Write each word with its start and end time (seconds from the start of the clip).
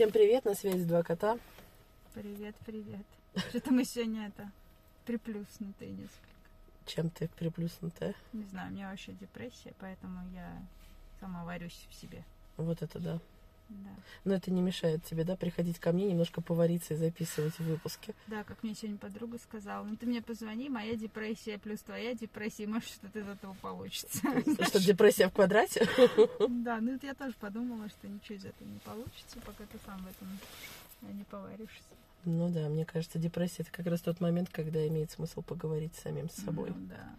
Всем 0.00 0.12
привет, 0.12 0.46
на 0.46 0.54
связи 0.54 0.86
два 0.86 1.02
кота. 1.02 1.38
Привет, 2.14 2.54
привет. 2.64 3.04
Что-то 3.50 3.70
мы 3.70 3.84
сегодня 3.84 4.28
это 4.28 4.50
приплюснутые 5.04 5.90
несколько. 5.90 6.40
Чем 6.86 7.10
ты 7.10 7.28
приплюснутая? 7.28 8.14
Не 8.32 8.44
знаю, 8.44 8.70
у 8.70 8.72
меня 8.72 8.88
вообще 8.88 9.12
депрессия, 9.12 9.74
поэтому 9.78 10.26
я 10.32 10.50
сама 11.20 11.44
варюсь 11.44 11.86
в 11.90 11.94
себе. 11.94 12.24
Вот 12.56 12.80
это 12.80 12.98
да. 12.98 13.18
Да. 13.70 13.90
Но 14.24 14.34
это 14.34 14.50
не 14.50 14.60
мешает 14.60 15.04
тебе, 15.04 15.24
да, 15.24 15.36
приходить 15.36 15.78
ко 15.78 15.92
мне, 15.92 16.06
немножко 16.06 16.40
повариться 16.40 16.94
и 16.94 16.96
записывать 16.96 17.58
выпуски. 17.60 18.14
Да, 18.26 18.42
как 18.44 18.62
мне 18.62 18.74
сегодня 18.74 18.98
подруга 18.98 19.38
сказала, 19.38 19.84
ну 19.84 19.96
ты 19.96 20.06
мне 20.06 20.20
позвони, 20.20 20.68
моя 20.68 20.96
депрессия 20.96 21.58
плюс 21.58 21.80
твоя 21.80 22.14
депрессия, 22.14 22.66
может 22.66 22.88
что-то 22.88 23.20
из 23.20 23.28
этого 23.28 23.54
получится. 23.54 24.18
Что, 24.66 24.80
депрессия 24.80 25.28
в 25.28 25.32
квадрате? 25.32 25.86
Да, 26.48 26.80
ну 26.80 26.98
я 27.02 27.14
тоже 27.14 27.34
подумала, 27.40 27.88
что 27.88 28.08
ничего 28.08 28.36
из 28.36 28.44
этого 28.44 28.68
не 28.68 28.78
получится, 28.80 29.38
пока 29.44 29.64
ты 29.64 29.78
сам 29.86 29.98
в 29.98 30.08
этом 30.08 31.16
не 31.16 31.24
поваришься. 31.24 31.82
Ну 32.24 32.50
да, 32.50 32.68
мне 32.68 32.84
кажется, 32.84 33.18
депрессия 33.18 33.62
это 33.62 33.72
как 33.72 33.86
раз 33.86 34.00
тот 34.02 34.20
момент, 34.20 34.50
когда 34.50 34.86
имеет 34.88 35.10
смысл 35.10 35.42
поговорить 35.42 35.94
с 35.94 36.02
самим 36.02 36.28
с 36.28 36.34
собой. 36.34 36.70
Ну, 36.70 36.86
да. 36.88 37.14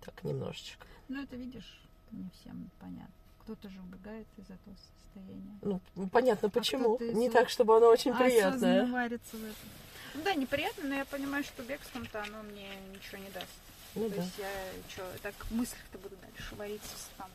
Так, 0.00 0.24
немножечко. 0.24 0.86
Ну 1.08 1.22
это 1.22 1.36
видишь, 1.36 1.82
не 2.10 2.28
всем 2.30 2.70
понятно. 2.80 3.19
Кто-то 3.50 3.68
же 3.68 3.80
убегает 3.80 4.28
из 4.36 4.44
этого 4.44 4.76
состояния. 4.76 5.58
Ну, 5.96 6.08
понятно 6.12 6.46
А 6.46 6.50
почему. 6.52 6.94
кто-то 6.94 7.12
Не 7.14 7.28
так, 7.30 7.48
чтобы 7.48 7.76
оно 7.76 7.88
очень 7.88 8.14
приятное. 8.14 8.48
Осознанно 8.82 8.92
варится 8.92 9.36
в 9.36 9.42
этом. 9.42 9.68
Ну 10.14 10.22
да, 10.22 10.34
неприятно, 10.34 10.84
но 10.88 10.94
я 10.94 11.04
понимаю, 11.04 11.42
что 11.42 11.64
бегством-то 11.64 12.22
оно 12.22 12.44
мне 12.44 12.68
ничего 12.94 13.18
не 13.18 13.28
даст. 13.30 13.48
Ну 13.96 14.08
То 14.08 14.14
да. 14.14 14.22
есть 14.22 14.38
я 14.38 14.50
что, 14.88 15.02
так 15.22 15.34
в 15.34 15.50
мыслях-то 15.52 15.98
буду 15.98 16.14
дальше 16.22 16.54
вариться 16.54 16.94
там 17.18 17.28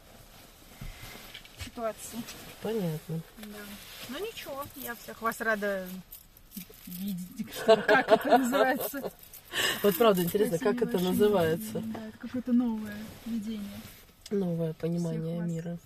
ситуации. 1.65 2.19
Понятно. 2.61 3.19
Да. 3.39 3.59
Ну 4.07 4.25
ничего, 4.25 4.63
я 4.77 4.95
всех 4.95 5.21
вас 5.21 5.41
рада 5.41 5.85
видеть. 6.87 7.51
Как 7.65 8.09
это 8.09 8.37
называется? 8.37 9.11
Вот 9.83 9.97
правда 9.97 10.23
интересно, 10.23 10.59
как 10.59 10.81
это 10.81 10.97
называется? 10.97 11.81
Да, 11.81 12.07
это 12.07 12.17
какое-то 12.19 12.53
новое 12.53 12.95
видение. 13.25 13.81
Новое 14.31 14.71
понимание 14.73 15.41
мира. 15.41 15.77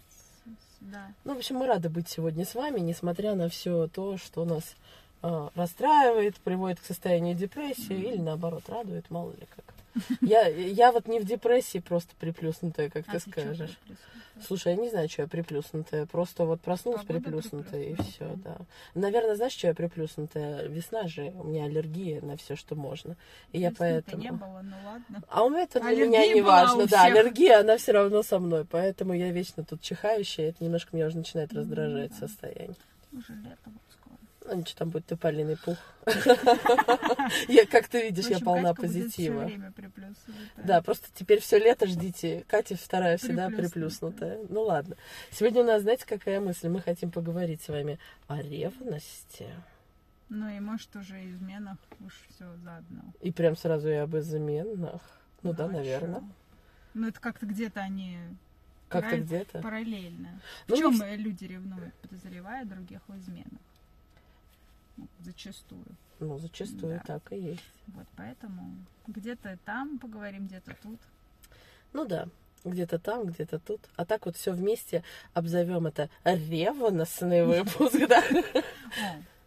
Да. 0.81 1.13
Ну, 1.23 1.35
в 1.35 1.37
общем, 1.37 1.57
мы 1.57 1.67
рады 1.67 1.89
быть 1.89 2.09
сегодня 2.09 2.45
с 2.45 2.55
вами, 2.55 2.79
несмотря 2.79 3.35
на 3.35 3.49
все 3.49 3.87
то, 3.87 4.17
что 4.17 4.45
нас 4.45 4.75
а, 5.21 5.49
расстраивает, 5.55 6.37
приводит 6.37 6.79
к 6.79 6.85
состоянию 6.85 7.35
депрессии 7.35 7.95
или 7.95 8.17
наоборот 8.17 8.63
радует, 8.69 9.09
мало 9.09 9.31
ли 9.31 9.47
как. 9.55 9.73
Я, 10.21 10.47
я 10.47 10.91
вот 10.91 11.07
не 11.07 11.19
в 11.19 11.25
депрессии 11.25 11.79
просто 11.79 12.13
приплюснутая, 12.19 12.89
как 12.89 13.05
А 13.07 13.11
ты 13.11 13.19
скажешь. 13.19 13.77
Слушай, 14.45 14.73
я 14.73 14.81
не 14.81 14.89
знаю, 14.89 15.09
что 15.09 15.23
я 15.23 15.27
приплюснутая. 15.27 16.05
Просто 16.05 16.45
вот 16.45 16.61
проснулась 16.61 17.01
Погода 17.01 17.23
приплюснутая 17.23 17.83
и 17.83 17.95
все, 17.95 18.35
да. 18.37 18.57
Наверное, 18.93 19.35
знаешь, 19.35 19.53
что 19.53 19.67
я 19.67 19.73
приплюснутая? 19.73 20.67
Весна 20.67 21.07
же, 21.07 21.33
у 21.35 21.43
меня 21.45 21.65
аллергия 21.65 22.21
на 22.21 22.37
все, 22.37 22.55
что 22.55 22.75
можно. 22.75 23.17
И 23.51 23.59
я 23.59 23.71
поэтому. 23.71 24.21
не 24.21 24.31
было, 24.31 24.61
ну 24.63 24.75
ладно. 24.85 25.21
А 25.27 25.43
у 25.43 25.49
меня 25.49 25.63
это 25.63 25.81
для 25.81 26.05
меня 26.05 26.33
не 26.33 26.41
важно. 26.41 26.87
Да, 26.87 27.03
аллергия, 27.03 27.59
она 27.59 27.77
все 27.77 27.91
равно 27.91 28.23
со 28.23 28.39
мной. 28.39 28.65
Поэтому 28.65 29.13
я 29.13 29.31
вечно 29.31 29.63
тут 29.63 29.81
чихающая. 29.81 30.49
Это 30.49 30.63
немножко 30.63 30.95
меня 30.95 31.07
уже 31.07 31.17
начинает 31.17 31.51
Ну 31.51 31.59
раздражать 31.59 32.13
состояние. 32.13 32.75
Уже 33.11 33.33
лето 33.33 33.71
ничего, 34.55 34.77
там 34.77 34.89
будет 34.89 35.05
тополиный 35.05 35.57
пух. 35.57 35.77
Я, 37.47 37.65
как 37.65 37.87
ты 37.87 38.03
видишь, 38.03 38.27
я 38.27 38.39
полна 38.39 38.73
позитива. 38.73 39.49
Да, 40.57 40.81
просто 40.81 41.07
теперь 41.13 41.39
все 41.39 41.59
лето 41.59 41.87
ждите. 41.87 42.45
Катя 42.47 42.75
вторая 42.75 43.17
всегда 43.17 43.49
Приплюснутая. 43.49 44.39
Ну 44.49 44.61
ладно. 44.63 44.95
Сегодня 45.31 45.61
у 45.61 45.65
нас, 45.65 45.81
знаете, 45.83 46.05
какая 46.05 46.39
мысль? 46.39 46.69
Мы 46.69 46.81
хотим 46.81 47.11
поговорить 47.11 47.61
с 47.61 47.67
вами 47.67 47.99
о 48.27 48.41
ревности. 48.41 49.47
Ну 50.29 50.47
и 50.49 50.59
может 50.59 50.95
уже 50.95 51.29
изменах 51.31 51.77
уж 52.05 52.13
все 52.29 52.45
заодно. 52.63 53.01
И 53.21 53.31
прям 53.31 53.55
сразу 53.55 53.89
и 53.89 53.93
об 53.93 54.15
изменах. 54.15 55.01
Ну 55.41 55.53
да, 55.53 55.65
а 55.65 55.69
наверное. 55.69 56.23
Ну 56.93 57.07
это 57.07 57.19
как-то 57.19 57.45
где-то 57.45 57.79
они 57.81 58.19
Как-то 58.89 59.17
где-то. 59.17 59.59
параллельно. 59.61 60.41
Ну, 60.67 60.75
в 60.75 60.79
чем 60.79 60.91
не 60.93 61.17
люди 61.17 61.45
ревнуют, 61.45 61.93
подозревая 61.95 62.65
других 62.65 63.01
в 63.07 63.17
изменах? 63.17 63.59
Ну, 64.99 65.07
зачастую. 65.21 65.85
Ну, 66.19 66.37
зачастую 66.39 66.97
Да. 66.97 67.03
так 67.05 67.31
и 67.31 67.37
есть. 67.39 67.63
Вот 67.87 68.05
поэтому 68.17 68.75
где-то 69.07 69.57
там 69.65 69.97
поговорим, 69.99 70.47
где-то 70.47 70.75
тут. 70.83 70.99
Ну 71.93 72.05
да, 72.05 72.27
где-то 72.65 72.99
там, 72.99 73.27
где-то 73.27 73.59
тут. 73.59 73.79
А 73.95 74.05
так 74.05 74.25
вот 74.25 74.35
все 74.35 74.51
вместе 74.51 75.03
обзовем 75.33 75.87
это 75.87 76.09
ревностный 76.25 77.45
выпуск, 77.45 77.95
да? 78.07 78.21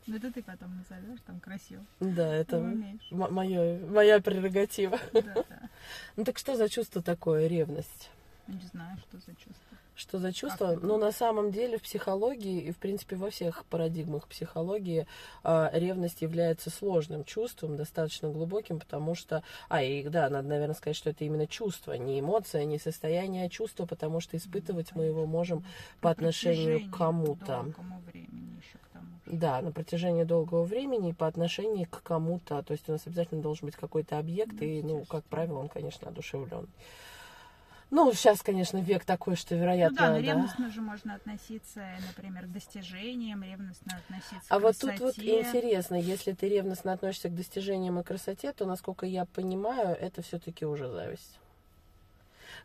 Ну 0.06 0.16
это 0.16 0.32
ты 0.32 0.42
потом 0.42 0.76
назовешь, 0.78 1.20
там 1.26 1.38
красиво. 1.40 1.84
Да, 2.00 2.34
это 2.34 2.56
м- 2.56 2.98
моё- 3.10 3.86
моя 3.86 4.20
прерогатива. 4.20 4.98
Да, 5.12 5.20
да. 5.22 5.44
Ну 6.16 6.24
так 6.24 6.38
что 6.38 6.56
за 6.56 6.68
чувство 6.68 7.02
такое 7.02 7.46
ревность? 7.46 8.10
Ну, 8.48 8.54
Не 8.54 8.66
знаю, 8.66 8.96
что 8.98 9.18
за 9.18 9.34
чувство. 9.36 9.71
Что 10.02 10.18
за 10.18 10.32
чувство? 10.32 10.74
ты 10.74 10.84
Ну, 10.84 10.98
на 10.98 11.12
самом 11.12 11.52
деле, 11.52 11.78
в 11.78 11.82
психологии 11.82 12.60
и, 12.62 12.72
в 12.72 12.78
принципе, 12.78 13.14
во 13.14 13.30
всех 13.30 13.64
парадигмах 13.66 14.26
психологии 14.26 15.06
а, 15.44 15.70
ревность 15.72 16.22
является 16.22 16.70
сложным 16.70 17.22
чувством, 17.22 17.76
достаточно 17.76 18.28
глубоким, 18.28 18.80
потому 18.80 19.14
что... 19.14 19.44
А, 19.68 19.80
и 19.80 20.02
да, 20.08 20.28
надо, 20.28 20.48
наверное, 20.48 20.74
сказать, 20.74 20.96
что 20.96 21.10
это 21.10 21.24
именно 21.24 21.46
чувство, 21.46 21.92
не 21.92 22.18
эмоция, 22.18 22.64
не 22.64 22.80
состояние, 22.80 23.46
а 23.46 23.48
чувство, 23.48 23.86
потому 23.86 24.18
что 24.18 24.36
испытывать 24.36 24.92
мы 24.96 25.04
его 25.04 25.24
можем 25.24 25.64
по 26.00 26.08
На 26.08 26.10
отношению 26.10 26.90
к 26.90 26.96
кому-то. 26.96 27.72
Да, 29.26 29.62
на 29.62 29.70
протяжении 29.70 30.24
долгого 30.24 30.64
времени 30.64 31.10
и 31.10 31.14
по 31.14 31.28
отношению 31.28 31.86
к 31.88 32.02
кому-то. 32.02 32.60
То 32.64 32.72
есть 32.72 32.88
у 32.88 32.92
нас 32.92 33.06
обязательно 33.06 33.40
должен 33.40 33.66
быть 33.66 33.76
какой-то 33.76 34.18
объект, 34.18 34.60
Ну, 34.60 34.66
и, 34.66 34.82
ну, 34.82 35.04
как 35.04 35.24
правило, 35.26 35.60
он, 35.60 35.68
конечно, 35.68 36.08
одушевлен. 36.08 36.66
Ну, 37.92 38.10
сейчас, 38.14 38.40
конечно, 38.42 38.78
век 38.78 39.04
такой, 39.04 39.36
что, 39.36 39.54
Ну 39.54 39.60
вероятно, 39.60 39.96
да, 39.98 40.08
но 40.08 40.16
да. 40.16 40.22
ревностно 40.22 40.70
же 40.70 40.80
можно 40.80 41.14
относиться, 41.14 41.84
например, 42.08 42.46
к 42.46 42.50
достижениям, 42.50 43.42
ревностно 43.42 43.98
относиться 43.98 44.46
А 44.48 44.58
к 44.58 44.62
вот 44.62 44.78
красоте. 44.78 44.98
тут 44.98 45.00
вот 45.00 45.18
интересно, 45.18 45.96
если 45.96 46.32
ты 46.32 46.48
ревностно 46.48 46.94
относишься 46.94 47.28
к 47.28 47.34
достижениям 47.34 48.00
и 48.00 48.02
красоте, 48.02 48.54
то, 48.54 48.64
насколько 48.64 49.04
я 49.04 49.26
понимаю, 49.26 49.94
это 49.94 50.22
все-таки 50.22 50.64
уже 50.64 50.88
зависть. 50.90 51.38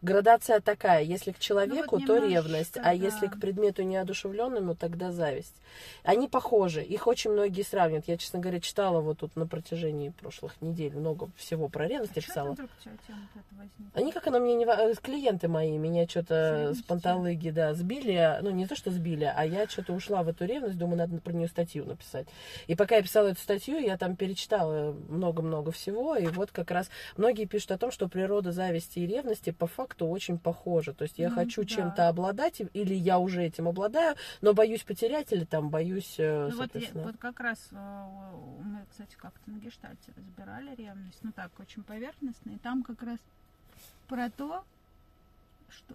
Градация 0.01 0.59
такая, 0.59 1.03
если 1.03 1.31
к 1.31 1.39
человеку, 1.39 1.97
Ну 1.97 2.05
вот 2.05 2.07
то 2.07 2.25
ревность, 2.25 2.77
а 2.77 2.83
да. 2.83 2.91
если 2.91 3.27
к 3.27 3.39
предмету 3.39 3.83
неодушевленному, 3.83 4.75
тогда 4.75 5.11
зависть. 5.11 5.55
Они 6.03 6.27
похожи, 6.27 6.83
их 6.83 7.07
очень 7.07 7.31
многие 7.31 7.63
сравнивают. 7.63 8.07
Я, 8.07 8.17
честно 8.17 8.39
говоря, 8.39 8.59
читала 8.59 9.01
вот 9.01 9.19
тут 9.19 9.35
на 9.35 9.47
протяжении 9.47 10.09
прошлых 10.09 10.61
недель 10.61 10.95
много 10.95 11.29
всего 11.35 11.67
про 11.67 11.87
ревность, 11.87 12.13
я 12.15 12.21
Чё 12.21 12.27
писала. 12.27 12.55
Они 13.93 14.11
как 14.11 14.27
оно 14.27 14.39
мне 14.39 14.55
не... 14.55 14.65
э, 14.65 14.93
Клиенты 15.01 15.47
мои 15.47 15.77
меня 15.77 16.07
что-то 16.07 16.73
с 16.73 16.81
панталыги, 16.83 17.49
да, 17.49 17.73
сбили. 17.73 18.39
Ну, 18.41 18.51
не 18.51 18.67
то, 18.67 18.75
что 18.75 18.91
сбили, 18.91 19.31
а 19.35 19.45
я 19.45 19.67
что-то 19.67 19.93
ушла 19.93 20.23
в 20.23 20.29
эту 20.29 20.45
ревность, 20.45 20.77
думаю, 20.77 20.97
надо 20.97 21.17
про 21.19 21.33
нее 21.33 21.47
статью 21.47 21.85
написать. 21.85 22.27
И 22.67 22.75
пока 22.75 22.97
я 22.97 23.01
писала 23.01 23.27
эту 23.27 23.41
статью, 23.41 23.79
я 23.79 23.97
там 23.97 24.15
перечитала 24.15 24.95
много-много 25.09 25.71
всего, 25.71 26.15
и 26.15 26.27
вот 26.27 26.51
как 26.51 26.71
раз 26.71 26.89
многие 27.15 27.45
пишут 27.45 27.71
о 27.71 27.77
том, 27.77 27.91
что 27.91 28.07
природа 28.07 28.51
зависти 28.51 28.99
и 28.99 29.07
ревности 29.07 29.51
по 29.51 29.67
факту 29.67 29.86
очень 29.99 30.37
похожа. 30.39 30.93
То 30.93 31.03
есть 31.03 31.17
я 31.19 31.29
Ну, 31.29 31.35
хочу 31.35 31.63
да. 31.63 31.67
чем-то 31.67 32.07
обладать, 32.07 32.61
или 32.73 32.93
я 32.93 33.19
уже 33.19 33.43
этим 33.43 33.67
обладаю, 33.67 34.15
но 34.41 34.53
боюсь 34.53 34.83
потерять, 34.83 35.31
или 35.33 35.45
там 35.45 35.69
боюсь, 35.69 36.15
э, 36.17 36.33
Ну 36.39 36.43
вот, 36.45 36.51
я- 36.51 36.57
соответственно... 36.57 37.03
вот 37.03 37.17
как 37.17 37.39
раз 37.39 37.59
э, 37.71 38.29
мы, 38.63 38.85
кстати, 38.89 39.15
как-то 39.15 39.49
на 39.51 39.57
гештальте 39.59 40.11
разбирали 40.15 40.75
ревность, 40.75 41.19
ну 41.23 41.31
так, 41.31 41.51
очень 41.59 41.83
поверхностно, 41.83 42.51
и 42.51 42.57
там 42.57 42.83
как 42.83 43.01
раз 43.03 43.17
про 44.07 44.29
то, 44.29 44.63
что 45.69 45.93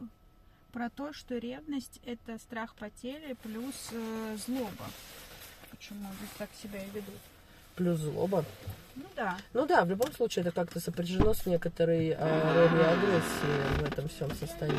про 0.73 0.89
то, 0.89 1.13
что 1.13 1.37
ревность 1.37 2.01
это 2.07 2.39
страх 2.39 2.75
потери 2.77 3.37
плюс 3.43 3.91
э, 3.93 4.37
злоба. 4.47 4.87
Почему 5.71 6.01
люди 6.21 6.33
так 6.39 6.49
себя 6.63 6.83
и 6.83 6.89
ведут. 6.91 7.15
Плюс 7.77 7.99
злоба. 7.99 8.45
Ну 8.95 9.05
да. 9.17 9.37
Ну 9.55 9.67
да, 9.67 9.85
в 9.85 9.89
любом 9.89 10.13
случае 10.13 10.43
это 10.45 10.53
как-то 10.53 10.79
сопряжено 10.81 11.33
с 11.33 11.47
некоторой 11.47 12.15
а, 12.19 12.55
ролью 12.55 12.91
агрессии 12.91 13.81
в 13.81 13.91
этом 13.91 14.09
всем 14.09 14.31
состоянии. 14.35 14.79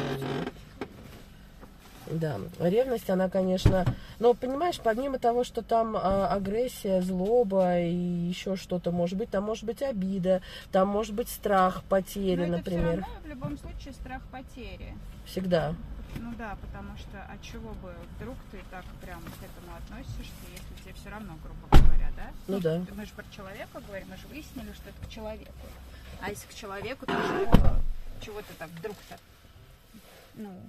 Да, 2.11 2.37
ревность, 2.59 3.09
она, 3.09 3.29
конечно, 3.29 3.85
но 4.19 4.33
понимаешь, 4.33 4.79
помимо 4.83 5.19
того, 5.19 5.43
что 5.45 5.61
там 5.61 5.95
а, 5.95 6.27
агрессия, 6.27 7.01
злоба 7.01 7.79
и 7.79 7.95
еще 7.95 8.55
что-то 8.57 8.91
может 8.91 9.17
быть, 9.17 9.29
там 9.29 9.45
может 9.45 9.63
быть 9.63 9.81
обида, 9.81 10.41
там 10.71 10.89
может 10.89 11.15
быть 11.15 11.29
страх 11.29 11.81
потери, 11.85 12.35
Но 12.41 12.43
это 12.43 12.57
например, 12.57 12.91
все 12.91 13.01
равно 13.01 13.07
в 13.23 13.27
любом 13.27 13.57
случае 13.57 13.93
страх 13.93 14.21
потери. 14.31 14.93
всегда. 15.25 15.73
Ну 16.19 16.33
да, 16.35 16.57
потому 16.61 16.95
что 16.97 17.23
от 17.23 17.41
чего 17.41 17.73
бы 17.75 17.93
вдруг 18.15 18.37
ты 18.51 18.59
так 18.69 18.85
прям 19.01 19.21
к 19.21 19.43
этому 19.43 19.75
относишься, 19.77 20.33
если 20.51 20.83
тебе 20.83 20.93
все 20.93 21.09
равно, 21.09 21.37
грубо 21.43 21.67
говоря, 21.71 22.11
да? 22.15 22.31
Ну 22.47 22.59
да. 22.59 22.83
Мы 22.95 23.05
же 23.05 23.11
про 23.13 23.25
человека 23.31 23.81
говорим, 23.81 24.09
мы 24.09 24.17
же 24.17 24.27
выяснили, 24.27 24.71
что 24.73 24.89
это 24.89 25.05
к 25.05 25.09
человеку. 25.09 25.51
А 26.21 26.29
если 26.29 26.47
к 26.47 26.53
человеку, 26.53 27.05
то 27.05 27.13
чего, 27.13 27.77
чего 28.21 28.41
ты 28.41 28.53
так 28.57 28.69
вдруг-то, 28.69 29.17
ну, 30.35 30.61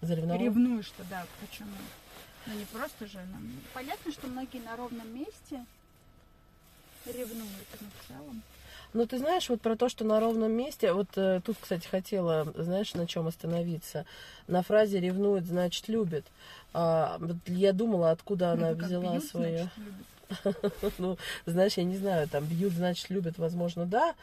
Заревновал? 0.00 0.42
ревнуешь-то, 0.42 1.04
да, 1.10 1.26
почему? 1.40 1.70
Ну 2.46 2.54
не 2.54 2.64
просто 2.64 3.06
же. 3.06 3.18
ну, 3.32 3.38
Понятно, 3.74 4.10
что 4.12 4.26
многие 4.26 4.60
на 4.60 4.76
ровном 4.76 5.08
месте 5.14 5.64
ревнуют, 7.06 7.68
но 7.80 7.88
в 7.88 8.08
целом. 8.08 8.42
Ну, 8.94 9.06
ты 9.06 9.18
знаешь, 9.18 9.48
вот 9.48 9.60
про 9.60 9.76
то, 9.76 9.88
что 9.88 10.04
на 10.04 10.18
ровном 10.18 10.52
месте, 10.52 10.92
вот 10.92 11.08
э, 11.16 11.40
тут, 11.44 11.56
кстати, 11.60 11.86
хотела, 11.86 12.52
знаешь, 12.56 12.94
на 12.94 13.06
чем 13.06 13.26
остановиться. 13.26 14.06
На 14.46 14.62
фразе 14.62 14.98
ревнует, 14.98 15.46
значит, 15.46 15.88
любит. 15.88 16.24
А, 16.72 17.20
я 17.46 17.72
думала, 17.72 18.10
откуда 18.10 18.52
она 18.52 18.70
Ну, 18.70 18.76
как 18.76 18.86
взяла 18.86 19.12
бьют, 19.12 19.24
свое. 19.24 19.70
Ну, 20.98 21.16
знаешь, 21.46 21.74
я 21.76 21.84
не 21.84 21.96
знаю, 21.96 22.28
там 22.28 22.44
бьют, 22.44 22.72
значит, 22.72 23.10
любят, 23.10 23.38
возможно, 23.38 23.86
да. 23.86 24.14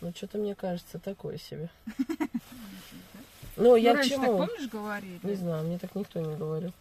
Но 0.00 0.12
что-то 0.12 0.38
мне 0.38 0.54
кажется 0.54 0.98
такое 0.98 1.38
себе. 1.38 1.68
Ну, 1.86 2.26
Ну, 3.56 3.76
я 3.76 3.92
к 3.92 3.96
раньше 3.96 4.14
так, 4.14 4.24
чему? 4.24 4.38
помнишь, 4.38 4.68
говорили? 4.68 5.18
Не 5.22 5.34
знаю, 5.34 5.64
мне 5.64 5.78
так 5.78 5.94
никто 5.94 6.20
не 6.20 6.36
говорил. 6.36 6.72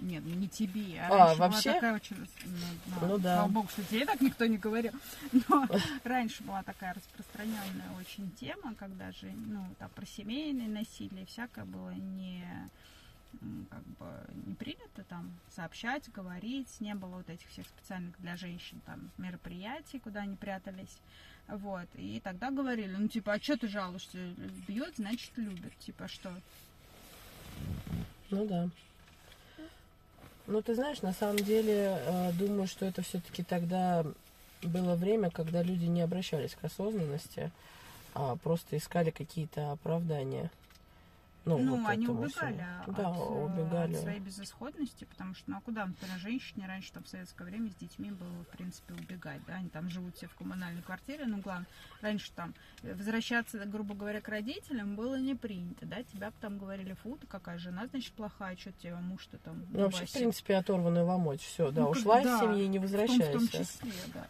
Нет, 0.00 0.22
ну 0.24 0.34
не 0.34 0.48
тебе. 0.48 1.00
А, 1.00 1.06
А, 1.06 1.18
раньше 1.18 1.38
вообще? 1.40 1.70
была 1.70 1.74
такая 1.74 1.94
очень... 1.94 2.16
Ну. 2.16 3.06
Ну 3.06 3.18
да. 3.18 3.36
Слава 3.36 3.48
богу, 3.48 3.68
что 3.68 3.82
тебе 3.84 4.06
так 4.06 4.20
никто 4.20 4.46
не 4.46 4.58
говорил. 4.58 4.92
Но 5.48 5.66
раньше 6.04 6.42
была 6.42 6.62
такая 6.62 6.94
распространенная 6.94 7.90
очень 7.98 8.30
тема, 8.32 8.74
когда 8.74 9.12
же, 9.12 9.30
ну, 9.46 9.64
там, 9.78 9.90
про 9.90 10.06
семейное 10.06 10.68
насилие 10.68 11.26
всякое 11.26 11.64
было 11.64 11.90
не 11.90 12.44
как 13.70 13.84
бы 13.98 14.06
не 14.44 14.54
принято 14.54 15.04
там 15.08 15.32
сообщать, 15.54 16.10
говорить, 16.12 16.80
не 16.80 16.96
было 16.96 17.18
вот 17.18 17.30
этих 17.30 17.48
всех 17.48 17.66
специальных 17.68 18.20
для 18.20 18.36
женщин 18.36 18.80
там 18.84 19.08
мероприятий, 19.18 20.00
куда 20.00 20.22
они 20.22 20.34
прятались, 20.34 20.98
вот, 21.46 21.86
и 21.94 22.20
тогда 22.24 22.50
говорили, 22.50 22.94
ну, 22.96 23.06
типа, 23.06 23.34
а 23.34 23.40
что 23.40 23.56
ты 23.56 23.68
жалуешься, 23.68 24.18
бьет, 24.66 24.94
значит, 24.96 25.30
любит, 25.36 25.78
типа, 25.78 26.08
что, 26.08 26.34
Ну 28.30 28.46
да. 28.46 28.68
Ну, 30.50 30.62
ты 30.62 30.74
знаешь, 30.74 31.00
на 31.02 31.12
самом 31.12 31.36
деле, 31.36 31.96
э, 32.04 32.32
думаю, 32.32 32.66
что 32.66 32.84
это 32.84 33.02
все-таки 33.02 33.44
тогда 33.44 34.04
было 34.64 34.96
время, 34.96 35.30
когда 35.30 35.62
люди 35.62 35.84
не 35.84 36.00
обращались 36.00 36.56
к 36.60 36.64
осознанности, 36.64 37.52
а 38.14 38.34
просто 38.34 38.76
искали 38.76 39.10
какие-то 39.10 39.70
оправдания. 39.70 40.50
Ну, 41.46 41.56
Ну, 41.58 41.80
вот 41.80 41.88
они 41.88 42.06
убегали 42.06 42.28
всему. 42.54 42.82
от, 42.86 42.94
Да, 42.96 43.02
э, 43.02 43.44
убегали. 43.44 43.94
от 43.94 44.00
своей 44.02 44.20
безысходности, 44.20 45.04
потому 45.04 45.34
что, 45.34 45.50
ну 45.50 45.56
а 45.56 45.60
куда, 45.62 45.86
например, 45.86 46.18
женщине 46.18 46.66
раньше 46.66 46.92
там 46.92 47.02
в 47.02 47.08
советское 47.08 47.44
время 47.44 47.70
с 47.70 47.74
детьми 47.76 48.10
было, 48.10 48.44
в 48.44 48.48
принципе, 48.48 48.92
убегать, 48.94 49.40
да, 49.46 49.54
они 49.54 49.70
там 49.70 49.88
живут 49.88 50.16
все 50.16 50.26
в 50.28 50.34
коммунальной 50.34 50.82
квартире, 50.82 51.24
но 51.24 51.38
главное, 51.38 51.66
раньше 52.02 52.30
там 52.32 52.54
э, 52.82 52.94
возвращаться, 52.94 53.58
грубо 53.64 53.94
говоря, 53.94 54.20
к 54.20 54.28
родителям 54.28 54.96
было 54.96 55.18
не 55.18 55.34
принято, 55.34 55.86
да, 55.86 56.02
тебя 56.02 56.28
бы 56.30 56.36
там 56.40 56.58
говорили, 56.58 56.92
фу, 56.92 57.16
ты 57.16 57.26
какая 57.26 57.58
жена, 57.58 57.86
значит, 57.86 58.12
плохая, 58.12 58.56
что 58.56 58.72
тебе 58.72 58.94
муж-то 58.96 59.38
там 59.38 59.64
Ну, 59.70 59.80
вообще, 59.84 59.96
в 59.96 60.00
дубасит». 60.00 60.14
принципе, 60.14 60.56
оторванный 60.56 61.02
ломочь. 61.02 61.40
Все, 61.40 61.70
да, 61.70 61.82
Ну, 61.82 61.88
ушла 61.90 62.20
да, 62.22 62.34
из 62.36 62.40
семьи, 62.40 62.66
не 62.66 62.78
в 62.78 62.82
том, 62.82 62.88
в 62.88 62.92
возвращайся. 62.92 63.32
том 63.32 63.48
числе, 63.48 63.92
да. 64.12 64.26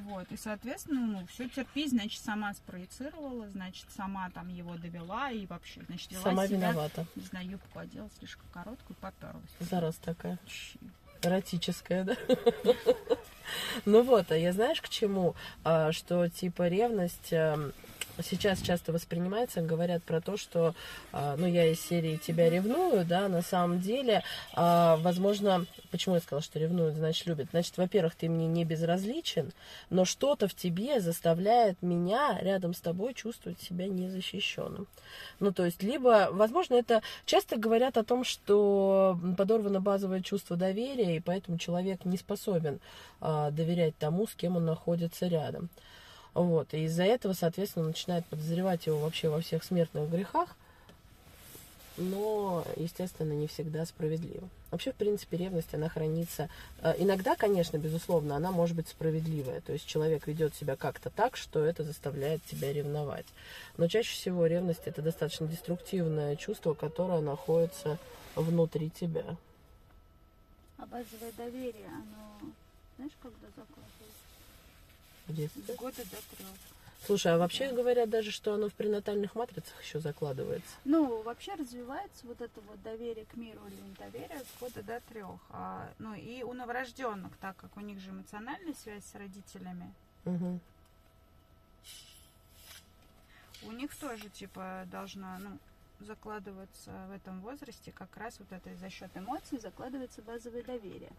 Вот, 0.00 0.26
и, 0.30 0.36
соответственно, 0.36 1.00
ну, 1.06 1.26
все 1.26 1.48
терпи, 1.48 1.86
значит, 1.88 2.22
сама 2.22 2.52
спроецировала, 2.54 3.48
значит, 3.50 3.86
сама 3.96 4.28
там 4.30 4.48
его 4.48 4.74
довела 4.76 5.30
и 5.30 5.46
вообще, 5.46 5.82
значит, 5.86 6.10
вела 6.12 6.22
Сама 6.22 6.46
себя 6.46 6.56
виновата. 6.70 7.06
не 7.16 7.22
знаю, 7.24 7.48
юбку 7.50 7.78
одела 7.78 8.08
слишком 8.18 8.46
короткую, 8.52 8.96
поперлась. 9.00 9.50
Зараз 9.60 9.96
такая. 9.96 10.38
Щи. 10.48 10.78
Эротическая, 11.22 12.04
да? 12.04 12.16
Ну 13.84 14.02
вот, 14.02 14.30
а 14.32 14.36
я 14.36 14.52
знаешь 14.52 14.80
к 14.80 14.88
чему? 14.88 15.34
А, 15.64 15.92
Что 15.92 16.28
типа 16.28 16.66
ревность 16.68 17.32
эм, 17.32 17.72
сейчас 18.22 18.60
часто 18.60 18.92
воспринимается, 18.92 19.60
говорят 19.60 20.02
про 20.02 20.20
то, 20.20 20.36
что, 20.36 20.74
а, 21.12 21.36
ну, 21.36 21.46
я 21.46 21.66
из 21.66 21.80
серии 21.80 22.16
тебя 22.16 22.48
ревную, 22.48 23.04
да, 23.04 23.28
на 23.28 23.42
самом 23.42 23.80
деле, 23.80 24.22
а, 24.52 24.96
возможно, 24.98 25.66
почему 25.90 26.14
я 26.14 26.20
сказала, 26.20 26.42
что 26.42 26.58
ревнуют, 26.58 26.94
значит, 26.94 27.26
любят? 27.26 27.48
Значит, 27.50 27.76
во-первых, 27.76 28.14
ты 28.14 28.28
мне 28.28 28.46
не 28.46 28.64
безразличен, 28.64 29.52
но 29.90 30.04
что-то 30.04 30.48
в 30.48 30.54
тебе 30.54 31.00
заставляет 31.00 31.80
меня 31.82 32.38
рядом 32.40 32.74
с 32.74 32.80
тобой 32.80 33.14
чувствовать 33.14 33.60
себя 33.60 33.88
незащищенным. 33.88 34.86
Ну, 35.40 35.52
то 35.52 35.64
есть, 35.64 35.82
либо, 35.82 36.28
возможно, 36.30 36.74
это 36.74 37.02
часто 37.26 37.56
говорят 37.56 37.96
о 37.96 38.04
том, 38.04 38.24
что 38.24 39.18
подорвано 39.36 39.80
базовое 39.80 40.20
чувство 40.20 40.56
доверия, 40.56 41.16
и 41.16 41.20
поэтому 41.20 41.58
человек 41.58 42.04
не 42.04 42.16
способен 42.16 42.80
а, 43.20 43.50
доверять 43.50 43.96
тому, 43.98 44.26
с 44.26 44.34
кем 44.34 44.56
он 44.56 44.64
находится 44.64 45.26
рядом. 45.26 45.68
Вот. 46.34 46.74
И 46.74 46.84
из-за 46.84 47.04
этого, 47.04 47.32
соответственно, 47.32 47.86
начинает 47.86 48.26
подозревать 48.26 48.86
его 48.86 48.98
вообще 48.98 49.28
во 49.28 49.40
всех 49.40 49.62
смертных 49.64 50.10
грехах, 50.10 50.56
но, 51.96 52.66
естественно, 52.76 53.32
не 53.32 53.46
всегда 53.46 53.86
справедливо. 53.86 54.48
Вообще, 54.72 54.90
в 54.90 54.96
принципе, 54.96 55.36
ревность, 55.36 55.72
она 55.74 55.88
хранится... 55.88 56.48
э, 56.82 56.94
Иногда, 56.98 57.36
конечно, 57.36 57.78
безусловно, 57.78 58.34
она 58.34 58.50
может 58.50 58.74
быть 58.74 58.88
справедливая. 58.88 59.60
То 59.60 59.72
есть 59.72 59.86
человек 59.86 60.26
ведет 60.26 60.56
себя 60.56 60.74
как-то 60.74 61.10
так, 61.10 61.36
что 61.36 61.64
это 61.64 61.84
заставляет 61.84 62.42
тебя 62.44 62.72
ревновать. 62.72 63.26
Но 63.76 63.86
чаще 63.86 64.12
всего 64.12 64.46
ревность– 64.46 64.82
это 64.86 65.02
достаточно 65.02 65.46
деструктивное 65.46 66.34
чувство, 66.34 66.74
которое 66.74 67.20
находится 67.20 67.98
внутри 68.34 68.90
тебя. 68.90 69.36
А 70.78 70.86
базовое 70.86 71.30
доверие, 71.36 71.86
оно, 71.86 72.50
знаешь, 72.96 73.12
когда 73.22 73.46
закладывается? 73.56 74.23
С 75.28 75.76
года 75.76 75.96
до 75.96 76.36
трех. 76.36 76.48
Слушай, 77.06 77.34
а 77.34 77.38
вообще 77.38 77.70
говорят 77.70 78.08
даже, 78.08 78.30
что 78.30 78.54
оно 78.54 78.68
в 78.70 78.72
пренатальных 78.72 79.34
матрицах 79.34 79.82
еще 79.82 80.00
закладывается. 80.00 80.70
Ну, 80.84 81.20
вообще 81.22 81.54
развивается 81.54 82.26
вот 82.26 82.40
это 82.40 82.60
вот 82.62 82.82
доверие 82.82 83.26
к 83.26 83.36
миру 83.36 83.60
или 83.66 83.90
недоверие 83.90 84.40
с 84.40 84.60
года 84.60 84.82
до 84.82 85.00
трех. 85.00 85.38
А, 85.50 85.90
ну, 85.98 86.14
и 86.14 86.42
у 86.42 86.54
новорожденных, 86.54 87.32
так 87.40 87.56
как 87.56 87.76
у 87.76 87.80
них 87.80 88.00
же 88.00 88.10
эмоциональная 88.10 88.74
связь 88.74 89.04
с 89.04 89.14
родителями, 89.14 89.92
Угу. 90.24 90.58
у 93.64 93.72
них 93.72 93.94
тоже, 93.96 94.30
типа, 94.30 94.86
должно, 94.90 95.38
ну, 95.38 95.58
закладываться 96.00 96.90
в 97.08 97.12
этом 97.12 97.40
возрасте 97.42 97.92
как 97.92 98.16
раз 98.16 98.38
вот 98.38 98.50
это 98.50 98.74
за 98.76 98.88
счет 98.90 99.10
эмоций 99.14 99.58
закладывается 99.58 100.22
базовое 100.22 100.62
доверие. 100.62 101.12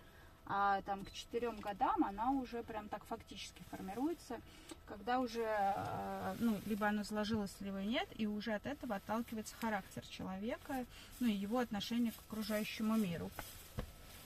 А 0.48 0.82
там 0.84 1.04
к 1.04 1.12
четырем 1.12 1.60
годам 1.60 2.04
она 2.04 2.30
уже 2.32 2.62
прям 2.64 2.88
так 2.88 3.04
фактически 3.06 3.64
формируется, 3.72 4.40
когда 4.86 5.20
уже, 5.20 5.44
э, 5.44 6.36
ну, 6.40 6.60
либо 6.68 6.88
оно 6.88 7.04
сложилось, 7.04 7.56
либо 7.62 7.80
нет, 7.80 8.08
и 8.16 8.28
уже 8.28 8.54
от 8.54 8.66
этого 8.68 8.96
отталкивается 8.96 9.56
характер 9.60 10.06
человека, 10.06 10.86
ну, 11.20 11.28
и 11.28 11.34
его 11.34 11.58
отношение 11.58 12.12
к 12.12 12.20
окружающему 12.30 12.96
миру. 12.96 13.32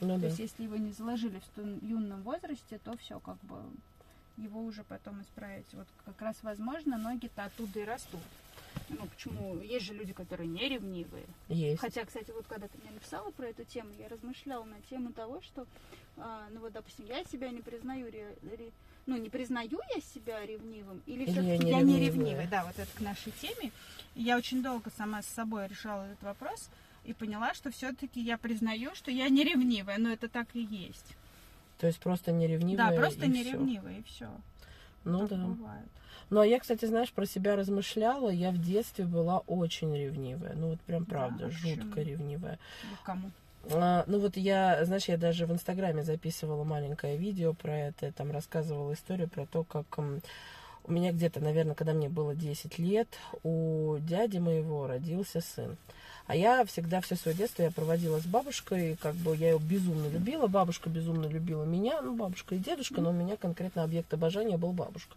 Ну 0.01 0.15
То 0.15 0.21
да. 0.21 0.27
есть, 0.27 0.39
если 0.39 0.63
его 0.63 0.75
не 0.75 0.91
заложили 0.91 1.41
в 1.55 1.85
юном 1.85 2.21
возрасте, 2.23 2.79
то 2.83 2.97
все 2.97 3.19
как 3.19 3.37
бы 3.43 3.61
его 4.37 4.63
уже 4.63 4.83
потом 4.83 5.21
исправить. 5.21 5.67
Вот 5.73 5.87
как 6.05 6.21
раз 6.21 6.37
возможно, 6.41 6.97
ноги-то 6.97 7.45
оттуда 7.45 7.79
и 7.79 7.83
растут. 7.85 8.21
Ну, 8.89 9.05
почему? 9.05 9.59
Есть 9.61 9.85
же 9.85 9.93
люди, 9.93 10.13
которые 10.13 10.47
не 10.47 10.67
ревнивые. 10.67 11.25
Есть. 11.47 11.79
Хотя, 11.81 12.05
кстати, 12.05 12.31
вот 12.31 12.45
когда 12.47 12.67
ты 12.67 12.77
мне 12.81 12.91
написала 12.91 13.29
про 13.31 13.47
эту 13.47 13.63
тему, 13.63 13.91
я 13.99 14.07
размышляла 14.09 14.63
на 14.63 14.81
тему 14.89 15.11
того, 15.13 15.41
что, 15.41 15.67
а, 16.17 16.47
ну 16.51 16.59
вот, 16.61 16.73
допустим, 16.73 17.05
я 17.05 17.23
себя 17.23 17.49
не 17.49 17.61
признаю, 17.61 18.11
ре- 18.11 18.35
ре- 18.41 18.71
ну, 19.05 19.17
не 19.17 19.29
признаю 19.29 19.79
я 19.95 20.01
себя 20.01 20.45
ревнивым, 20.45 21.01
или, 21.05 21.23
Или 21.23 21.31
все-таки 21.31 21.67
я 21.67 21.77
я 21.77 21.83
не 21.83 21.99
ревнивая. 21.99 22.47
Да, 22.47 22.65
вот 22.65 22.77
это 22.77 22.89
к 22.95 23.01
нашей 23.01 23.31
теме. 23.33 23.71
Я 24.15 24.37
очень 24.37 24.61
долго 24.63 24.89
сама 24.97 25.21
с 25.21 25.27
собой 25.27 25.67
решала 25.67 26.03
этот 26.03 26.23
вопрос 26.23 26.69
и 27.05 27.13
поняла, 27.13 27.53
что 27.53 27.71
все-таки 27.71 28.19
я 28.21 28.37
признаю, 28.37 28.93
что 28.95 29.11
я 29.11 29.29
не 29.29 29.43
ревнивая, 29.43 29.97
но 29.97 30.09
это 30.11 30.27
так 30.29 30.47
и 30.53 30.61
есть. 30.61 31.15
То 31.79 31.87
есть 31.87 31.99
просто 31.99 32.31
не 32.31 32.45
ревнивая 32.47 32.89
да, 32.91 32.95
просто 32.95 33.27
не 33.27 33.43
ревнивая, 33.43 33.99
и 33.99 34.03
все. 34.03 34.29
Ну 35.05 35.27
так 35.27 35.29
да. 35.29 35.45
бывает. 35.45 35.87
Ну 36.29 36.39
а 36.41 36.45
я, 36.45 36.59
кстати, 36.59 36.85
знаешь, 36.85 37.11
про 37.11 37.25
себя 37.25 37.55
размышляла. 37.55 38.29
Я 38.29 38.51
в 38.51 38.57
детстве 38.61 39.05
была 39.05 39.39
очень 39.39 39.95
ревнивая. 39.95 40.53
Ну 40.55 40.71
вот 40.71 40.79
прям 40.81 41.03
Да, 41.03 41.09
правда, 41.09 41.45
а 41.47 41.49
жутко 41.49 42.01
ревнивая. 42.01 42.59
Ну, 42.83 42.97
Кому? 43.03 43.31
А, 43.71 44.03
ну 44.07 44.19
вот 44.19 44.37
я, 44.37 44.83
знаешь, 44.85 45.05
я 45.05 45.17
даже 45.17 45.45
в 45.45 45.51
Инстаграме 45.51 46.03
записывала 46.03 46.63
маленькое 46.63 47.17
видео 47.17 47.53
про 47.53 47.77
это, 47.77 48.11
там 48.11 48.31
рассказывала 48.31 48.93
историю 48.93 49.27
про 49.29 49.45
то, 49.45 49.63
как 49.63 49.85
у 49.97 50.91
меня 50.91 51.11
где-то, 51.11 51.39
наверное, 51.39 51.75
когда 51.75 51.93
мне 51.93 52.09
было 52.09 52.35
10 52.35 52.79
лет, 52.79 53.07
у 53.43 53.97
дяди 53.99 54.37
моего 54.37 54.87
родился 54.87 55.41
сын. 55.41 55.77
А 56.25 56.35
я 56.35 56.63
всегда 56.65 57.01
все 57.01 57.15
свое 57.15 57.35
детство 57.35 57.63
я 57.63 57.71
проводила 57.71 58.19
с 58.19 58.25
бабушкой, 58.25 58.97
как 59.01 59.15
бы 59.15 59.35
я 59.35 59.51
ее 59.51 59.59
безумно 59.59 60.07
любила, 60.07 60.47
бабушка 60.47 60.89
безумно 60.89 61.25
любила 61.25 61.63
меня, 61.63 62.01
ну, 62.01 62.15
бабушка 62.15 62.55
и 62.55 62.59
дедушка, 62.59 63.01
но 63.01 63.09
у 63.09 63.13
меня 63.13 63.35
конкретно 63.35 63.83
объект 63.83 64.13
обожания 64.13 64.57
был 64.57 64.71
бабушка. 64.71 65.15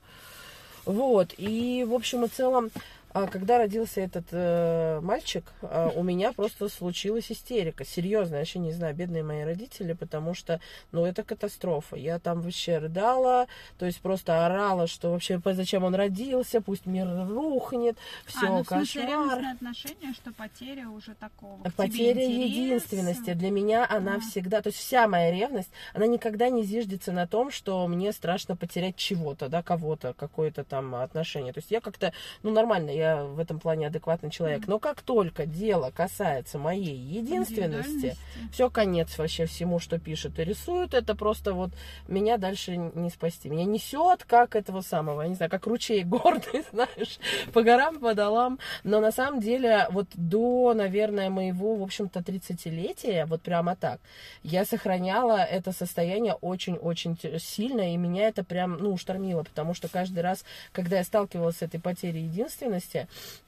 Вот, 0.85 1.35
и, 1.37 1.85
в 1.89 1.95
общем 1.95 2.25
и 2.25 2.29
целом, 2.29 2.71
А 3.14 3.26
когда 3.26 3.59
родился 3.59 4.00
этот 4.00 4.25
э, 4.31 5.00
мальчик, 5.02 5.45
э, 5.61 5.90
у 5.95 6.02
меня 6.02 6.33
просто 6.33 6.69
случилась 6.71 7.31
истерика. 7.31 7.85
Серьезно, 7.85 8.37
я 8.37 8.40
вообще 8.40 8.59
не 8.59 8.73
знаю, 8.73 8.95
бедные 8.95 9.23
мои 9.23 9.42
родители, 9.45 9.92
потому 9.92 10.33
что, 10.33 10.61
ну, 10.92 11.04
это 11.04 11.23
катастрофа. 11.23 11.97
Я 11.97 12.19
там 12.19 12.40
вообще 12.40 12.78
рыдала, 12.78 13.49
то 13.78 13.85
есть 13.85 14.00
просто 14.00 14.47
орала, 14.47 14.87
что 14.87 15.11
вообще 15.11 15.40
зачем 15.45 15.85
он 15.85 15.95
родился, 15.95 16.62
пусть 16.62 16.87
мир 16.87 17.07
рухнет, 17.28 17.99
все, 18.25 18.47
а, 18.47 18.59
ну, 18.59 18.64
кошмар. 18.64 18.87
смысле, 18.87 19.50
отношение, 19.50 20.14
что 20.14 20.33
потеря 20.33 20.88
уже 20.88 21.14
такого. 21.14 21.62
Потеря 21.76 22.26
единственности. 22.26 23.35
Для 23.35 23.50
меня 23.50 23.87
она 23.88 24.16
А. 24.16 24.21
всегда, 24.21 24.62
то 24.62 24.69
есть 24.69 24.78
вся 24.78 25.07
моя 25.07 25.31
ревность, 25.31 25.71
она 25.92 26.07
никогда 26.07 26.49
не 26.49 26.62
зиждется 26.62 27.12
на 27.12 27.26
том, 27.26 27.50
что 27.50 27.87
мне 27.88 28.12
страшно 28.12 28.57
потерять 28.57 28.97
чего-то, 28.97 29.49
да, 29.49 29.62
кого-то, 29.62 30.14
какое-то 30.14 30.64
там 30.64 30.95
отношение. 30.95 31.52
То 31.52 31.59
есть 31.59 31.71
я 31.71 31.81
как-то, 31.81 32.14
ну, 32.42 32.50
нормально, 32.50 32.90
я 32.90 33.01
в 33.02 33.38
этом 33.38 33.59
плане 33.59 33.87
адекватный 33.87 34.30
человек. 34.30 34.66
Но 34.66 34.78
как 34.78 35.02
только 35.02 35.47
дело 35.47 35.90
касается 35.94 36.59
моей 36.59 36.97
единственности, 36.97 38.16
все, 38.52 38.71
конец 38.71 39.16
вообще 39.18 39.47
всему, 39.47 39.78
что 39.78 39.99
пишет 39.99 40.38
и 40.38 40.44
рисует, 40.44 40.94
это 40.94 41.14
просто 41.14 41.52
вот 41.52 41.71
меня 42.09 42.37
дальше 42.37 42.76
не 42.76 43.11
спасти. 43.11 43.49
Меня 43.49 43.64
несет 43.64 44.25
как 44.25 44.56
этого 44.56 44.80
самого, 44.80 45.23
я 45.23 45.28
не 45.28 45.35
знаю, 45.35 45.50
как 45.50 45.66
ручей 45.66 46.02
гордый, 46.04 46.64
знаешь, 46.73 47.18
по 47.52 47.62
горам, 47.62 47.99
по 47.99 48.14
долам. 48.14 48.59
Но 48.85 49.00
на 49.00 49.12
самом 49.12 49.40
деле 49.40 49.87
вот 49.90 50.09
до, 50.14 50.75
наверное, 50.75 51.30
моего, 51.30 51.76
в 51.76 51.82
общем-то, 51.82 52.21
30-летия, 52.21 53.26
вот 53.26 53.42
прямо 53.42 53.76
так, 53.76 54.00
я 54.42 54.64
сохраняла 54.64 55.38
это 55.42 55.73
состояние 55.73 56.35
очень-очень 56.35 57.18
сильно, 57.38 57.92
и 57.92 57.97
меня 57.97 58.28
это 58.28 58.44
прям, 58.44 58.78
ну, 58.78 58.97
штормило, 58.97 59.42
потому 59.42 59.75
что 59.75 59.88
каждый 59.88 60.21
раз, 60.21 60.44
когда 60.73 60.99
я 60.99 61.04
сталкивалась 61.04 61.56
с 61.59 61.62
этой 61.62 61.80
потерей 61.80 62.23
единственности, 62.23 62.92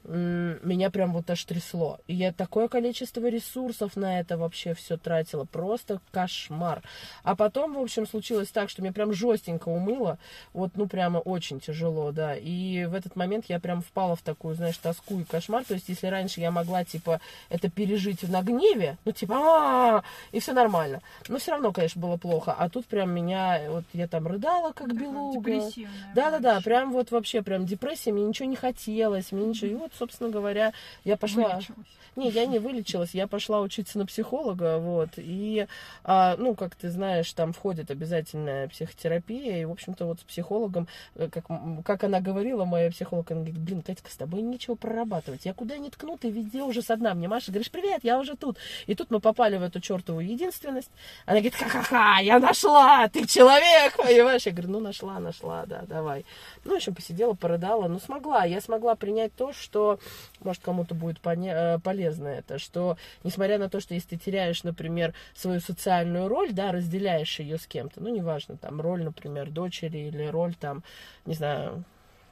м, 0.05 0.59
меня 0.67 0.91
прям 0.91 1.13
вот 1.13 1.29
аж 1.31 1.45
трясло. 1.45 1.99
И 2.07 2.15
я 2.15 2.33
такое 2.33 2.69
количество 2.69 3.27
ресурсов 3.27 3.97
на 3.97 4.21
это 4.21 4.37
вообще 4.37 4.75
все 4.75 4.97
тратила, 4.97 5.45
просто 5.45 6.01
кошмар. 6.11 6.83
А 7.23 7.37
потом, 7.37 7.75
в 7.75 7.79
общем, 7.79 8.07
случилось 8.07 8.49
так, 8.49 8.71
что 8.71 8.83
меня 8.83 8.93
прям 8.93 9.13
жестенько 9.13 9.69
умыло, 9.69 10.19
вот, 10.53 10.73
ну, 10.77 10.87
прямо 10.87 11.19
очень 11.19 11.61
тяжело, 11.61 12.13
да. 12.13 12.37
И 12.37 12.85
в 12.85 12.95
этот 12.95 13.17
момент 13.17 13.47
я 13.49 13.59
прям 13.61 13.83
впала 13.83 14.17
в 14.17 14.23
такую, 14.23 14.55
знаешь, 14.55 14.77
тоску 14.79 15.21
и 15.21 15.25
кошмар. 15.25 15.65
То 15.65 15.75
есть, 15.75 15.89
если 15.89 16.07
раньше 16.07 16.41
я 16.41 16.51
могла, 16.51 16.85
типа, 16.85 17.21
это 17.49 17.71
пережить 17.71 18.23
на 18.29 18.43
гневе, 18.43 18.99
ну, 19.05 19.13
типа, 19.13 19.35
а 19.37 20.03
и 20.33 20.41
все 20.41 20.53
нормально. 20.53 21.01
Но 21.29 21.39
все 21.39 21.53
равно, 21.53 21.73
конечно, 21.73 22.01
было 22.01 22.17
плохо. 22.17 22.53
А 22.53 22.69
тут 22.69 22.87
прям 22.87 23.11
меня, 23.11 23.61
вот 23.69 23.85
я 23.93 24.07
там 24.09 24.27
рыдала, 24.27 24.73
как 24.73 24.89
белуга. 24.95 25.41
Да-да-да, 26.15 26.61
прям 26.61 26.93
вот 26.93 27.11
вообще 27.11 27.43
прям 27.43 27.67
депрессия, 27.67 28.13
мне 28.13 28.25
ничего 28.25 28.49
не 28.49 28.57
хотелось, 28.57 29.33
мне 29.35 29.47
ничего. 29.47 29.71
И 29.71 29.75
вот, 29.75 29.93
собственно 29.99 30.31
говоря, 30.31 30.73
я 31.05 31.17
пошла... 31.17 31.61
Не, 32.17 32.31
я 32.31 32.47
не 32.47 32.61
вылечилась, 32.61 33.11
я 33.13 33.27
пошла 33.27 33.61
учиться 33.61 33.99
на 33.99 34.07
психолога, 34.07 34.79
вот, 34.79 35.11
и, 35.17 35.67
а, 36.05 36.37
ну, 36.39 36.55
как 36.55 36.77
ты 36.77 36.89
знаешь, 36.89 37.33
там 37.33 37.53
входит 37.53 37.91
обязательная 37.91 38.69
психотерапия, 38.69 39.63
и, 39.63 39.65
в 39.65 39.73
общем-то, 39.73 40.07
вот 40.07 40.21
с 40.21 40.23
психологом, 40.23 40.87
э, 41.17 41.29
как, 41.29 41.47
как 41.85 42.05
она 42.05 42.21
говорила, 42.21 42.65
моя 42.65 42.91
психолог, 42.93 43.33
она 43.33 43.41
говорит, 43.41 43.59
блин, 43.59 43.83
Катька, 43.83 44.11
с 44.13 44.17
тобой 44.17 44.43
нечего 44.43 44.77
прорабатывать, 44.77 45.45
я 45.45 45.55
куда 45.55 45.77
ни 45.77 45.89
ткну, 45.89 46.17
ты 46.17 46.31
везде 46.31 46.63
уже 46.63 46.83
со 46.83 46.97
дна, 46.97 47.15
мне 47.15 47.27
Маша, 47.27 47.51
говоришь, 47.51 47.71
привет, 47.71 48.05
я 48.05 48.21
уже 48.21 48.37
тут, 48.37 48.59
и 48.87 48.95
тут 48.95 49.11
мы 49.11 49.19
попали 49.19 49.57
в 49.57 49.63
эту 49.63 49.81
чертову 49.81 50.21
единственность, 50.21 50.91
она 51.27 51.39
говорит, 51.39 51.57
ха-ха-ха, 51.57 52.21
я 52.21 52.39
нашла, 52.39 53.09
ты 53.09 53.27
человек, 53.27 53.97
понимаешь, 53.97 54.47
я 54.47 54.53
говорю, 54.53 54.71
ну, 54.71 54.79
нашла, 54.81 55.19
нашла, 55.19 55.65
да, 55.67 55.83
давай, 55.89 56.25
ну, 56.65 56.75
в 56.75 56.77
общем, 56.77 56.95
посидела, 56.95 57.35
порыдала, 57.35 57.89
ну, 57.89 57.99
смогла, 57.99 58.45
я 58.45 58.61
смогла 58.61 58.95
принять 58.95 59.24
то, 59.29 59.53
что, 59.53 59.99
может, 60.41 60.63
кому-то 60.63 60.95
будет 60.95 61.21
поня- 61.21 61.77
э, 61.77 61.79
полезно 61.79 62.29
это, 62.29 62.59
что, 62.59 62.97
несмотря 63.23 63.59
на 63.59 63.69
то, 63.69 63.81
что 63.81 63.95
если 63.95 64.11
ты 64.11 64.17
теряешь, 64.17 64.65
например, 64.65 65.15
свою 65.35 65.61
социальную 65.61 66.29
роль, 66.29 66.53
да, 66.53 66.73
разделяешь 66.73 67.39
ее 67.41 67.59
с 67.59 67.67
кем-то, 67.67 68.03
ну, 68.03 68.09
неважно, 68.15 68.57
там, 68.57 68.81
роль, 68.81 69.03
например, 69.05 69.51
дочери 69.51 69.99
или 70.09 70.25
роль, 70.27 70.55
там, 70.55 70.83
не 71.27 71.35
знаю, 71.35 71.85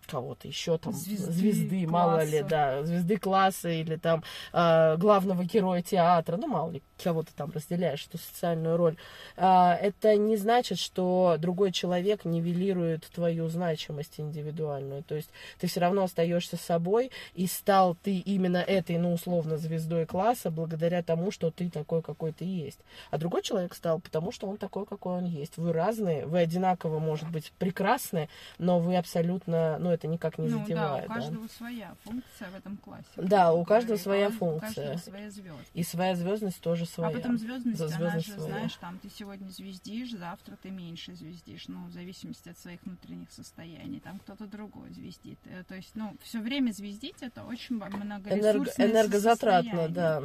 кого-то 0.07 0.49
еще 0.49 0.79
там 0.79 0.93
Звезды 0.93 1.33
звезды, 1.33 1.87
мало 1.87 2.25
ли, 2.25 2.43
да, 2.49 2.83
звезды 2.85 3.17
класса 3.19 3.69
или 3.69 3.97
там 3.97 4.25
э, 4.53 4.97
главного 4.97 5.45
героя 5.45 5.81
театра, 5.81 6.37
ну 6.37 6.49
мало 6.49 6.73
ли 6.73 6.83
кого 7.03 7.23
ты 7.23 7.33
там 7.37 7.51
разделяешь 7.53 8.07
эту 8.07 8.19
социальную 8.19 8.77
роль. 8.77 8.97
А, 9.37 9.75
это 9.75 10.17
не 10.17 10.37
значит, 10.37 10.79
что 10.79 11.37
другой 11.39 11.73
человек 11.73 12.25
нивелирует 12.25 13.07
твою 13.07 13.49
значимость 13.49 14.21
индивидуальную. 14.21 15.03
То 15.03 15.15
есть 15.15 15.31
ты 15.59 15.67
все 15.67 15.81
равно 15.81 16.05
остаешься 16.05 16.57
собой 16.57 17.11
и 17.35 17.47
стал 17.47 17.97
ты 18.03 18.17
именно 18.19 18.59
этой, 18.59 18.99
ну 18.99 19.13
условно, 19.13 19.57
звездой 19.57 20.07
класса 20.07 20.51
благодаря 20.51 21.03
тому, 21.03 21.31
что 21.31 21.51
ты 21.51 21.71
такой, 21.71 22.03
какой 22.03 22.33
ты 22.33 22.45
есть. 22.45 22.79
А 23.11 23.19
другой 23.19 23.43
человек 23.43 23.75
стал, 23.75 24.01
потому 24.01 24.33
что 24.33 24.47
он 24.47 24.57
такой, 24.57 24.87
какой 24.87 25.19
он 25.19 25.25
есть. 25.25 25.57
Вы 25.57 25.73
разные, 25.73 26.27
вы 26.27 26.39
одинаково, 26.41 26.99
может 26.99 27.29
быть, 27.31 27.53
прекрасны, 27.59 28.29
но 28.59 28.79
вы 28.79 28.97
абсолютно, 28.97 29.79
ну 29.79 29.91
это 29.91 30.07
никак 30.07 30.39
не 30.39 30.49
Ну 30.49 30.59
да, 30.59 30.65
задевает. 30.65 31.05
у 31.05 31.09
да. 31.09 31.15
каждого 31.15 31.49
своя 31.49 31.95
функция 32.05 32.49
в 32.51 32.55
этом 32.57 32.77
классе. 32.77 33.05
Да, 33.17 33.53
у 33.53 33.65
каждого 33.65 33.97
своя 33.97 34.29
у 34.29 34.33
функция. 34.33 34.75
каждого 34.93 34.99
своя 34.99 35.31
звезд. 35.31 35.71
И 35.75 35.83
своя 35.83 36.17
звездность 36.17 36.61
тоже 36.61 36.87
своя. 36.93 37.11
А 37.17 37.19
потом 37.21 37.39
звездность, 37.39 37.79
За 37.79 37.97
она 37.97 38.19
же, 38.19 38.33
своя. 38.33 38.41
знаешь, 38.41 38.75
там 38.77 38.99
ты 38.99 39.09
сегодня 39.11 39.49
звездишь, 39.49 40.11
завтра 40.13 40.57
ты 40.57 40.71
меньше 40.71 41.15
звездишь, 41.15 41.69
ну, 41.69 41.87
в 41.87 41.93
зависимости 41.93 42.49
от 42.49 42.59
своих 42.59 42.83
внутренних 42.85 43.31
состояний. 43.33 44.01
Там 44.01 44.19
кто-то 44.19 44.47
другой 44.47 44.91
звездит. 44.93 45.39
Э, 45.47 45.65
То 45.65 45.75
есть, 45.75 45.95
ну, 45.95 46.17
все 46.23 46.41
время 46.41 46.73
звездить 46.73 47.17
это 47.23 47.45
очень 47.45 47.79
бо- 47.79 47.87
Энерго- 47.87 48.05
многоресурсное 48.05 48.91
энергозатратно, 48.91 49.89
да. 49.89 50.23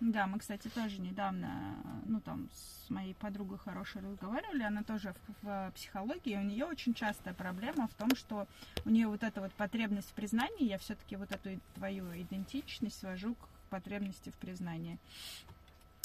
Да, 0.00 0.26
мы, 0.26 0.38
кстати, 0.40 0.68
тоже 0.68 1.00
недавно, 1.00 1.76
ну, 2.04 2.20
там, 2.20 2.50
с 2.52 2.90
моей 2.90 3.14
подругой 3.14 3.58
хорошей 3.58 4.02
разговаривали, 4.02 4.62
она 4.62 4.82
тоже 4.82 5.14
в, 5.14 5.46
в 5.46 5.72
психологии, 5.74 6.36
у 6.36 6.42
нее 6.42 6.66
очень 6.66 6.92
частая 6.94 7.32
проблема 7.32 7.86
в 7.88 7.94
том, 7.94 8.14
что 8.14 8.46
у 8.84 8.90
нее 8.90 9.06
вот 9.06 9.22
эта 9.22 9.40
вот 9.40 9.52
потребность 9.52 10.08
в 10.10 10.12
признании, 10.12 10.64
я 10.68 10.78
все-таки 10.78 11.16
вот 11.16 11.30
эту 11.32 11.58
твою 11.74 12.04
идентичность 12.20 12.98
свожу 12.98 13.34
к 13.34 13.48
потребности 13.70 14.30
в 14.30 14.34
признании. 14.36 14.98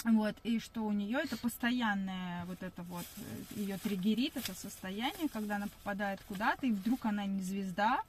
Вот, 0.06 0.36
и 0.44 0.60
что 0.60 0.86
у 0.86 0.91
нее 0.91 1.20
это 1.24 1.38
постоянное 1.38 2.46
вот 2.46 2.63
это 2.63 2.84
вот, 2.84 3.06
ее 3.56 3.77
триггерит, 3.77 4.38
это 4.38 4.53
состояние, 4.53 5.27
когда 5.27 5.58
она 5.58 5.68
попадает 5.68 6.22
куда-то, 6.27 6.65
и 6.68 6.72
вдруг 6.72 7.06
она 7.06 7.25
не 7.25 7.41
звезда, 7.41 8.01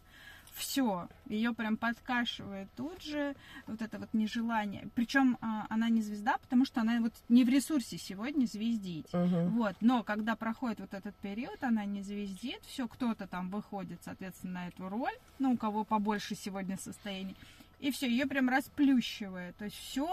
все, 0.55 1.09
ее 1.27 1.55
прям 1.55 1.77
подкашивает 1.77 2.69
тут 2.77 3.03
же, 3.03 3.35
вот 3.67 3.81
это 3.83 3.99
вот 3.99 4.13
нежелание. 4.13 4.89
Причем 4.95 5.39
а, 5.41 5.67
она 5.69 5.89
не 5.89 6.03
звезда, 6.03 6.39
потому 6.39 6.65
что 6.65 6.81
она 6.81 7.01
вот 7.01 7.13
не 7.29 7.45
в 7.45 7.49
ресурсе 7.49 7.99
сегодня 7.99 8.47
звездить. 8.47 9.13
Мгм. 9.13 9.51
Вот, 9.51 9.77
но 9.81 10.03
когда 10.03 10.37
проходит 10.37 10.81
вот 10.81 10.93
этот 10.95 11.15
период, 11.17 11.63
она 11.63 11.85
не 11.85 12.03
звездит, 12.03 12.61
все, 12.67 12.87
кто-то 12.89 13.27
там 13.27 13.49
выходит, 13.49 14.01
соответственно, 14.05 14.53
на 14.53 14.69
эту 14.69 14.89
роль, 14.89 15.15
ну, 15.39 15.53
у 15.53 15.57
кого 15.57 15.85
побольше 15.85 16.35
сегодня 16.35 16.77
состояний, 16.77 17.37
и 17.81 17.91
все, 17.91 18.09
ее 18.09 18.27
прям 18.27 18.49
расплющивает. 18.49 19.57
То 19.57 19.65
есть 19.65 19.77
все, 19.77 20.09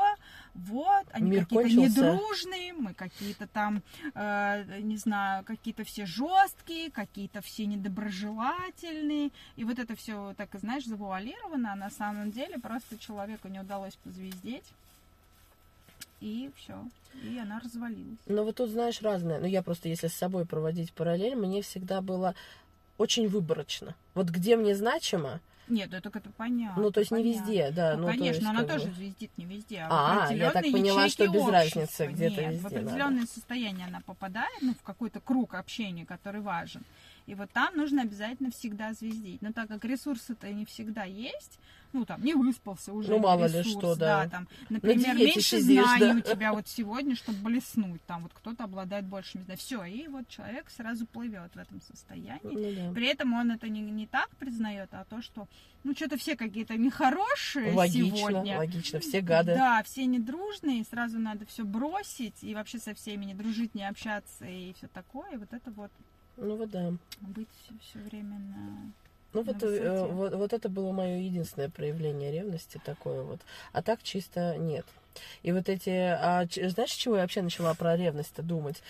вот, 0.56 1.06
они 1.12 1.40
какие-то 1.40 1.70
недружные, 1.70 2.74
мы 2.74 2.94
какие-то 2.94 3.48
там, 3.48 3.84
э, 4.16 4.80
не 4.80 4.98
знаю, 4.98 5.44
какие-то 5.44 5.84
все 5.84 6.06
жесткие, 6.06 6.90
какие-то 6.92 7.42
все 7.42 7.66
недоброжелательные. 7.66 9.32
И 9.58 9.64
вот 9.66 9.80
это 9.80 9.96
все 9.96 10.34
так, 10.38 10.50
знаешь, 10.54 10.86
завуалировано, 10.86 11.74
а 11.74 11.76
на 11.76 11.90
самом 11.90 12.32
деле 12.32 12.58
просто 12.58 12.98
человеку 12.98 13.50
не 13.50 13.60
удалось 13.60 13.96
позвездеть. 13.96 14.66
И 16.22 16.50
все. 16.56 16.82
И 17.22 17.38
она 17.38 17.60
развалилась. 17.60 18.18
Ну 18.26 18.44
вот 18.44 18.56
тут, 18.56 18.70
знаешь, 18.70 19.02
разное. 19.02 19.40
Ну 19.40 19.46
я 19.46 19.62
просто, 19.62 19.90
если 19.90 20.08
с 20.08 20.14
собой 20.14 20.46
проводить 20.46 20.94
параллель, 20.94 21.36
мне 21.36 21.62
всегда 21.62 22.02
было 22.02 22.34
очень 22.98 23.28
выборочно. 23.28 23.94
Вот 24.16 24.30
где 24.30 24.56
мне 24.56 24.76
значимо, 24.76 25.42
Нет, 25.70 25.94
это 25.94 26.10
это 26.10 26.30
понятно. 26.32 26.82
ну 26.82 26.92
то 26.92 27.00
есть 27.00 27.12
не 27.12 27.18
понятно. 27.24 27.50
везде, 27.50 27.72
да. 27.72 27.98
Ну, 27.98 28.06
то 28.06 28.12
конечно, 28.12 28.40
есть, 28.40 28.46
она 28.46 28.64
тоже 28.64 28.88
бы. 28.88 28.94
звездит 28.94 29.32
не 29.38 29.46
везде. 29.46 29.86
А, 29.90 30.28
в 30.28 30.36
я 30.36 30.52
так 30.52 30.64
поняла, 30.64 31.10
что 31.10 31.28
без 31.28 31.46
разницы, 31.48 32.08
где-то 32.08 32.42
везде 32.42 32.60
в 32.60 32.64
надо. 32.64 32.80
определенное 32.80 33.26
состояние 33.26 33.88
она 33.88 34.02
попадает, 34.02 34.62
ну, 34.62 34.74
в 34.74 34.84
какой-то 34.84 35.20
круг 35.20 35.56
общения, 35.56 36.06
который 36.06 36.42
важен. 36.42 36.84
И 37.26 37.36
вот 37.36 37.52
там 37.52 37.76
нужно 37.76 38.04
обязательно 38.04 38.52
всегда 38.52 38.94
звездить. 38.94 39.42
Но 39.42 39.52
так 39.52 39.68
как 39.68 39.84
ресурсы-то 39.84 40.48
не 40.50 40.66
всегда 40.66 41.04
есть, 41.04 41.60
ну, 41.94 42.06
там, 42.06 42.24
не 42.24 42.34
выспался 42.34 42.94
уже. 42.94 43.12
Ну, 43.12 43.20
мало 43.20 43.46
ли 43.46 43.60
ресурс, 43.60 43.78
что, 43.78 43.96
да. 43.96 44.28
там, 44.30 44.48
например, 44.70 45.16
диете 45.16 45.36
меньше 45.36 45.62
сидишь, 45.62 45.84
знаний 45.84 46.14
да. 46.22 46.32
у 46.32 46.34
тебя 46.34 46.54
вот 46.54 46.68
сегодня, 46.68 47.16
чтобы 47.16 47.40
блеснуть. 47.40 48.02
Там 48.06 48.24
вот 48.24 48.34
кто-то 48.34 48.64
обладает 48.64 49.06
большими 49.06 49.44
знаниями. 49.44 49.60
Все, 49.60 49.84
и 49.84 50.08
вот 50.08 50.28
человек 50.28 50.70
сразу 50.70 51.06
плывет 51.06 51.54
в 51.54 51.58
этом 51.58 51.82
состоянии. 51.82 52.40
Ну, 52.44 52.90
да. 52.90 52.94
При 52.94 53.08
этом 53.08 53.34
он 53.34 53.52
это 53.52 53.70
не, 53.70 53.82
не 53.82 54.08
так 54.08 54.30
признает, 54.38 54.90
а 54.92 55.06
то, 55.06 55.22
что 55.22 55.48
ну 55.84 55.94
что-то 55.96 56.18
все 56.18 56.36
какие-то 56.36 56.76
нехорошие 56.76 57.74
Логично, 57.74 58.18
сегодня. 58.18 58.58
логично, 58.58 59.00
все 59.00 59.22
гады. 59.22 59.56
Да, 59.56 59.82
все 59.84 60.06
недружные, 60.06 60.84
сразу 60.84 61.18
надо 61.20 61.46
все 61.46 61.64
бросить 61.64 62.44
и 62.44 62.54
вообще 62.54 62.80
со 62.80 62.94
всеми 62.94 63.26
не 63.26 63.34
дружить, 63.34 63.74
не 63.74 63.88
общаться 63.88 64.46
и 64.46 64.74
все 64.74 64.88
такое. 64.88 65.32
И 65.32 65.38
вот 65.38 65.54
это 65.54 65.72
вот 65.72 65.92
Ну 66.36 66.56
вот 66.58 66.70
да. 66.70 66.94
быть 67.22 67.48
все, 67.82 68.00
время 68.00 68.38
на 68.40 68.92
Ну 69.34 69.44
вот, 69.44 69.58
э, 69.62 70.08
вот, 70.10 70.34
вот 70.34 70.54
это 70.54 70.70
было 70.70 70.92
мое 70.92 71.18
единственное 71.18 71.70
проявление 71.70 72.32
ревности 72.32 72.80
такое 72.84 73.22
вот. 73.24 73.40
А 73.74 73.82
так 73.82 74.02
чисто 74.04 74.58
нет. 74.58 74.86
И 75.44 75.52
вот 75.52 75.70
эти... 75.70 75.90
А, 75.90 76.46
знаешь, 76.70 76.92
чего 76.92 77.16
я 77.16 77.22
вообще 77.24 77.42
начала 77.42 77.74
про 77.74 77.98
ревность-то 77.98 78.44
думать? 78.44 78.82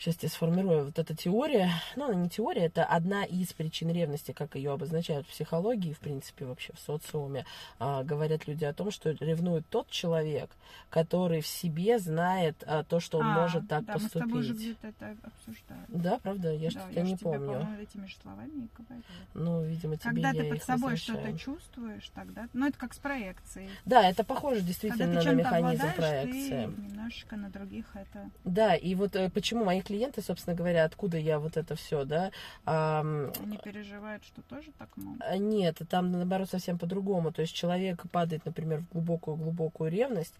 Сейчас 0.00 0.16
я 0.22 0.28
сформирую 0.30 0.86
вот 0.86 0.98
эта 0.98 1.14
теория. 1.14 1.70
Ну, 1.94 2.06
она 2.06 2.14
не 2.14 2.30
теория, 2.30 2.64
это 2.64 2.84
одна 2.84 3.24
из 3.24 3.52
причин 3.52 3.90
ревности, 3.90 4.32
как 4.32 4.54
ее 4.54 4.72
обозначают 4.72 5.26
в 5.26 5.30
психологии, 5.30 5.92
в 5.92 5.98
принципе, 5.98 6.46
вообще 6.46 6.72
в 6.72 6.80
социуме. 6.80 7.44
А, 7.78 8.02
говорят 8.02 8.48
люди 8.48 8.64
о 8.64 8.72
том, 8.72 8.90
что 8.90 9.10
ревнует 9.10 9.68
тот 9.68 9.90
человек, 9.90 10.50
который 10.88 11.42
в 11.42 11.46
себе 11.46 11.98
знает 11.98 12.64
а, 12.66 12.82
то, 12.82 12.98
что 12.98 13.18
он 13.18 13.26
а, 13.26 13.42
может 13.42 13.68
так 13.68 13.84
да, 13.84 13.92
поступить. 13.94 14.14
Мы 14.14 14.20
с 14.20 14.24
тобой 14.24 14.40
уже 14.40 14.54
где-то 14.54 14.88
это 14.88 15.16
обсуждали. 15.22 15.84
Да, 15.88 16.18
правда? 16.18 16.52
Я 16.54 16.70
да, 16.70 16.80
что-то 16.80 17.02
не 17.02 17.16
тебе, 17.16 17.24
помню. 17.24 17.68
этими 17.80 18.06
же 18.06 18.16
словами 18.22 18.68
говорила. 18.76 19.04
Ну, 19.34 19.62
видимо, 19.62 19.96
тебе 19.98 20.10
Когда 20.10 20.32
ты 20.32 20.48
под 20.48 20.62
собой 20.62 20.96
что-то 20.96 21.38
чувствуешь, 21.38 22.10
тогда... 22.14 22.48
Ну, 22.54 22.66
это 22.66 22.78
как 22.78 22.94
с 22.94 22.98
проекцией. 22.98 23.68
Да, 23.84 24.08
это 24.08 24.24
похоже 24.24 24.62
действительно 24.62 25.22
на 25.22 25.32
механизм 25.32 25.92
проекции. 25.94 26.66
Ты 26.74 26.82
немножечко 26.82 27.36
на 27.36 27.50
других 27.50 27.84
это... 27.94 28.30
Да, 28.44 28.74
и 28.74 28.94
вот 28.94 29.14
э, 29.14 29.28
почему 29.28 29.64
моих 29.64 29.89
клиенты, 29.90 30.22
собственно 30.22 30.54
говоря, 30.54 30.84
откуда 30.84 31.18
я 31.18 31.40
вот 31.40 31.56
это 31.56 31.74
все, 31.74 32.04
да. 32.04 32.30
А, 32.64 33.00
Они 33.00 33.58
переживают, 33.58 34.24
что 34.24 34.40
тоже 34.42 34.68
так 34.78 34.88
могут? 34.96 35.20
А, 35.20 35.36
нет, 35.36 35.78
там 35.88 36.12
наоборот 36.12 36.48
совсем 36.48 36.78
по-другому. 36.78 37.32
То 37.32 37.42
есть 37.42 37.52
человек 37.52 38.04
падает, 38.12 38.44
например, 38.44 38.82
в 38.82 38.92
глубокую-глубокую 38.92 39.90
ревность, 39.90 40.34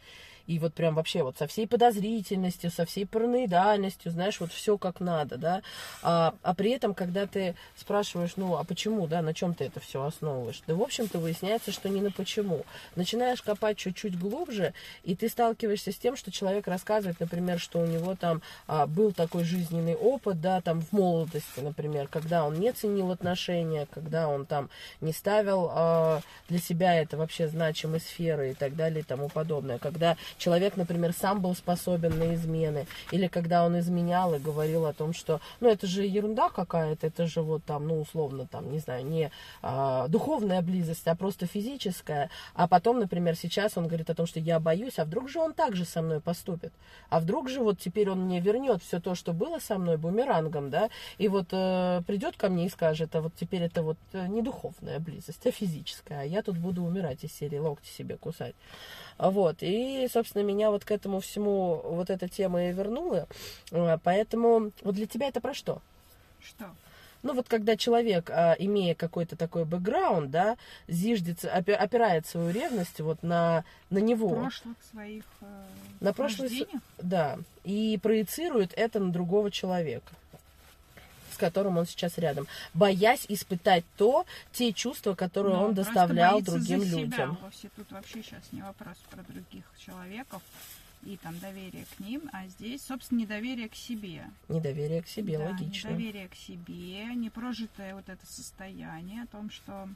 и 0.50 0.58
вот 0.58 0.74
прям 0.74 0.94
вообще 0.94 1.22
вот 1.22 1.36
со 1.38 1.46
всей 1.46 1.66
подозрительностью, 1.68 2.70
со 2.70 2.84
всей 2.84 3.06
параноидальностью, 3.06 4.10
знаешь, 4.10 4.40
вот 4.40 4.52
все 4.52 4.78
как 4.78 4.98
надо, 5.00 5.36
да, 5.36 5.62
а, 6.02 6.34
а 6.42 6.54
при 6.54 6.70
этом, 6.72 6.94
когда 6.94 7.26
ты 7.26 7.54
спрашиваешь, 7.76 8.32
ну, 8.36 8.56
а 8.56 8.64
почему, 8.64 9.06
да, 9.06 9.22
на 9.22 9.32
чем 9.32 9.54
ты 9.54 9.64
это 9.64 9.78
все 9.78 10.02
основываешь, 10.02 10.62
да, 10.66 10.74
в 10.74 10.82
общем-то, 10.82 11.18
выясняется, 11.18 11.70
что 11.70 11.88
не 11.88 12.00
на 12.00 12.10
почему. 12.10 12.64
Начинаешь 12.96 13.42
копать 13.42 13.78
чуть-чуть 13.78 14.18
глубже, 14.18 14.74
и 15.04 15.14
ты 15.14 15.28
сталкиваешься 15.28 15.92
с 15.92 15.96
тем, 15.96 16.16
что 16.16 16.32
человек 16.32 16.66
рассказывает, 16.66 17.20
например, 17.20 17.60
что 17.60 17.78
у 17.78 17.86
него 17.86 18.16
там 18.16 18.42
а, 18.66 18.86
был 18.86 19.12
такой 19.12 19.39
жизненный 19.44 19.94
опыт, 19.94 20.40
да, 20.40 20.60
там 20.60 20.80
в 20.80 20.92
молодости, 20.92 21.60
например, 21.60 22.08
когда 22.08 22.44
он 22.44 22.54
не 22.54 22.72
ценил 22.72 23.10
отношения, 23.10 23.86
когда 23.90 24.28
он 24.28 24.46
там 24.46 24.70
не 25.00 25.12
ставил 25.12 25.70
а, 25.72 26.20
для 26.48 26.58
себя 26.58 26.94
это 26.94 27.16
вообще 27.16 27.48
значимой 27.48 28.00
сферы 28.00 28.50
и 28.50 28.54
так 28.54 28.76
далее 28.76 29.00
и 29.00 29.04
тому 29.04 29.28
подобное, 29.28 29.78
когда 29.78 30.16
человек, 30.38 30.76
например, 30.76 31.12
сам 31.12 31.40
был 31.40 31.54
способен 31.54 32.18
на 32.18 32.34
измены, 32.34 32.86
или 33.10 33.26
когда 33.28 33.64
он 33.64 33.78
изменял 33.78 34.34
и 34.34 34.38
говорил 34.38 34.86
о 34.86 34.92
том, 34.92 35.12
что, 35.12 35.40
ну, 35.60 35.68
это 35.68 35.86
же 35.86 36.04
ерунда 36.04 36.48
какая-то, 36.48 37.06
это 37.06 37.26
же 37.26 37.42
вот 37.42 37.64
там, 37.64 37.86
ну, 37.86 38.00
условно, 38.00 38.46
там, 38.46 38.70
не 38.72 38.78
знаю, 38.78 39.04
не 39.04 39.30
а, 39.62 40.08
духовная 40.08 40.62
близость, 40.62 41.06
а 41.06 41.14
просто 41.14 41.46
физическая, 41.46 42.30
а 42.54 42.68
потом, 42.68 42.98
например, 42.98 43.36
сейчас 43.36 43.76
он 43.76 43.86
говорит 43.86 44.10
о 44.10 44.14
том, 44.14 44.26
что 44.26 44.40
я 44.40 44.58
боюсь, 44.60 44.98
а 44.98 45.04
вдруг 45.04 45.28
же 45.28 45.38
он 45.38 45.52
так 45.52 45.76
же 45.76 45.84
со 45.84 46.02
мной 46.02 46.20
поступит, 46.20 46.72
а 47.08 47.20
вдруг 47.20 47.48
же 47.48 47.60
вот 47.60 47.78
теперь 47.78 48.10
он 48.10 48.20
мне 48.22 48.40
вернет 48.40 48.82
все 48.82 49.00
то, 49.00 49.14
что 49.14 49.29
было 49.32 49.58
со 49.58 49.78
мной 49.78 49.96
бумерангом, 49.96 50.70
да, 50.70 50.90
и 51.18 51.28
вот 51.28 51.48
э, 51.52 52.02
придет 52.06 52.36
ко 52.36 52.48
мне 52.48 52.66
и 52.66 52.70
скажет, 52.70 53.14
а 53.14 53.20
вот 53.20 53.32
теперь 53.34 53.62
это 53.62 53.82
вот 53.82 53.98
э, 54.12 54.26
не 54.26 54.42
духовная 54.42 54.98
близость, 54.98 55.46
а 55.46 55.50
физическая, 55.50 56.20
а 56.20 56.24
я 56.24 56.42
тут 56.42 56.58
буду 56.58 56.82
умирать 56.82 57.24
из 57.24 57.32
серии 57.32 57.58
локти 57.58 57.88
себе 57.88 58.16
кусать. 58.16 58.54
Вот. 59.18 59.58
И, 59.60 60.08
собственно, 60.10 60.42
меня 60.42 60.70
вот 60.70 60.84
к 60.84 60.90
этому 60.90 61.20
всему 61.20 61.80
вот 61.84 62.08
эта 62.10 62.28
тема 62.28 62.68
и 62.68 62.72
вернула. 62.72 63.28
А, 63.70 63.98
поэтому 64.02 64.72
вот 64.82 64.94
для 64.94 65.06
тебя 65.06 65.28
это 65.28 65.40
про 65.40 65.52
что? 65.52 65.82
Что? 66.40 66.66
Ну 67.22 67.34
вот 67.34 67.48
когда 67.48 67.76
человек, 67.76 68.30
а, 68.30 68.54
имея 68.58 68.94
какой-то 68.94 69.36
такой 69.36 69.64
бэкграунд, 69.64 70.30
да, 70.30 70.56
зиждется, 70.88 71.52
опирает 71.52 72.26
свою 72.26 72.50
ревность 72.50 73.00
вот 73.00 73.22
на, 73.22 73.64
на 73.90 73.98
него. 73.98 74.30
Прошлых 74.30 74.76
своих 74.90 75.24
э, 75.42 75.64
на 76.00 76.12
прошлых, 76.12 76.50
да, 76.98 77.38
и 77.64 77.98
проецирует 78.02 78.72
это 78.74 79.00
на 79.00 79.12
другого 79.12 79.50
человека 79.50 80.12
которым 81.40 81.78
он 81.78 81.86
сейчас 81.86 82.18
рядом, 82.18 82.46
боясь 82.74 83.24
испытать 83.28 83.84
то, 83.96 84.26
те 84.52 84.72
чувства, 84.72 85.14
которые 85.14 85.56
Но 85.56 85.64
он 85.64 85.74
доставлял 85.74 86.40
другим 86.42 86.82
людям. 86.82 87.38
Вовсе 87.40 87.70
тут 87.74 87.90
вообще 87.90 88.22
сейчас 88.22 88.42
не 88.52 88.62
вопрос 88.62 88.96
про 89.10 89.22
других 89.22 89.64
человеков 89.78 90.42
и 91.02 91.16
там 91.16 91.38
доверие 91.38 91.86
к 91.96 92.00
ним, 92.00 92.28
а 92.32 92.46
здесь, 92.48 92.82
собственно, 92.82 93.20
недоверие 93.20 93.68
к 93.68 93.74
себе. 93.74 94.30
Недоверие 94.48 95.02
к 95.02 95.08
себе, 95.08 95.38
да, 95.38 95.50
логично. 95.50 95.88
Недоверие 95.88 96.28
к 96.28 96.34
себе, 96.34 97.04
непрожитое 97.14 97.94
вот 97.94 98.08
это 98.08 98.26
состояние 98.26 99.22
о 99.22 99.26
том, 99.26 99.50
что 99.50 99.88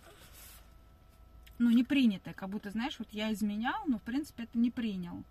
ну, 1.58 1.70
не 1.70 1.84
принятое, 1.84 2.34
как 2.34 2.48
будто, 2.48 2.70
знаешь, 2.70 2.98
вот 2.98 3.08
я 3.12 3.32
изменял, 3.32 3.84
но, 3.86 3.98
в 3.98 4.02
принципе, 4.02 4.44
это 4.44 4.58
не 4.58 4.70
принял. 4.70 5.22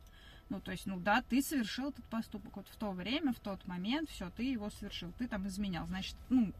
Ну, 0.49 0.59
то 0.61 0.71
есть, 0.71 0.85
ну 0.85 0.99
да, 0.99 1.23
ты 1.29 1.41
совершил 1.41 1.89
этот 1.89 2.05
поступок 2.05 2.55
вот 2.57 2.67
в 2.67 2.75
то 2.75 2.91
время, 2.91 3.33
в 3.33 3.39
тот 3.39 3.65
момент, 3.67 4.09
все, 4.09 4.29
ты 4.29 4.43
его 4.43 4.69
совершил, 4.69 5.11
ты 5.17 5.27
там 5.27 5.47
изменял. 5.47 5.87
Значит, 5.87 6.15
ну, 6.29 6.53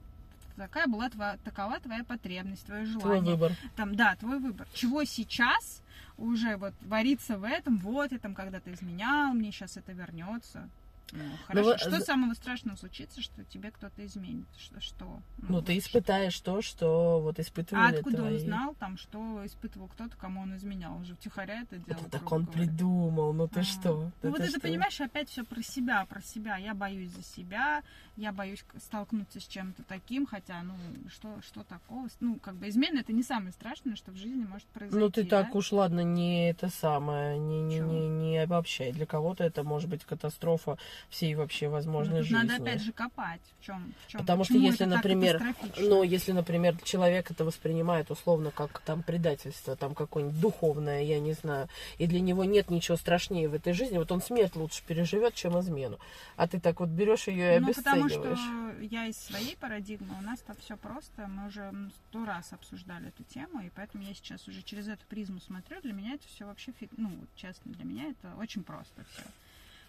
такая 0.56 0.88
была 0.88 1.10
твоя, 1.10 1.38
такова 1.44 1.80
твоя 1.80 2.04
потребность, 2.04 2.66
твое 2.66 2.86
желание. 2.86 3.22
Твой 3.22 3.22
выбор. 3.22 3.52
Там, 3.76 3.96
да, 3.96 4.16
твой 4.16 4.40
выбор. 4.40 4.68
Чего 4.74 5.04
сейчас 5.04 5.82
уже 6.18 6.58
вот 6.58 6.74
варится 6.82 7.38
в 7.38 7.44
этом, 7.44 7.78
вот 7.80 8.12
я 8.12 8.20
там 8.20 8.36
когда-то 8.36 8.72
изменял, 8.74 9.34
мне 9.34 9.52
сейчас 9.52 9.78
это 9.78 9.94
вернется. 9.94 10.70
Ну, 11.12 11.24
ну 11.24 11.38
хорошо. 11.48 11.70
Но, 11.70 11.78
что 11.78 12.02
самого 12.02 12.34
страшного 12.34 12.76
случится, 12.76 13.22
что 13.22 13.44
тебе 13.46 13.72
кто-то 13.72 14.06
изменит? 14.06 14.48
Что? 14.58 14.80
что? 14.80 15.06
Ну, 15.38 15.48
ну 15.50 15.62
ты 15.62 15.78
испытаешь 15.78 16.40
то, 16.40 16.62
что 16.62 17.20
вот 17.22 17.40
испытывали 17.40 17.84
А 17.84 17.90
откуда 17.90 18.18
твои... 18.18 18.34
он 18.36 18.40
знал, 18.40 18.76
там, 18.76 18.98
что 18.98 19.46
испытывал 19.46 19.88
кто-то, 19.90 20.16
кому 20.18 20.42
он 20.42 20.56
изменял? 20.56 20.96
Он 20.96 21.06
же 21.06 21.16
втихаря 21.16 21.62
это 21.62 21.78
делал. 21.78 22.02
Это 22.02 22.10
так 22.10 22.32
он 22.32 22.46
говоря. 22.46 22.60
придумал, 22.60 23.34
ну 23.34 23.48
ты 23.48 23.60
а. 23.60 23.64
что? 23.64 24.12
Ну 24.22 24.30
вот 24.30 24.40
это, 24.40 24.50
что? 24.50 24.60
понимаешь, 24.62 25.00
опять 25.02 25.30
все 25.30 25.44
про 25.44 25.62
себя, 25.62 26.06
про 26.06 26.22
себя. 26.22 26.58
Я 26.58 26.74
боюсь 26.74 27.12
за 27.12 27.24
себя, 27.24 27.84
я 28.16 28.32
боюсь 28.32 28.64
столкнуться 28.78 29.40
с 29.40 29.48
чем-то 29.48 29.84
таким, 29.84 30.26
хотя, 30.26 30.62
ну, 30.64 30.76
что, 31.10 31.40
что 31.42 31.64
такого? 31.64 32.08
Ну, 32.20 32.40
как 32.40 32.56
бы 32.56 32.70
измена 32.70 33.00
это 33.00 33.14
не 33.14 33.24
самое 33.24 33.52
страшное, 33.52 33.96
что 33.96 34.12
в 34.12 34.16
жизни 34.16 34.46
может 34.46 34.68
произойти. 34.68 34.98
Ну 35.04 35.10
ты 35.10 35.24
да? 35.24 35.44
так 35.44 35.56
уж, 35.56 35.72
ладно, 35.72 36.02
не 36.02 36.50
это 36.50 36.70
самое, 36.70 37.38
не, 37.38 37.62
не, 37.62 37.80
не, 37.80 38.08
не 38.08 38.38
обобщай. 38.40 38.92
Для 38.92 39.06
кого-то 39.06 39.44
это 39.44 39.64
может 39.64 39.90
быть 39.90 40.04
катастрофа 40.06 40.78
всей 41.10 41.36
вообще 41.36 41.68
возможной 41.68 42.20
ну, 42.20 42.24
жизни. 42.24 42.36
Надо 42.36 42.56
опять 42.56 42.82
же 42.82 42.92
копать. 42.92 43.42
В 43.60 43.66
чем, 43.66 43.94
в 44.08 44.12
чем, 44.12 44.22
Потому 44.22 44.44
что 44.44 44.56
если, 44.56 44.86
например, 44.86 45.42
ну, 45.78 46.04
если, 46.04 46.32
например, 46.32 46.78
человек 46.84 47.32
это 47.32 47.46
воспринимает 47.46 48.12
условно 48.12 48.52
как 48.52 48.80
там 48.82 49.04
предательство, 49.04 49.76
там 49.76 49.96
какое-нибудь 49.96 50.40
духовное, 50.40 51.02
я 51.04 51.20
не 51.20 51.34
знаю, 51.34 51.70
и 51.98 52.08
для 52.08 52.20
него 52.20 52.44
нет 52.44 52.70
ничего 52.70 52.98
страшнее 52.98 53.48
в 53.50 53.54
этой 53.54 53.74
жизни, 53.74 53.98
вот 53.98 54.12
он 54.12 54.22
смерть 54.22 54.56
лучше 54.56 54.84
переживет, 54.86 55.34
чем 55.34 55.60
измену. 55.60 56.00
А 56.36 56.48
ты 56.48 56.60
так 56.60 56.80
вот 56.80 56.90
берешь 56.90 57.28
ее 57.28 57.58
и 57.58 57.60
ну, 57.60 57.68
обесцениваешь. 57.68 58.14
потому 58.14 58.36
что 58.36 58.82
я 58.82 59.06
из 59.06 59.18
своей 59.18 59.56
парадигмы, 59.56 60.16
у 60.20 60.22
нас 60.22 60.40
там 60.40 60.56
все 60.60 60.76
просто, 60.78 61.28
мы 61.28 61.48
уже 61.48 61.72
сто 62.10 62.26
раз 62.26 62.54
обсуждали 62.54 63.10
эту 63.10 63.24
тему, 63.24 63.62
и 63.62 63.70
поэтому 63.70 64.04
я 64.04 64.14
сейчас 64.14 64.48
уже 64.48 64.62
через 64.62 64.88
эту 64.88 65.06
призму 65.08 65.40
смотрю, 65.40 65.82
для 65.82 65.94
меня 65.94 66.14
это 66.16 66.28
все 66.28 66.46
вообще, 66.46 66.72
фиг, 66.80 66.90
ну, 66.98 67.12
честно, 67.36 67.72
для 67.74 67.86
меня 67.86 68.10
это 68.10 68.36
очень 68.38 68.64
просто 68.64 69.04
все. 69.12 69.24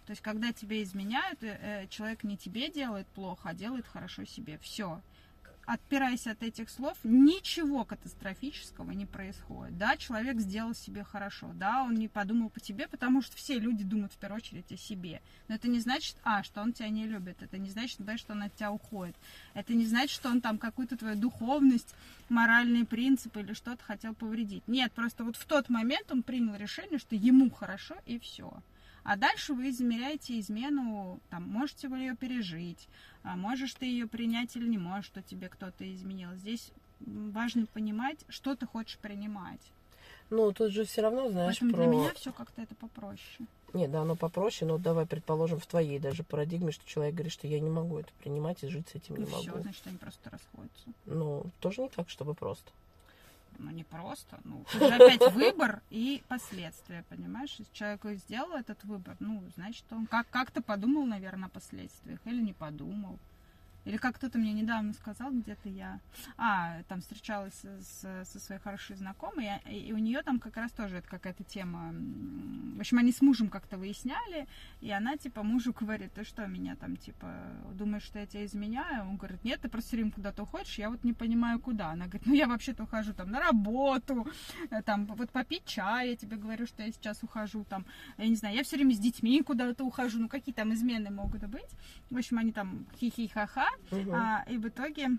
То 0.05 0.11
есть, 0.11 0.21
когда 0.21 0.53
тебе 0.53 0.83
изменяют, 0.83 1.43
э, 1.43 1.57
э, 1.61 1.87
человек 1.87 2.23
не 2.23 2.37
тебе 2.37 2.69
делает 2.69 3.07
плохо, 3.07 3.49
а 3.49 3.53
делает 3.53 3.87
хорошо 3.87 4.23
себе. 4.25 4.59
Все. 4.59 5.01
Отпираясь 5.65 6.27
от 6.27 6.43
этих 6.43 6.69
слов, 6.69 6.95
ничего 7.03 7.85
катастрофического 7.85 8.91
не 8.91 9.07
происходит. 9.07 9.79
Да, 9.79 9.97
человек 9.97 10.39
сделал 10.39 10.75
себе 10.75 11.03
хорошо, 11.03 11.49
да, 11.55 11.81
он 11.81 11.95
не 11.95 12.07
подумал 12.07 12.49
по 12.49 12.59
тебе, 12.59 12.87
потому 12.87 13.23
что 13.23 13.35
все 13.35 13.57
люди 13.57 13.83
думают 13.83 14.13
в 14.13 14.17
первую 14.17 14.37
очередь 14.37 14.71
о 14.71 14.77
себе. 14.77 15.23
Но 15.47 15.55
это 15.55 15.67
не 15.67 15.79
значит, 15.79 16.17
а, 16.23 16.43
что 16.43 16.61
он 16.61 16.71
тебя 16.71 16.89
не 16.89 17.07
любит, 17.07 17.41
это 17.41 17.57
не 17.57 17.71
значит, 17.71 17.99
б, 17.99 18.15
что 18.17 18.33
он 18.33 18.43
от 18.43 18.55
тебя 18.55 18.71
уходит. 18.71 19.15
Это 19.55 19.73
не 19.73 19.87
значит, 19.87 20.11
что 20.11 20.29
он 20.29 20.39
там 20.39 20.59
какую-то 20.59 20.97
твою 20.97 21.15
духовность, 21.15 21.95
моральные 22.29 22.85
принципы 22.85 23.39
или 23.39 23.53
что-то 23.53 23.83
хотел 23.83 24.13
повредить. 24.13 24.67
Нет, 24.67 24.91
просто 24.91 25.23
вот 25.23 25.35
в 25.35 25.45
тот 25.45 25.69
момент 25.69 26.11
он 26.11 26.21
принял 26.21 26.55
решение, 26.55 26.99
что 26.99 27.15
ему 27.15 27.49
хорошо 27.49 27.95
и 28.05 28.19
все. 28.19 28.61
А 29.05 29.17
дальше 29.17 29.53
вы 29.53 29.69
измеряете 29.69 30.39
измену, 30.39 31.19
там, 31.29 31.43
можете 31.43 31.87
вы 31.87 31.99
ее 31.99 32.15
пережить, 32.15 32.89
а 33.23 33.35
можешь 33.35 33.75
ты 33.75 33.85
ее 33.85 34.07
принять 34.07 34.55
или 34.55 34.67
не 34.67 34.79
можешь, 34.79 35.05
что 35.05 35.21
тебе 35.21 35.47
кто-то 35.47 35.89
изменил. 35.93 36.33
Здесь 36.33 36.71
важно 36.99 37.67
понимать, 37.67 38.25
что 38.29 38.55
ты 38.55 38.65
хочешь 38.65 38.97
принимать. 38.97 39.61
Ну, 40.31 40.51
тут 40.53 40.71
же 40.71 40.85
все 40.85 41.01
равно, 41.01 41.29
знаешь, 41.29 41.59
Поэтому 41.59 41.71
про... 41.71 41.77
для 41.77 41.87
меня 41.87 42.13
все 42.15 42.31
как-то 42.31 42.63
это 42.63 42.73
попроще. 42.73 43.47
Нет, 43.73 43.91
да, 43.91 44.01
оно 44.01 44.15
попроще, 44.15 44.67
но 44.67 44.79
давай 44.79 45.05
предположим 45.05 45.59
в 45.59 45.67
твоей 45.67 45.99
даже 45.99 46.23
парадигме, 46.23 46.71
что 46.71 46.83
человек 46.87 47.13
говорит, 47.13 47.31
что 47.33 47.45
я 47.45 47.59
не 47.59 47.69
могу 47.69 47.99
это 47.99 48.09
принимать 48.23 48.63
и 48.63 48.67
жить 48.67 48.87
с 48.89 48.95
этим 48.95 49.17
не 49.17 49.25
и 49.25 49.29
могу. 49.29 49.41
Все, 49.43 49.61
значит, 49.61 49.85
они 49.85 49.97
просто 49.97 50.31
расходятся. 50.31 50.87
Ну, 51.05 51.45
тоже 51.59 51.81
не 51.81 51.89
так, 51.89 52.09
чтобы 52.09 52.33
просто 52.33 52.71
ну 53.57 53.71
не 53.71 53.83
просто, 53.83 54.39
ну 54.43 54.63
уже 54.75 54.85
опять 54.93 55.31
выбор 55.33 55.81
и 55.89 56.23
последствия, 56.27 57.03
понимаешь? 57.09 57.55
Если 57.57 57.73
человек 57.73 58.05
сделал 58.19 58.53
этот 58.53 58.83
выбор, 58.83 59.15
ну, 59.19 59.43
значит, 59.55 59.85
он 59.91 60.05
как- 60.07 60.29
как-то 60.29 60.61
подумал, 60.61 61.05
наверное, 61.05 61.47
о 61.47 61.49
последствиях 61.49 62.19
или 62.25 62.41
не 62.41 62.53
подумал. 62.53 63.17
Или 63.85 63.97
как 63.97 64.15
кто-то 64.15 64.37
мне 64.37 64.51
недавно 64.53 64.93
сказал, 64.93 65.31
где-то 65.31 65.69
я... 65.69 65.99
А, 66.37 66.81
там 66.87 67.01
встречалась 67.01 67.63
с, 67.63 68.25
со 68.25 68.39
своей 68.39 68.59
хорошей 68.59 68.95
знакомой, 68.95 69.49
и, 69.69 69.77
и 69.77 69.93
у 69.93 69.97
нее 69.97 70.23
там 70.23 70.39
как 70.39 70.57
раз 70.57 70.71
тоже 70.71 70.97
это 70.97 71.07
какая-то 71.07 71.43
тема... 71.43 71.93
В 72.75 72.79
общем, 72.79 72.97
они 72.97 73.11
с 73.11 73.21
мужем 73.21 73.49
как-то 73.49 73.77
выясняли, 73.77 74.47
и 74.81 74.91
она, 74.91 75.17
типа, 75.17 75.43
мужу 75.43 75.73
говорит, 75.73 76.13
ты 76.13 76.23
что, 76.23 76.45
меня 76.47 76.75
там, 76.75 76.97
типа, 76.97 77.31
думаешь, 77.73 78.03
что 78.03 78.19
я 78.19 78.25
тебя 78.25 78.45
изменяю? 78.45 79.03
Он 79.03 79.17
говорит, 79.17 79.43
нет, 79.43 79.61
ты 79.61 79.69
просто 79.69 79.95
время 79.95 80.11
куда-то 80.11 80.43
уходишь, 80.43 80.77
я 80.77 80.89
вот 80.89 81.03
не 81.03 81.13
понимаю, 81.13 81.59
куда. 81.59 81.91
Она 81.91 82.05
говорит, 82.05 82.25
ну, 82.25 82.33
я 82.33 82.47
вообще-то 82.47 82.83
ухожу 82.83 83.13
там 83.13 83.29
на 83.29 83.39
работу, 83.39 84.27
э, 84.71 84.81
там, 84.81 85.05
вот 85.05 85.29
попить 85.31 85.65
чай, 85.65 86.09
я 86.09 86.15
тебе 86.15 86.37
говорю, 86.37 86.65
что 86.65 86.83
я 86.83 86.91
сейчас 86.91 87.23
ухожу, 87.23 87.63
там, 87.65 87.85
я 88.17 88.27
не 88.27 88.35
знаю, 88.35 88.55
я 88.55 88.63
все 88.63 88.77
время 88.77 88.95
с 88.95 88.99
детьми 88.99 89.41
куда-то 89.41 89.83
ухожу, 89.83 90.19
ну, 90.19 90.27
какие 90.27 90.53
там 90.53 90.73
измены 90.73 91.11
могут 91.11 91.45
быть. 91.47 91.69
В 92.09 92.17
общем, 92.17 92.39
они 92.39 92.51
там 92.51 92.87
хихи-ха-ха, 92.99 93.67
Угу. 93.91 94.11
А, 94.13 94.43
и 94.47 94.57
в 94.57 94.67
итоге 94.67 95.09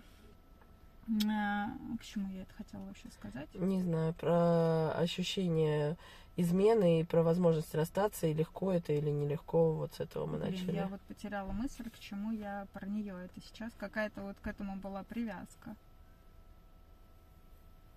а, 1.28 1.68
к 2.00 2.04
чему 2.04 2.28
я 2.32 2.42
это 2.42 2.52
хотела 2.54 2.82
вообще 2.82 3.08
сказать? 3.10 3.48
Не 3.54 3.80
знаю, 3.80 4.12
про 4.14 4.92
ощущение 4.92 5.96
измены 6.36 7.00
и 7.00 7.04
про 7.04 7.22
возможность 7.22 7.74
расстаться, 7.74 8.26
и 8.26 8.34
легко 8.34 8.72
это 8.72 8.92
или 8.92 9.10
нелегко, 9.10 9.72
вот 9.72 9.94
с 9.94 10.00
этого 10.00 10.26
мы 10.26 10.38
Блин, 10.38 10.52
начали. 10.52 10.76
Я 10.76 10.86
вот 10.86 11.00
потеряла 11.02 11.52
мысль, 11.52 11.88
к 11.90 11.98
чему 11.98 12.32
я 12.32 12.66
про 12.72 12.86
нее 12.86 13.14
это 13.24 13.40
сейчас. 13.46 13.72
Какая-то 13.78 14.20
вот 14.22 14.36
к 14.42 14.46
этому 14.46 14.76
была 14.76 15.02
привязка. 15.04 15.74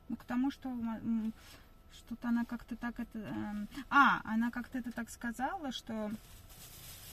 Ну, 0.07 0.15
к 0.15 0.23
тому, 0.23 0.51
что 0.51 0.71
что-то 1.93 2.29
она 2.29 2.45
как-то 2.45 2.75
так 2.75 2.99
это... 2.99 3.19
Э, 3.19 3.65
а, 3.89 4.21
она 4.23 4.51
как-то 4.51 4.77
это 4.77 4.91
так 4.91 5.09
сказала, 5.09 5.71
что 5.71 6.11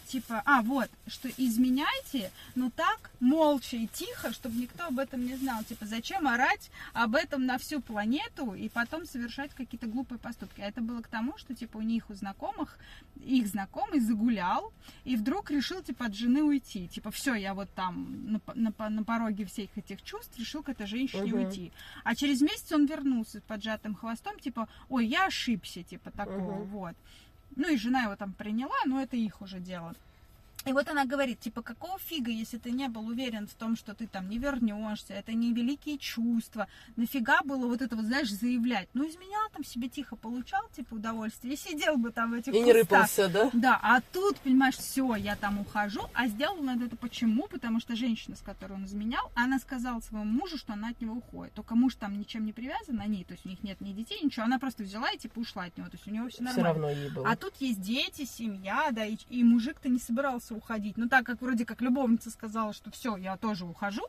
типа, 0.06 0.42
а, 0.44 0.62
вот, 0.62 0.88
что 1.06 1.28
изменяйте, 1.28 2.30
но 2.54 2.70
так, 2.70 3.10
молча 3.20 3.76
и 3.76 3.86
тихо, 3.86 4.32
чтобы 4.32 4.56
никто 4.56 4.86
об 4.86 4.98
этом 4.98 5.24
не 5.24 5.36
знал. 5.36 5.62
Типа, 5.64 5.86
зачем 5.86 6.26
орать 6.28 6.70
об 6.92 7.14
этом 7.14 7.46
на 7.46 7.58
всю 7.58 7.80
планету 7.80 8.54
и 8.54 8.68
потом 8.68 9.06
совершать 9.06 9.52
какие-то 9.54 9.86
глупые 9.86 10.18
поступки. 10.18 10.60
А 10.60 10.66
это 10.66 10.80
было 10.80 11.00
к 11.00 11.08
тому, 11.08 11.36
что, 11.38 11.54
типа, 11.54 11.78
у 11.78 11.82
них, 11.82 12.08
у 12.10 12.14
знакомых, 12.14 12.78
их 13.24 13.48
знакомый 13.48 14.00
загулял 14.00 14.72
и 15.04 15.16
вдруг 15.16 15.50
решил, 15.50 15.82
типа, 15.82 16.06
от 16.06 16.14
жены 16.14 16.42
уйти. 16.42 16.88
Типа, 16.88 17.10
все, 17.10 17.34
я 17.34 17.54
вот 17.54 17.68
там 17.74 18.32
на, 18.32 18.40
на, 18.54 18.88
на 18.88 19.04
пороге 19.04 19.44
всех 19.44 19.70
этих 19.76 20.02
чувств 20.02 20.38
решил 20.38 20.62
к 20.62 20.68
этой 20.68 20.86
женщине 20.86 21.34
угу. 21.34 21.44
уйти. 21.44 21.72
А 22.04 22.14
через 22.14 22.40
месяц 22.40 22.72
он 22.72 22.86
вернулся 22.86 23.40
с 23.40 23.42
поджатым 23.42 23.94
хвостом, 23.94 24.38
типа, 24.38 24.68
ой, 24.88 25.06
я 25.06 25.26
ошибся, 25.26 25.82
типа, 25.82 26.10
такого, 26.10 26.62
угу. 26.62 26.78
вот. 26.78 26.96
Ну 27.54 27.70
и 27.70 27.76
жена 27.76 28.02
его 28.02 28.16
там 28.16 28.32
приняла, 28.32 28.76
но 28.86 29.00
это 29.00 29.16
их 29.16 29.40
уже 29.40 29.60
дело. 29.60 29.94
И 30.66 30.72
вот 30.72 30.88
она 30.88 31.04
говорит, 31.04 31.38
типа, 31.38 31.62
какого 31.62 31.96
фига, 32.00 32.30
если 32.30 32.58
ты 32.58 32.72
не 32.72 32.88
был 32.88 33.06
уверен 33.06 33.46
в 33.46 33.54
том, 33.54 33.76
что 33.76 33.94
ты 33.94 34.08
там 34.08 34.28
не 34.28 34.38
вернешься, 34.38 35.14
это 35.14 35.32
не 35.32 35.52
великие 35.52 35.96
чувства, 35.96 36.66
нафига 36.96 37.40
было 37.44 37.68
вот 37.68 37.82
это 37.82 37.94
вот, 37.94 38.04
знаешь, 38.04 38.32
заявлять? 38.32 38.88
Ну, 38.92 39.08
изменял 39.08 39.48
там 39.52 39.64
себе 39.64 39.88
тихо, 39.88 40.16
получал, 40.16 40.62
типа, 40.74 40.94
удовольствие, 40.94 41.54
и 41.54 41.56
сидел 41.56 41.96
бы 41.98 42.10
там 42.10 42.32
в 42.32 42.34
этих 42.34 42.48
И 42.48 42.56
кустах. 42.56 42.66
не 42.66 42.72
рыпался, 42.72 43.28
да? 43.28 43.50
Да, 43.52 43.78
а 43.80 44.00
тут, 44.12 44.38
понимаешь, 44.38 44.76
все, 44.76 45.14
я 45.14 45.36
там 45.36 45.60
ухожу, 45.60 46.02
а 46.14 46.26
сделал 46.26 46.58
он 46.58 46.82
это 46.82 46.96
почему? 46.96 47.46
Потому 47.46 47.78
что 47.78 47.94
женщина, 47.94 48.34
с 48.34 48.40
которой 48.40 48.72
он 48.72 48.86
изменял, 48.86 49.30
она 49.36 49.60
сказала 49.60 50.00
своему 50.00 50.24
мужу, 50.24 50.58
что 50.58 50.72
она 50.72 50.88
от 50.88 51.00
него 51.00 51.14
уходит. 51.14 51.54
Только 51.54 51.76
муж 51.76 51.94
там 51.94 52.18
ничем 52.18 52.44
не 52.44 52.52
привязан 52.52 52.96
на 52.96 53.06
ней, 53.06 53.22
то 53.22 53.34
есть 53.34 53.46
у 53.46 53.48
них 53.48 53.62
нет 53.62 53.80
ни 53.80 53.92
детей, 53.92 54.18
ничего, 54.20 54.44
она 54.46 54.58
просто 54.58 54.82
взяла 54.82 55.12
и, 55.12 55.16
типа, 55.18 55.38
ушла 55.38 55.64
от 55.64 55.76
него, 55.78 55.88
то 55.88 55.94
есть 55.94 56.08
у 56.08 56.10
него 56.10 56.28
все 56.28 56.42
нормально. 56.42 56.72
Все 56.72 56.80
равно 56.80 56.90
ей 56.90 57.10
было. 57.10 57.30
А 57.30 57.36
тут 57.36 57.54
есть 57.60 57.80
дети, 57.80 58.24
семья, 58.24 58.88
да, 58.90 59.04
и, 59.06 59.16
и 59.30 59.44
мужик-то 59.44 59.88
не 59.88 60.00
собирался 60.00 60.55
уходить. 60.56 60.96
Но 60.96 61.08
так 61.08 61.24
как 61.26 61.40
вроде 61.40 61.64
как 61.64 61.80
любовница 61.80 62.30
сказала, 62.30 62.72
что 62.72 62.90
все, 62.90 63.16
я 63.16 63.36
тоже 63.36 63.64
ухожу, 63.64 64.02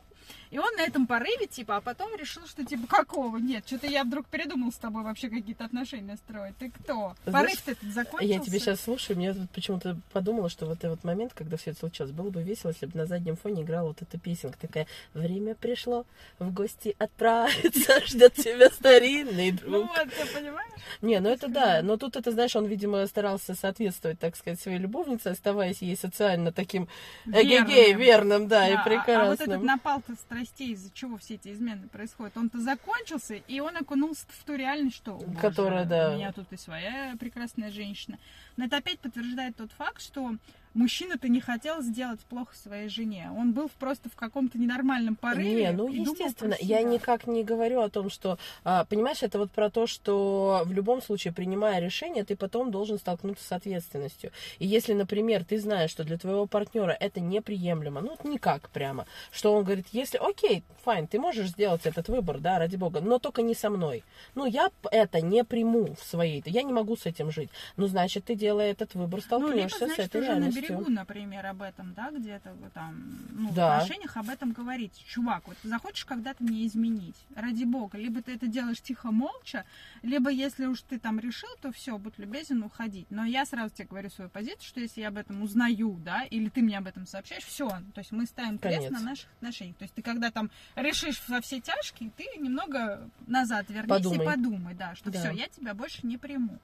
и 0.50 0.58
он 0.58 0.74
на 0.76 0.82
этом 0.82 1.06
порыве, 1.06 1.46
типа, 1.46 1.76
а 1.76 1.80
потом 1.80 2.14
решил, 2.16 2.46
что, 2.46 2.64
типа, 2.64 2.86
какого? 2.86 3.36
Нет, 3.38 3.64
что-то 3.66 3.86
я 3.86 4.04
вдруг 4.04 4.26
передумал 4.26 4.72
с 4.72 4.76
тобой 4.76 5.02
вообще 5.02 5.28
какие-то 5.28 5.64
отношения 5.64 6.16
строить. 6.16 6.56
Ты 6.56 6.70
кто? 6.70 7.14
Порыв-то 7.24 7.72
этот 7.72 7.92
закончился? 7.92 8.34
Я 8.34 8.40
тебя 8.40 8.58
сейчас 8.58 8.80
слушаю, 8.80 9.16
мне 9.16 9.34
тут 9.34 9.50
почему-то 9.50 9.98
подумала, 10.12 10.48
что 10.48 10.66
вот 10.66 10.78
этот 10.78 11.04
момент, 11.04 11.34
когда 11.34 11.56
все 11.56 11.70
это 11.70 11.80
случилось, 11.80 12.12
было 12.12 12.30
бы 12.30 12.42
весело, 12.42 12.70
если 12.70 12.86
бы 12.86 12.96
на 12.96 13.06
заднем 13.06 13.36
фоне 13.36 13.62
играла 13.62 13.88
вот 13.88 14.02
эта 14.02 14.18
песенка 14.18 14.58
такая 14.58 14.86
«Время 15.14 15.54
пришло 15.54 16.06
в 16.38 16.52
гости 16.52 16.94
отправиться, 16.98 18.00
ждет 18.06 18.34
тебя 18.34 18.70
старинный 18.70 19.52
друг». 19.52 19.70
Ну 19.70 19.80
вот, 19.86 20.08
ты 20.10 20.34
понимаешь? 20.34 20.68
Не, 21.02 21.20
ну 21.20 21.28
это 21.28 21.48
да, 21.48 21.80
но 21.82 21.96
тут 21.96 22.16
это, 22.16 22.30
знаешь, 22.32 22.56
он, 22.56 22.66
видимо, 22.66 23.06
старался 23.06 23.54
соответствовать, 23.54 24.18
так 24.18 24.36
сказать, 24.36 24.60
своей 24.60 24.78
любовнице, 24.78 25.28
оставаясь 25.28 25.82
ей 25.82 25.96
социально 25.96 26.52
таким 26.52 26.88
эгегей, 27.26 27.92
верным, 27.94 28.48
да, 28.48 28.68
и 28.68 28.76
прекрасным. 28.84 29.18
А, 29.18 29.22
а 29.22 29.30
вот 29.30 29.40
этот 29.40 29.62
напал-то 29.62 30.14
страстей, 30.18 30.72
из-за 30.72 30.90
чего 30.92 31.16
все 31.18 31.34
эти 31.34 31.52
измены 31.52 31.88
происходят. 31.88 32.36
Он-то 32.36 32.60
закончился, 32.60 33.34
и 33.34 33.60
он 33.60 33.76
окунулся 33.76 34.26
в 34.28 34.44
ту 34.44 34.54
реальность, 34.54 34.96
что 34.96 35.18
Которая, 35.40 35.84
да. 35.84 36.10
у 36.10 36.16
меня 36.16 36.32
тут 36.32 36.52
и 36.52 36.56
своя 36.56 37.14
прекрасная 37.18 37.70
женщина. 37.70 38.18
Но 38.56 38.66
это 38.66 38.76
опять 38.78 38.98
подтверждает 39.00 39.56
тот 39.56 39.72
факт, 39.72 40.02
что 40.02 40.34
мужчина-то 40.74 41.28
не 41.28 41.40
хотел 41.40 41.82
сделать 41.82 42.20
плохо 42.20 42.54
своей 42.56 42.88
жене. 42.88 43.30
Он 43.36 43.52
был 43.52 43.70
просто 43.78 44.08
в 44.08 44.16
каком-то 44.16 44.58
ненормальном 44.58 45.16
порыве. 45.16 45.66
Не, 45.66 45.72
ну, 45.72 45.88
естественно, 45.88 46.56
я 46.60 46.82
никак 46.82 47.26
не 47.26 47.44
говорю 47.44 47.80
о 47.80 47.88
том, 47.88 48.10
что, 48.10 48.38
а, 48.64 48.84
понимаешь, 48.84 49.22
это 49.22 49.38
вот 49.38 49.50
про 49.50 49.70
то, 49.70 49.86
что 49.86 50.62
в 50.64 50.72
любом 50.72 51.02
случае, 51.02 51.32
принимая 51.32 51.80
решение, 51.80 52.24
ты 52.24 52.36
потом 52.36 52.70
должен 52.70 52.98
столкнуться 52.98 53.44
с 53.44 53.52
ответственностью. 53.52 54.32
И 54.58 54.66
если, 54.66 54.92
например, 54.92 55.44
ты 55.44 55.58
знаешь, 55.58 55.90
что 55.90 56.04
для 56.04 56.18
твоего 56.18 56.46
партнера 56.46 56.96
это 56.98 57.20
неприемлемо, 57.20 58.00
ну, 58.00 58.16
никак 58.24 58.68
прямо, 58.70 59.06
что 59.30 59.54
он 59.54 59.64
говорит, 59.64 59.86
если, 59.92 60.18
окей, 60.18 60.64
файн, 60.84 61.06
ты 61.06 61.18
можешь 61.18 61.48
сделать 61.48 61.86
этот 61.86 62.08
выбор, 62.08 62.38
да, 62.38 62.58
ради 62.58 62.76
бога, 62.76 63.00
но 63.00 63.18
только 63.18 63.42
не 63.42 63.54
со 63.54 63.70
мной. 63.70 64.04
Ну, 64.34 64.46
я 64.46 64.70
это 64.90 65.20
не 65.20 65.44
приму 65.44 65.94
в 65.94 66.04
своей, 66.04 66.42
я 66.46 66.62
не 66.62 66.72
могу 66.72 66.96
с 66.96 67.06
этим 67.06 67.30
жить. 67.30 67.50
Ну, 67.76 67.86
значит, 67.86 68.24
ты 68.26 68.34
делая 68.34 68.70
этот 68.70 68.94
выбор, 68.94 69.20
столкнешься 69.20 69.78
ну, 69.80 69.86
либо, 69.86 69.94
значит, 69.94 69.96
с 69.96 70.08
этой 70.08 70.22
реальностью 70.22 70.57
берегу, 70.60 70.90
например, 70.90 71.46
об 71.46 71.62
этом, 71.62 71.94
да, 71.94 72.10
где-то 72.10 72.54
там, 72.74 73.18
ну, 73.30 73.52
да. 73.52 73.68
в 73.68 73.76
отношениях 73.76 74.16
об 74.16 74.28
этом 74.28 74.52
говорить. 74.52 75.04
Чувак, 75.06 75.46
вот 75.46 75.56
ты 75.58 75.68
захочешь 75.68 76.04
когда-то 76.04 76.42
мне 76.42 76.66
изменить, 76.66 77.16
ради 77.34 77.64
бога, 77.64 77.98
либо 77.98 78.22
ты 78.22 78.34
это 78.34 78.46
делаешь 78.46 78.80
тихо, 78.80 79.10
молча, 79.10 79.64
либо 80.02 80.30
если 80.30 80.66
уж 80.66 80.82
ты 80.82 80.98
там 80.98 81.18
решил, 81.18 81.50
то 81.60 81.72
все, 81.72 81.98
будь 81.98 82.18
любезен 82.18 82.62
уходить. 82.62 83.06
Но 83.10 83.24
я 83.24 83.44
сразу 83.46 83.74
тебе 83.74 83.88
говорю 83.88 84.10
свою 84.10 84.30
позицию, 84.30 84.62
что 84.62 84.80
если 84.80 85.00
я 85.00 85.08
об 85.08 85.16
этом 85.16 85.42
узнаю, 85.42 85.98
да, 86.04 86.24
или 86.24 86.48
ты 86.48 86.62
мне 86.62 86.78
об 86.78 86.86
этом 86.86 87.06
сообщаешь, 87.06 87.44
все, 87.44 87.68
то 87.68 87.98
есть 87.98 88.12
мы 88.12 88.26
ставим 88.26 88.58
крест 88.58 88.88
Конец. 88.88 88.92
на 88.92 89.00
наших 89.00 89.30
отношениях. 89.34 89.76
То 89.76 89.84
есть 89.84 89.94
ты 89.94 90.02
когда 90.02 90.30
там 90.30 90.50
решишь 90.76 91.22
во 91.28 91.40
все 91.40 91.60
тяжкие, 91.60 92.10
ты 92.16 92.24
немного 92.38 93.08
назад 93.26 93.66
вернись 93.68 93.88
подумай. 93.88 94.18
и 94.18 94.26
подумай, 94.26 94.74
да, 94.74 94.94
что 94.94 95.10
да. 95.10 95.18
все, 95.18 95.30
я 95.30 95.48
тебя 95.48 95.74
больше 95.74 96.06
не 96.06 96.18
приму. 96.18 96.58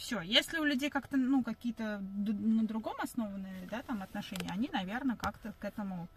Все, 0.00 0.22
если 0.22 0.58
у 0.58 0.64
людей 0.64 0.88
как-то, 0.88 1.18
ну, 1.18 1.42
какие-то 1.42 2.02
на 2.16 2.64
другом 2.64 2.94
основанные, 3.02 3.68
да, 3.70 3.82
там 3.82 4.02
отношения, 4.02 4.48
они, 4.48 4.70
наверное, 4.72 5.14
как-то 5.14 5.52
к 5.60 5.64
этому 5.64 6.08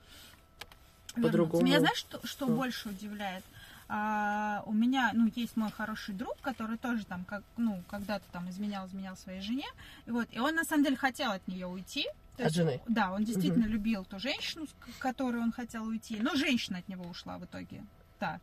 по-другому. 1.16 1.66
Меня 1.66 1.82
знаешь, 1.82 1.98
что, 1.98 2.26
что 2.26 2.48
ну. 2.48 2.56
больше 2.56 2.90
удивляет? 2.90 3.44
А, 3.90 4.64
у 4.66 4.72
меня, 4.72 5.12
ну, 5.14 5.30
есть 5.36 5.58
мой 5.58 5.70
хороший 5.70 6.16
друг, 6.16 6.38
который 6.42 6.78
тоже 6.78 7.06
там, 7.06 7.26
как, 7.26 7.44
ну, 7.58 7.84
когда-то 7.90 8.24
там 8.32 8.50
изменял, 8.50 8.88
изменял 8.88 9.18
своей 9.18 9.42
жене, 9.42 9.68
и 10.06 10.12
вот, 10.12 10.30
и 10.32 10.40
он 10.40 10.56
на 10.56 10.64
самом 10.64 10.86
деле 10.86 10.96
хотел 10.96 11.32
от 11.32 11.46
нее 11.50 11.68
уйти. 11.68 12.08
от 12.36 12.46
есть, 12.46 12.56
жены? 12.56 12.82
Да, 12.88 13.12
он 13.12 13.26
действительно 13.26 13.66
угу. 13.66 13.74
любил 13.74 14.06
ту 14.06 14.18
женщину, 14.18 14.66
с 14.66 14.98
которой 15.00 15.42
он 15.42 15.52
хотел 15.52 15.84
уйти, 15.84 16.20
но 16.22 16.36
женщина 16.36 16.78
от 16.78 16.88
него 16.88 17.04
ушла 17.04 17.38
в 17.38 17.44
итоге 17.44 17.84
места. 18.24 18.40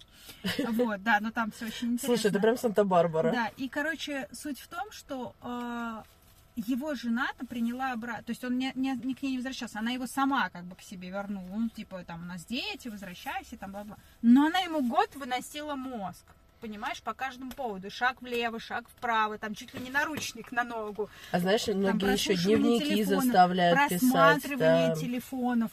Вот, 0.73 1.03
да, 1.03 1.19
но 1.21 1.31
там 1.31 1.51
все 1.51 1.67
очень 1.67 1.93
интересно. 1.93 2.17
Слушай, 2.17 2.31
это 2.31 2.41
прям 2.41 2.57
Санта-Барбара. 2.57 3.33
Да, 3.33 3.51
и, 3.57 3.69
короче, 3.69 4.29
суть 4.33 4.59
в 4.59 4.69
том, 4.69 4.91
что 4.91 5.35
э, 5.43 6.03
его 6.57 6.95
жена-то 6.95 7.47
приняла 7.47 7.93
обратно, 7.93 8.23
то 8.25 8.31
есть 8.31 8.45
он 8.45 8.59
не, 8.59 8.73
не, 8.75 8.93
не 8.95 9.15
к 9.15 9.23
ней 9.23 9.33
не 9.33 9.37
возвращался, 9.39 9.79
она 9.79 9.91
его 9.91 10.07
сама 10.07 10.49
как 10.51 10.65
бы 10.65 10.77
к 10.77 10.83
себе 10.83 11.11
вернула, 11.11 11.49
ну, 11.57 11.69
типа, 11.69 12.05
там, 12.05 12.23
у 12.23 12.27
нас 12.27 12.45
дети, 12.45 12.89
возвращайся, 12.89 13.57
там, 13.57 13.73
бла-бла. 13.73 13.97
Но 14.23 14.47
она 14.47 14.61
ему 14.61 14.83
год 14.83 15.15
выносила 15.17 15.75
мозг 15.75 16.25
понимаешь, 16.61 17.03
по 17.03 17.15
каждому 17.15 17.51
поводу. 17.53 17.91
Шаг 17.91 18.21
влево, 18.21 18.61
шаг 18.61 18.87
вправо, 18.89 19.39
там 19.39 19.55
чуть 19.55 19.73
ли 19.73 19.81
не 19.81 19.89
наручник 19.89 20.53
на 20.53 20.63
ногу. 20.63 21.09
А 21.33 21.41
знаешь, 21.41 21.67
многие 21.67 22.13
еще 22.13 22.35
дневники 22.35 22.97
телефонов, 22.97 23.25
заставляют 23.25 23.89
писать. 23.89 24.01
Просматривание 24.01 24.89
да. 24.89 24.95
телефонов. 24.95 25.71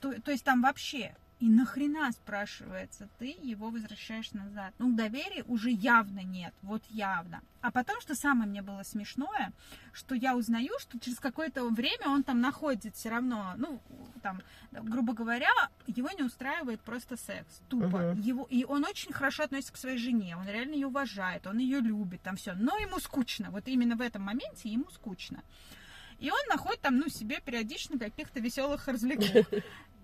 То, 0.00 0.20
то 0.20 0.30
есть 0.30 0.42
там 0.42 0.62
вообще 0.62 1.14
и 1.40 1.48
нахрена, 1.48 2.12
спрашивается, 2.12 3.08
ты 3.18 3.34
его 3.42 3.70
возвращаешь 3.70 4.30
назад? 4.32 4.74
Ну, 4.78 4.94
доверия 4.94 5.42
уже 5.44 5.70
явно 5.70 6.20
нет, 6.20 6.54
вот 6.60 6.82
явно. 6.90 7.40
А 7.62 7.70
потом, 7.70 7.98
что 8.02 8.14
самое 8.14 8.48
мне 8.48 8.60
было 8.60 8.82
смешное, 8.82 9.52
что 9.92 10.14
я 10.14 10.36
узнаю, 10.36 10.72
что 10.78 11.00
через 11.00 11.18
какое-то 11.18 11.66
время 11.70 12.08
он 12.08 12.24
там 12.24 12.40
находит 12.40 12.94
все 12.94 13.08
равно, 13.08 13.54
ну, 13.56 13.80
там, 14.22 14.42
грубо 14.70 15.14
говоря, 15.14 15.50
его 15.86 16.10
не 16.10 16.22
устраивает 16.22 16.82
просто 16.82 17.16
секс, 17.16 17.62
тупо. 17.68 18.12
Угу. 18.12 18.20
Его, 18.20 18.46
и 18.50 18.64
он 18.64 18.84
очень 18.84 19.12
хорошо 19.12 19.44
относится 19.44 19.72
к 19.72 19.78
своей 19.78 19.98
жене, 19.98 20.36
он 20.36 20.46
реально 20.46 20.74
ее 20.74 20.88
уважает, 20.88 21.46
он 21.46 21.56
ее 21.58 21.80
любит, 21.80 22.20
там 22.20 22.36
все. 22.36 22.52
Но 22.52 22.76
ему 22.76 22.98
скучно, 22.98 23.50
вот 23.50 23.66
именно 23.66 23.96
в 23.96 24.02
этом 24.02 24.22
моменте 24.22 24.68
ему 24.68 24.90
скучно. 24.90 25.42
И 26.18 26.30
он 26.30 26.38
находит 26.50 26.82
там, 26.82 26.98
ну, 26.98 27.08
себе 27.08 27.40
периодично 27.40 27.98
каких-то 27.98 28.40
веселых 28.40 28.86
развлеков. 28.86 29.46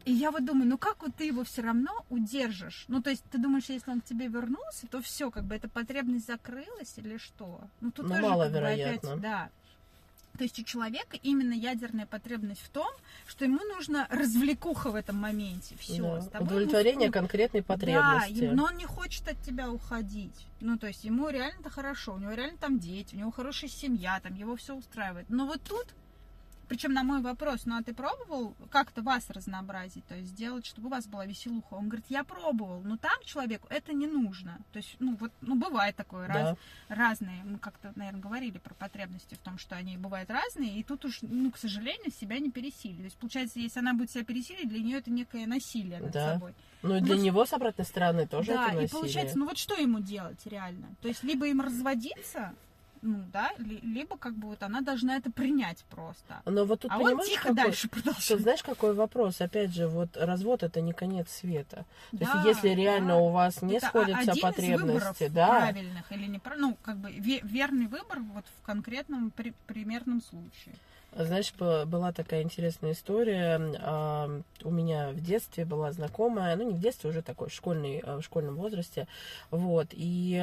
И 0.07 0.13
я 0.13 0.31
вот 0.31 0.45
думаю, 0.45 0.69
ну 0.69 0.79
как 0.79 1.03
вот 1.03 1.15
ты 1.17 1.27
его 1.27 1.43
все 1.45 1.63
равно 1.63 1.91
удержишь? 2.11 2.85
Ну, 2.89 3.03
то 3.03 3.11
есть 3.11 3.25
ты 3.31 3.39
думаешь, 3.39 3.65
если 3.69 3.91
он 3.91 4.01
к 4.01 4.05
тебе 4.05 4.29
вернулся, 4.29 4.87
то 4.89 5.03
все, 5.03 5.31
как 5.33 5.45
бы 5.45 5.55
эта 5.57 5.69
потребность 5.69 6.27
закрылась 6.27 6.95
или 6.97 7.19
что? 7.19 7.61
Ну, 7.81 7.91
тут 7.91 8.07
Ну, 8.07 8.11
тоже 8.11 8.23
как 8.23 8.31
бы 8.31 8.37
маловероятно. 8.37 9.11
опять, 9.11 9.21
да. 9.21 9.51
То 10.39 10.45
есть 10.45 10.59
у 10.61 10.63
человека 10.63 11.17
именно 11.23 11.55
ядерная 11.55 12.07
потребность 12.07 12.61
в 12.61 12.69
том, 12.69 12.87
что 13.27 13.45
ему 13.47 13.59
нужно 13.75 14.07
развлекуха 14.11 14.91
в 14.91 14.95
этом 14.95 15.17
моменте. 15.17 15.75
Все. 15.81 16.23
Да. 16.33 16.39
Удовлетворение 16.41 17.11
конкретной 17.11 17.63
потребности. 17.65 18.47
Да, 18.49 18.53
но 18.55 18.65
он 18.67 18.77
не 18.77 18.85
хочет 18.87 19.27
от 19.27 19.43
тебя 19.43 19.71
уходить. 19.71 20.47
Ну, 20.61 20.79
то 20.79 20.87
есть 20.87 21.05
ему 21.05 21.31
реально-то 21.31 21.71
хорошо, 21.71 22.15
у 22.15 22.19
него 22.19 22.33
реально 22.33 22.59
там 22.59 22.79
дети, 22.79 23.17
у 23.17 23.19
него 23.19 23.33
хорошая 23.33 23.71
семья, 23.71 24.21
там 24.21 24.35
его 24.35 24.55
все 24.57 24.77
устраивает. 24.77 25.29
Но 25.31 25.47
вот 25.47 25.63
тут, 25.63 25.87
причем 26.69 26.93
на 26.93 27.03
мой 27.05 27.21
вопрос, 27.21 27.65
ну 27.65 27.77
а 27.77 27.83
ты 27.83 27.95
пробовал 27.95 28.55
как-то 28.71 29.03
вас 29.03 29.29
разнообразить, 29.31 30.05
то 30.07 30.15
есть 30.17 30.31
сделать, 30.31 30.67
чтобы 30.67 30.89
у 30.89 30.91
вас 30.91 31.07
была 31.07 31.25
веселуха? 31.27 31.75
Он 31.75 31.89
говорит, 31.89 32.07
я 32.09 32.25
пробовал, 32.25 32.83
но 32.83 32.97
там 32.97 33.17
человеку 33.25 33.67
это 33.71 33.93
не 33.93 34.07
нужно. 34.07 34.59
То 34.73 34.79
есть, 34.79 34.97
ну 34.99 35.17
вот, 35.17 35.33
ну 35.41 35.55
бывает 35.57 35.97
такое, 35.97 36.27
раз, 36.27 36.57
Да. 36.89 36.95
разные, 36.97 37.43
мы 37.45 37.59
как-то, 37.59 37.93
наверное, 37.97 38.21
говорили 38.21 38.59
про 38.59 38.75
потребности 38.75 39.35
в 39.35 39.39
том, 39.39 39.59
что 39.59 39.77
они 39.77 39.97
бывают 39.97 40.31
разные, 40.31 40.79
и 40.79 40.83
тут 40.83 41.05
уж, 41.05 41.19
ну, 41.23 41.51
к 41.53 41.59
сожалению, 41.59 42.11
себя 42.11 42.39
не 42.39 42.51
пересилит. 42.51 42.99
То 42.99 43.05
есть, 43.05 43.17
получается, 43.19 43.59
если 43.61 43.79
она 43.81 43.95
будет 43.95 44.11
себя 44.11 44.25
пересилить, 44.25 44.69
для 44.69 44.81
нее 44.81 44.99
это 44.99 45.11
некое 45.11 45.47
насилие 45.47 46.01
над 46.01 46.11
Да. 46.13 46.33
собой. 46.35 46.55
Ну 46.83 46.97
и 46.97 47.01
для 47.01 47.15
Вот- 47.17 47.25
него 47.25 47.45
с 47.47 47.53
обратной 47.53 47.85
стороны 47.85 48.27
тоже 48.27 48.53
да, 48.53 48.65
это 48.69 48.73
и 48.73 48.83
насилие. 48.83 48.89
получается, 48.91 49.39
ну 49.39 49.47
вот 49.47 49.59
что 49.59 49.75
ему 49.75 50.01
делать 50.01 50.45
реально? 50.47 50.89
То 51.01 51.09
есть 51.09 51.23
либо 51.25 51.47
им 51.49 51.61
разводиться, 51.61 52.55
ну 53.07 53.25
да, 53.33 53.51
ли- 53.59 53.81
либо 53.83 54.17
как 54.19 54.35
бы 54.35 54.49
вот 54.49 54.63
она 54.63 54.81
должна 54.81 55.17
это 55.17 55.31
принять 55.31 55.85
просто. 55.91 56.43
Но 56.45 56.65
вот 56.65 56.81
тут 56.81 56.91
а 56.91 56.99
он 56.99 57.05
понимаешь, 57.05 57.29
тихо 57.31 57.43
какой- 57.49 57.55
дальше 57.57 57.83
Тут 57.89 58.03
продолжает. 58.03 58.43
знаешь, 58.43 58.63
какой 58.63 58.95
вопрос? 58.95 59.41
Опять 59.41 59.73
же, 59.75 59.89
вот 59.89 60.17
развод 60.17 60.63
это 60.63 60.81
не 60.81 60.93
конец 60.93 61.31
света. 61.31 61.85
То 62.11 62.19
Да, 62.19 62.43
есть, 62.45 62.45
если 62.65 62.69
реально 62.81 63.15
да. 63.15 63.17
у 63.19 63.29
вас 63.31 63.63
не 63.63 63.77
Это 63.77 63.87
сходятся 63.87 64.21
один 64.33 64.35
из 64.35 64.41
потребности, 64.41 64.83
выборов 65.23 65.33
да, 65.33 65.47
правильных 65.61 66.13
или 66.13 66.27
не 66.27 66.41
ну 66.59 66.77
как 66.83 66.97
бы 66.99 67.11
ве- 67.11 67.41
верный 67.47 67.87
выбор 67.87 68.21
вот 68.35 68.45
в 68.61 68.67
конкретном 68.67 69.31
при- 69.31 69.55
примерном 69.67 70.21
случае. 70.23 70.75
Знаешь, 71.19 71.51
была 71.55 72.13
такая 72.13 72.43
интересная 72.43 72.93
история. 72.93 73.59
а, 73.81 74.29
У 74.65 74.71
меня 74.71 75.11
в 75.13 75.21
детстве 75.21 75.65
была 75.65 75.91
знакомая, 75.93 76.57
ну 76.57 76.65
не 76.65 76.75
в 76.75 76.79
детстве, 76.81 77.09
уже 77.09 77.23
такой 77.23 77.49
школьный, 77.49 78.01
а, 78.05 78.19
в 78.19 78.23
школьном 78.23 78.57
возрасте. 78.57 79.07
Вот. 79.51 79.89
И 79.93 80.39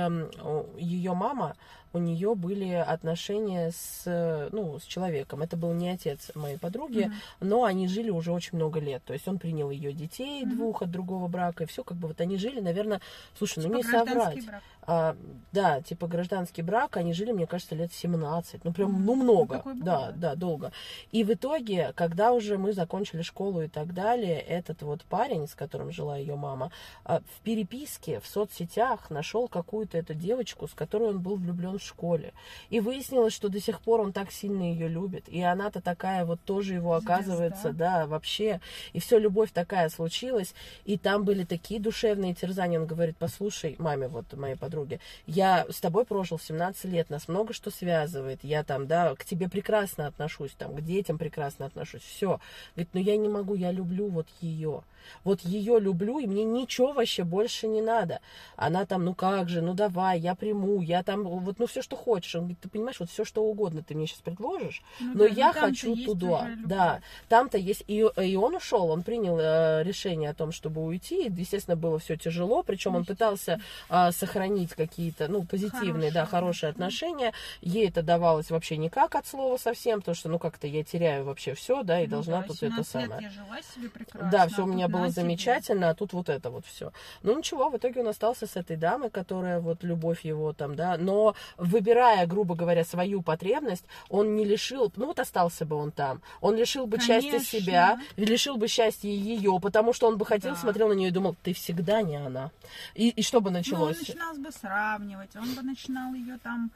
ее 0.80 1.14
мама, 1.14 1.56
у 1.94 2.00
нее 2.00 2.36
были 2.36 2.72
отношения 2.74 3.72
с, 3.72 4.50
ну, 4.52 4.80
с 4.80 4.84
человеком. 4.84 5.42
Это 5.44 5.56
был 5.56 5.74
не 5.74 5.90
отец 5.90 6.32
моей 6.36 6.58
подруги, 6.58 7.04
Мгм. 7.04 7.14
но 7.50 7.64
они 7.64 7.88
жили 7.88 8.10
уже 8.10 8.32
очень 8.32 8.58
много 8.58 8.80
лет. 8.80 9.04
То 9.06 9.14
есть 9.14 9.28
он 9.28 9.38
принял 9.40 9.70
ее 9.70 9.94
детей 9.94 10.44
Мгм. 10.44 10.56
двух 10.56 10.82
от 10.82 10.92
другого 10.92 11.28
брака, 11.28 11.64
и 11.64 11.68
все 11.68 11.84
как 11.84 11.98
бы 11.98 12.08
вот 12.08 12.20
они 12.22 12.38
жили, 12.38 12.60
наверное, 12.60 13.00
слушай, 13.38 13.60
ну 13.60 13.66
Типа 13.66 13.76
не 13.78 13.84
гражданский 13.84 14.42
соврать. 14.42 14.46
брак. 14.46 14.62
А, 14.86 15.16
да, 15.54 15.82
типа 15.82 16.08
гражданский 16.08 16.62
брак, 16.62 16.98
они 16.98 17.14
жили, 17.14 17.32
мне 17.32 17.48
кажется, 17.48 17.74
лет 17.76 17.94
17. 17.94 18.66
Ну, 18.66 18.74
прям, 18.74 18.92
Мгм. 18.92 19.06
ну, 19.06 19.16
Ну, 19.16 19.24
много. 19.24 19.58
такое 19.58 19.76
да, 19.76 20.12
да, 20.12 20.36
долго. 20.36 20.72
И 21.12 21.24
в 21.24 21.32
итоге, 21.32 21.94
когда 21.96 22.34
уже 22.34 22.58
мы 22.58 22.74
закончили 22.74 23.22
школу 23.22 23.62
и 23.62 23.68
так 23.70 23.94
далее, 23.94 24.40
этот 24.42 24.82
вот 24.82 25.04
парень, 25.06 25.48
с 25.48 25.56
которым 25.56 25.92
жила 25.92 26.18
ее 26.18 26.36
мама, 26.36 26.72
а, 27.06 27.20
в 27.22 27.42
переписке, 27.44 28.20
в 28.20 28.28
соцсетях 28.28 29.10
нашел 29.10 29.48
какую-то 29.48 29.98
эту 29.98 30.14
девочку, 30.16 30.68
с 30.68 30.74
которой 30.74 31.10
он 31.10 31.20
был 31.22 31.36
влюблен 31.38 31.80
в 31.84 31.88
школе. 31.88 32.34
И 32.70 32.80
выяснилось, 32.80 33.34
что 33.34 33.50
до 33.50 33.60
сих 33.60 33.82
пор 33.82 34.02
он 34.02 34.14
так 34.14 34.32
сильно 34.32 34.64
ее 34.64 34.88
любит. 34.88 35.28
И 35.28 35.42
она-то 35.42 35.82
такая 35.82 36.26
вот 36.26 36.40
тоже 36.42 36.74
его 36.76 36.98
Звезда. 36.98 37.16
оказывается, 37.16 37.74
да, 37.74 38.08
вообще. 38.08 38.62
И 38.94 39.00
все, 39.00 39.20
любовь 39.20 39.52
такая 39.52 39.90
случилась. 39.90 40.54
И 40.86 40.98
там 40.98 41.24
были 41.24 41.44
такие 41.44 41.80
душевные 41.80 42.34
терзания. 42.34 42.80
Он 42.80 42.88
говорит, 42.88 43.18
послушай, 43.18 43.76
маме 43.80 44.08
вот 44.08 44.34
моей 44.34 44.56
подруге, 44.56 45.00
я 45.28 45.66
с 45.70 45.80
тобой 45.80 46.06
прожил 46.06 46.40
17 46.40 46.86
лет, 46.86 47.10
нас 47.10 47.28
много 47.28 47.54
что 47.54 47.72
связывает. 47.72 48.40
Я 48.44 48.64
там, 48.64 48.88
да, 48.88 49.16
к 49.16 49.26
тебе 49.26 49.50
прекрасно 49.50 50.08
отношусь, 50.08 50.52
там, 50.58 50.76
к 50.76 50.82
детям 50.82 51.18
прекрасно 51.18 51.66
отношусь. 51.66 52.02
Все. 52.02 52.40
Говорит, 52.76 52.90
но 52.94 53.00
я 53.00 53.18
не 53.18 53.30
могу, 53.30 53.56
я 53.56 53.72
люблю 53.72 54.08
вот 54.08 54.28
ее. 54.42 54.84
Вот 55.24 55.42
ее 55.42 55.80
люблю, 55.80 56.20
и 56.20 56.28
мне 56.28 56.44
ничего 56.44 56.94
вообще 56.94 57.24
больше 57.24 57.68
не 57.68 57.82
надо. 57.82 58.20
Она 58.56 58.86
там, 58.86 59.06
ну 59.06 59.14
как 59.14 59.50
же, 59.50 59.62
ну 59.62 59.74
давай, 59.74 60.20
я 60.20 60.36
приму, 60.36 60.82
я 60.82 61.04
там, 61.04 61.24
вот, 61.24 61.60
ну 61.60 61.68
все, 61.74 61.82
что 61.82 61.96
хочешь. 61.96 62.36
Он 62.36 62.42
говорит, 62.42 62.60
ты 62.62 62.70
понимаешь, 62.70 63.00
вот 63.00 63.10
все, 63.10 63.26
что 63.26 63.44
угодно 63.44 63.84
ты 63.84 63.96
мне 63.96 64.08
сейчас 64.08 64.20
предложишь, 64.20 64.82
Ну 65.00 65.14
но 65.14 65.20
да, 65.20 65.26
я 65.28 65.54
там-то 65.54 65.60
хочу 65.62 65.96
туда. 66.06 66.50
Да, 66.66 67.02
там-то 67.30 67.58
есть. 67.58 67.84
И, 67.88 68.06
и 68.22 68.36
он 68.36 68.56
ушел, 68.56 68.90
он 68.90 69.04
принял 69.04 69.38
э, 69.40 69.84
решение 69.84 70.30
о 70.30 70.34
том, 70.34 70.52
чтобы 70.52 70.84
уйти. 70.86 71.28
И, 71.28 71.32
естественно, 71.32 71.76
было 71.76 72.00
все 72.00 72.16
тяжело. 72.16 72.64
Причем 72.64 72.96
он 72.96 73.06
пытался 73.06 73.60
а, 73.90 74.12
сохранить 74.12 74.74
какие-то, 74.74 75.28
ну, 75.28 75.44
позитивные, 75.44 76.12
да, 76.12 76.26
Хорошие 76.26 76.44
хорошие 76.44 76.70
отношения. 76.72 77.34
Ей 77.62 77.88
это 77.90 78.02
давалось 78.04 78.52
вообще 78.52 78.78
никак 78.78 79.16
от 79.16 79.26
слова 79.26 79.58
совсем, 79.58 80.00
потому 80.00 80.16
что, 80.16 80.30
ну, 80.30 80.40
как-то 80.40 80.68
я 80.68 80.84
теряю 80.84 81.26
вообще 81.26 81.54
все, 81.54 81.84
да, 81.84 82.00
и 82.02 82.06
Ну 82.06 82.12
должна 82.12 82.42
да, 82.42 82.48
тут 82.48 82.58
это 82.58 82.84
17 82.84 82.96
лет 82.96 83.04
самое. 83.10 83.22
я 83.24 83.30
жила 83.30 83.58
себе 83.76 83.90
прекрасно. 83.90 84.30
Да, 84.32 84.44
а 84.44 84.48
все 84.48 84.62
у 84.64 84.66
тут 84.66 84.76
меня 84.76 84.88
было 84.88 85.04
тебе. 85.06 85.12
замечательно, 85.22 85.90
а 85.90 85.94
тут 85.96 86.14
вот 86.14 86.30
это 86.30 86.50
вот 86.50 86.66
все. 86.66 86.92
Ну 87.24 87.38
ничего, 87.38 87.70
в 87.70 87.78
итоге 87.78 88.02
он 88.02 88.08
остался 88.10 88.46
с 88.46 88.56
этой 88.56 88.76
дамой, 88.78 89.10
которая 89.10 89.60
вот 89.60 89.84
любовь 89.84 90.26
его 90.26 90.54
там, 90.54 90.76
да, 90.76 90.98
но 90.98 91.36
выбирая, 91.64 92.26
грубо 92.28 92.56
говоря, 92.56 92.84
свою 92.84 93.22
потребность, 93.22 93.86
он 94.10 94.36
не 94.36 94.46
лишил, 94.46 94.92
ну 94.96 95.06
вот 95.08 95.20
остался 95.20 95.66
бы 95.66 95.76
он 95.76 95.92
там, 95.92 96.22
он 96.42 96.56
лишил 96.56 96.86
бы 96.88 97.00
счастья 97.00 97.32
Конечно. 97.32 97.60
себя, 97.60 98.00
лишил 98.18 98.58
бы 98.58 98.68
счастья 98.68 99.10
ее, 99.10 99.60
потому 99.62 99.94
что 99.94 100.08
он 100.08 100.18
бы 100.18 100.26
ходил, 100.26 100.52
Да. 100.52 100.58
смотрел 100.58 100.90
на 100.90 100.94
нее 100.94 101.08
и 101.10 101.12
думал, 101.12 101.36
ты 101.44 101.54
всегда 101.54 102.02
не 102.02 102.18
она. 102.18 102.52
И, 102.96 103.10
и 103.10 103.22
что 103.24 103.40
бы 103.42 103.50
Ну, 103.50 103.58
он 103.58 103.60
началось? 103.60 104.00
начинал 104.00 104.36
бы 104.36 104.52
сравнивать, 104.52 105.36
он 105.36 105.54
бы 105.56 105.62
начинал 105.62 106.14
ее 106.14 106.38
там 106.44 106.72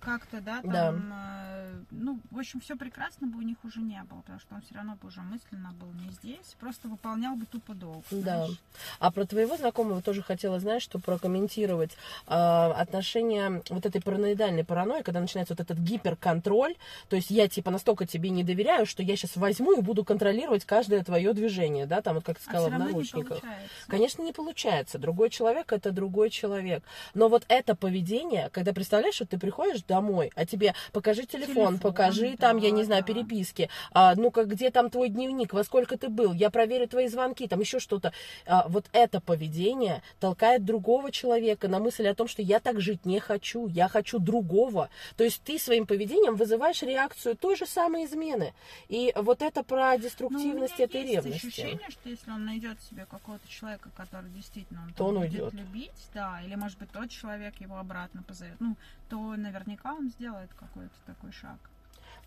как-то, 0.00 0.40
да, 0.40 0.60
там, 0.62 0.70
Да. 0.72 0.92
э, 0.94 1.80
ну, 1.90 2.20
в 2.30 2.38
общем, 2.38 2.60
все 2.60 2.76
прекрасно 2.76 3.26
бы 3.26 3.38
у 3.38 3.42
них 3.42 3.56
уже 3.64 3.80
не 3.80 4.02
было, 4.04 4.20
потому 4.20 4.40
что 4.40 4.54
он 4.54 4.62
все 4.62 4.74
равно 4.74 4.96
бы 4.96 5.08
уже 5.08 5.20
мысленно 5.22 5.72
был 5.72 5.88
не 5.92 6.10
здесь, 6.12 6.54
просто 6.60 6.88
выполнял 6.88 7.36
бы 7.36 7.46
тупо 7.46 7.74
долг. 7.74 8.04
Да. 8.10 8.46
знаешь. 8.46 8.60
А 8.98 9.10
про 9.10 9.24
твоего 9.26 9.56
знакомого 9.56 10.02
тоже 10.02 10.22
хотела, 10.22 10.58
знаешь, 10.60 10.82
что 10.82 10.98
прокомментировать 10.98 11.96
а, 12.26 12.72
отношения 12.72 13.62
вот 13.70 13.86
этой 13.86 14.00
параноидальной 14.02 14.64
паранойи, 14.64 15.02
когда 15.02 15.20
начинается 15.20 15.54
вот 15.54 15.60
этот 15.60 15.78
гиперконтроль, 15.78 16.74
то 17.08 17.16
есть 17.16 17.30
я 17.30 17.48
типа 17.48 17.70
настолько 17.70 18.06
тебе 18.06 18.30
не 18.30 18.44
доверяю, 18.44 18.86
что 18.86 19.02
я 19.02 19.16
сейчас 19.16 19.36
возьму 19.36 19.72
и 19.78 19.80
буду 19.80 20.04
контролировать 20.04 20.64
каждое 20.64 21.02
твое 21.04 21.32
движение, 21.32 21.86
да, 21.86 22.02
там 22.02 22.16
вот 22.16 22.24
как 22.24 22.38
ты 22.38 22.44
А 22.46 22.50
сказала 22.50 22.68
все 22.68 22.76
в 22.76 22.80
не 22.80 22.86
наручниках. 22.92 23.28
получается. 23.40 23.68
Конечно, 23.88 24.22
не 24.22 24.32
получается. 24.32 24.98
Другой 24.98 25.30
человек 25.30 25.72
это 25.72 25.90
другой 25.92 26.30
человек. 26.30 26.82
Но 27.14 27.28
вот 27.28 27.44
это 27.48 27.74
поведение, 27.74 28.50
когда 28.50 28.72
представляешь, 28.72 29.14
что 29.14 29.26
ты 29.26 29.38
приходишь 29.38 29.51
домой, 29.86 30.30
а 30.34 30.46
тебе 30.46 30.74
покажи 30.92 31.24
телефон, 31.26 31.42
Телефон, 31.52 31.78
покажи 31.78 32.36
там, 32.36 32.56
я 32.58 32.70
не 32.70 32.84
знаю, 32.84 33.02
да. 33.02 33.06
переписки, 33.06 33.68
а, 33.92 34.14
ну-ка, 34.14 34.44
где 34.44 34.70
там 34.70 34.90
твой 34.90 35.08
дневник, 35.08 35.52
во 35.52 35.64
сколько 35.64 35.96
ты 35.98 36.08
был, 36.08 36.32
я 36.32 36.50
проверю 36.50 36.88
твои 36.88 37.08
звонки, 37.08 37.46
там 37.48 37.60
еще 37.60 37.78
что-то. 37.78 38.12
А, 38.46 38.66
вот 38.68 38.86
это 38.92 39.20
поведение 39.20 40.02
толкает 40.20 40.64
другого 40.64 41.10
человека 41.10 41.68
на 41.68 41.78
мысль 41.78 42.06
о 42.08 42.14
том, 42.14 42.28
что 42.28 42.42
я 42.42 42.60
так 42.60 42.80
жить 42.80 43.04
не 43.06 43.20
хочу, 43.20 43.66
я 43.68 43.88
хочу 43.88 44.18
другого. 44.18 44.88
То 45.16 45.24
есть 45.24 45.42
ты 45.42 45.58
своим 45.58 45.86
поведением 45.86 46.36
вызываешь 46.36 46.82
реакцию 46.82 47.36
той 47.36 47.56
же 47.56 47.66
самой 47.66 48.04
измены. 48.06 48.54
И 48.88 49.12
вот 49.16 49.42
это 49.42 49.62
про 49.62 49.92
Ну, 49.92 49.98
деструктивность 49.98 50.78
меня 50.78 50.84
этой 50.86 51.02
есть 51.02 51.12
ревности. 51.12 51.46
ощущение, 51.46 51.90
что 51.90 52.08
если 52.08 52.30
он 52.30 52.44
найдет 52.44 52.80
себе 52.82 53.06
какого-то 53.06 53.48
человека, 53.48 53.90
который 53.96 54.30
действительно 54.30 54.82
он 54.86 54.92
То 54.94 55.06
он 55.06 55.14
будет 55.16 55.32
уйдет. 55.32 55.54
любить, 55.54 55.90
да, 56.14 56.40
или 56.44 56.54
может 56.54 56.78
быть 56.78 56.90
тот 56.90 57.10
человек 57.10 57.54
его 57.60 57.78
обратно 57.78 58.22
позовет, 58.22 58.56
ну, 58.60 58.76
то 59.08 59.34
наверняка 59.42 59.94
он 59.94 60.08
сделает 60.08 60.52
какой-то 60.54 60.94
такой 61.06 61.32
шаг. 61.32 61.58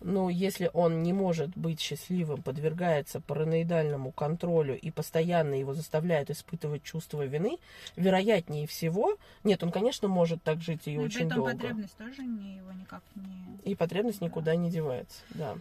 Ну, 0.00 0.28
если 0.28 0.70
он 0.74 1.02
не 1.02 1.14
может 1.14 1.56
быть 1.56 1.80
счастливым, 1.80 2.42
подвергается 2.42 3.20
параноидальному 3.20 4.12
контролю 4.12 4.78
и 4.78 4.90
постоянно 4.90 5.54
его 5.54 5.72
заставляет 5.72 6.30
испытывать 6.30 6.82
чувство 6.82 7.24
вины, 7.24 7.58
вероятнее 7.96 8.66
всего, 8.66 9.16
нет, 9.42 9.62
он, 9.62 9.72
конечно, 9.72 10.06
может 10.06 10.42
так 10.42 10.60
жить 10.60 10.82
и 10.86 10.96
Ну, 10.96 11.04
очень 11.04 11.20
при 11.20 11.26
этом 11.26 11.36
долго. 11.38 11.52
потребность 11.52 11.96
тоже 11.96 12.22
не, 12.22 12.56
его 12.56 12.72
никак 12.72 13.02
не... 13.14 13.58
И 13.64 13.74
потребность 13.74 14.20
никуда 14.20 14.54
не 14.54 14.70
девается, 14.70 15.22
да. 15.30 15.56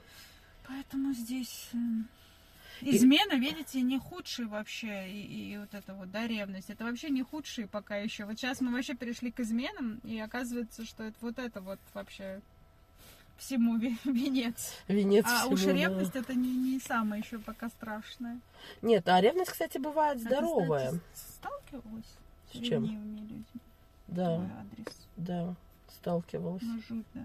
Поэтому 0.67 1.13
здесь... 1.13 1.69
Измена, 2.81 3.33
видите, 3.39 3.81
не 3.81 3.97
худший 3.99 4.45
вообще, 4.45 5.09
и, 5.09 5.53
и 5.53 5.57
вот 5.57 5.73
это 5.73 5.93
вот, 5.93 6.11
да, 6.11 6.27
ревность, 6.27 6.69
это 6.69 6.83
вообще 6.83 7.09
не 7.09 7.23
худший 7.23 7.67
пока 7.67 7.97
еще. 7.97 8.25
Вот 8.25 8.37
сейчас 8.37 8.61
мы 8.61 8.71
вообще 8.71 8.93
перешли 8.95 9.31
к 9.31 9.39
изменам, 9.39 9.99
и 10.03 10.19
оказывается, 10.19 10.85
что 10.85 11.03
это 11.03 11.15
вот 11.21 11.39
это 11.39 11.61
вот 11.61 11.79
вообще 11.93 12.41
всему 13.37 13.77
ве- 13.77 13.97
венец. 14.05 14.73
Венец 14.87 15.25
А 15.27 15.39
всего, 15.41 15.53
уж 15.53 15.63
да. 15.63 15.73
ревность 15.73 16.15
это 16.15 16.33
не, 16.33 16.55
не 16.55 16.79
самое 16.79 17.21
еще 17.21 17.39
пока 17.39 17.69
страшное. 17.69 18.39
Нет, 18.81 19.07
а 19.07 19.19
ревность, 19.21 19.51
кстати, 19.51 19.77
бывает 19.77 20.17
А 20.17 20.21
здоровая. 20.21 20.87
кстати, 20.91 21.01
сталкивалась 21.39 22.05
с, 22.51 22.57
С 22.57 22.61
чем? 22.61 22.83
ревнивыми 22.83 23.19
людьми? 23.19 23.45
Да, 24.07 24.35
адрес. 24.59 25.07
да, 25.17 25.55
сталкивалась. 25.89 26.61
Ну, 26.63 26.79
жуть, 26.87 27.05
да? 27.13 27.21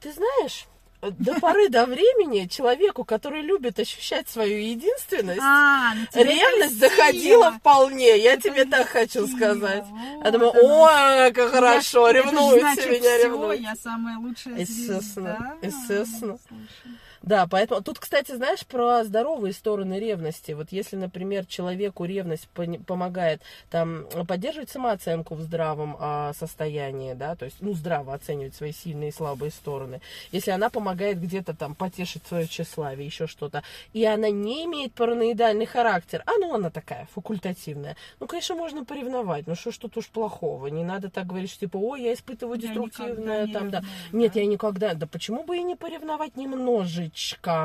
Ты 0.00 0.12
знаешь, 0.12 0.66
до 1.02 1.40
поры 1.40 1.68
до 1.68 1.86
времени 1.86 2.46
человеку, 2.46 3.04
который 3.04 3.42
любит 3.42 3.78
ощущать 3.78 4.28
свою 4.28 4.58
единственность, 4.58 5.40
А, 5.42 5.94
ну 5.94 6.02
это 6.22 6.68
заходила 6.68 7.44
сила. 7.44 7.52
вполне. 7.52 8.18
Я 8.18 8.34
Это 8.34 8.42
тебе 8.50 8.64
так 8.64 8.88
хочу 8.88 9.26
сказать. 9.26 9.84
Вот 9.88 10.24
Я 10.24 10.30
думаю, 10.30 10.52
ой, 10.54 11.32
как 11.32 11.50
хорошо, 11.50 12.10
ревнуете 12.10 12.90
меня, 12.90 13.18
ревнуете. 13.24 13.62
я 13.62 13.74
самая 13.76 14.18
лучшая 14.18 14.58
Естественно, 14.58 15.56
звезда. 15.60 15.76
естественно. 15.78 16.38
Слушай. 16.48 16.98
Да, 17.22 17.46
поэтому 17.46 17.82
тут, 17.82 17.98
кстати, 17.98 18.32
знаешь, 18.32 18.66
про 18.66 19.04
здоровые 19.04 19.52
стороны 19.52 19.98
ревности. 19.98 20.52
Вот 20.52 20.72
если, 20.72 20.96
например, 20.96 21.44
человеку 21.44 22.04
ревность 22.04 22.48
помогает 22.86 23.42
там 23.70 24.06
поддерживать 24.26 24.70
самооценку 24.70 25.34
в 25.34 25.40
здравом 25.42 25.96
а, 25.98 26.32
состоянии, 26.32 27.12
да, 27.12 27.36
то 27.36 27.44
есть, 27.44 27.58
ну, 27.60 27.74
здраво 27.74 28.14
оценивать 28.14 28.54
свои 28.54 28.72
сильные 28.72 29.10
и 29.10 29.12
слабые 29.12 29.50
стороны. 29.50 30.00
Если 30.32 30.50
она 30.50 30.70
помогает 30.70 31.20
где-то 31.20 31.54
там 31.54 31.74
потешить 31.74 32.26
свое 32.26 32.46
тщеславие, 32.46 33.06
еще 33.06 33.26
что-то, 33.26 33.62
и 33.92 34.04
она 34.04 34.30
не 34.30 34.64
имеет 34.64 34.94
параноидальный 34.94 35.66
характер, 35.66 36.22
а 36.26 36.32
ну 36.38 36.54
она 36.54 36.70
такая, 36.70 37.06
факультативная, 37.14 37.96
ну, 38.18 38.26
конечно, 38.26 38.54
можно 38.54 38.84
поревновать, 38.84 39.46
ну, 39.46 39.54
что 39.54 39.72
ж 39.72 39.76
тут 39.76 39.96
уж 39.98 40.08
плохого, 40.08 40.68
не 40.68 40.84
надо 40.84 41.10
так 41.10 41.26
говорить, 41.26 41.50
что 41.50 41.60
типа, 41.60 41.76
ой, 41.76 42.02
я 42.02 42.14
испытываю 42.14 42.58
Я 42.58 42.68
деструктивное, 42.68 43.46
не 43.46 43.52
там, 43.52 43.70
да. 43.70 43.82
Нет, 44.12 44.32
да. 44.32 44.40
я 44.40 44.46
никогда. 44.46 44.94
Да 44.94 45.06
почему 45.06 45.44
бы 45.44 45.58
и 45.58 45.62
не 45.62 45.76
поревновать 45.76 46.36
немножечко, 46.36 47.09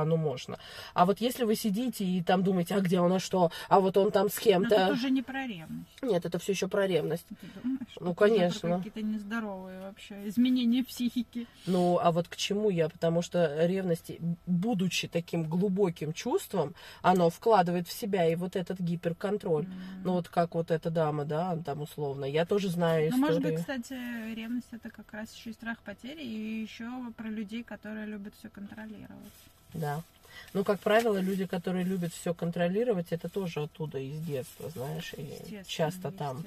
ну 0.05 0.17
можно. 0.17 0.57
А 0.93 1.05
вот 1.05 1.21
если 1.21 1.43
вы 1.43 1.55
сидите 1.55 2.03
и 2.05 2.21
там 2.21 2.43
думаете, 2.43 2.75
а 2.75 2.81
где 2.81 2.99
у 2.99 3.07
нас 3.07 3.21
что, 3.21 3.51
а 3.69 3.79
вот 3.79 3.97
он 3.97 4.11
там 4.11 4.29
с 4.29 4.39
кем-то. 4.39 4.87
тут 4.87 4.97
уже 4.97 5.09
не 5.09 5.21
про 5.21 5.45
ревность. 5.47 5.89
Нет, 6.01 6.25
это 6.25 6.39
все 6.39 6.51
еще 6.53 6.67
про 6.67 6.87
ревность. 6.87 7.25
Ты 7.27 7.35
думаешь? 7.61 7.79
Ну, 7.99 8.11
Это 8.11 8.19
конечно. 8.19 8.77
Какие-то 8.77 9.01
нездоровые 9.01 9.81
вообще 9.81 10.27
изменения 10.27 10.83
психики. 10.83 11.47
Ну, 11.65 11.99
а 12.01 12.11
вот 12.11 12.27
к 12.27 12.35
чему 12.35 12.69
я? 12.69 12.89
Потому 12.89 13.21
что 13.21 13.65
ревность, 13.65 14.11
будучи 14.45 15.07
таким 15.07 15.43
глубоким 15.43 16.13
чувством, 16.13 16.75
оно 17.01 17.29
вкладывает 17.29 17.87
в 17.87 17.93
себя 17.93 18.25
и 18.27 18.35
вот 18.35 18.55
этот 18.55 18.79
гиперконтроль. 18.79 19.67
Ну, 20.03 20.13
вот 20.13 20.29
как 20.29 20.55
вот 20.55 20.71
эта 20.71 20.89
дама, 20.89 21.25
да, 21.25 21.57
там 21.65 21.81
условно. 21.81 22.25
Я 22.25 22.45
тоже 22.45 22.69
знаю 22.69 23.09
Ну, 23.11 23.17
историю. 23.17 23.25
может 23.27 23.41
быть, 23.43 23.59
кстати, 23.59 23.93
ревность 24.33 24.67
это 24.71 24.89
как 24.89 25.11
раз 25.13 25.33
еще 25.33 25.49
и 25.51 25.53
страх 25.53 25.79
потери, 25.79 26.21
и 26.23 26.61
еще 26.61 26.85
про 27.17 27.27
людей, 27.29 27.63
которые 27.63 28.05
любят 28.05 28.33
все 28.37 28.49
контролировать. 28.49 29.33
Да. 29.75 30.01
Ну, 30.53 30.63
как 30.63 30.79
правило, 30.79 31.17
люди, 31.17 31.45
которые 31.45 31.83
любят 31.83 32.13
все 32.13 32.33
контролировать, 32.33 33.07
это 33.11 33.29
тоже 33.29 33.63
оттуда 33.63 33.99
из 33.99 34.19
детства, 34.21 34.69
знаешь, 34.69 35.13
и 35.17 35.61
часто 35.67 36.11
там. 36.11 36.43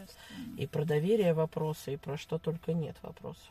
И 0.57 0.67
про 0.67 0.85
доверие 0.85 1.35
вопросы, 1.35 1.95
и 1.95 1.97
про 1.97 2.17
что 2.17 2.39
только 2.39 2.73
нет 2.73 2.97
вопросов. 3.03 3.43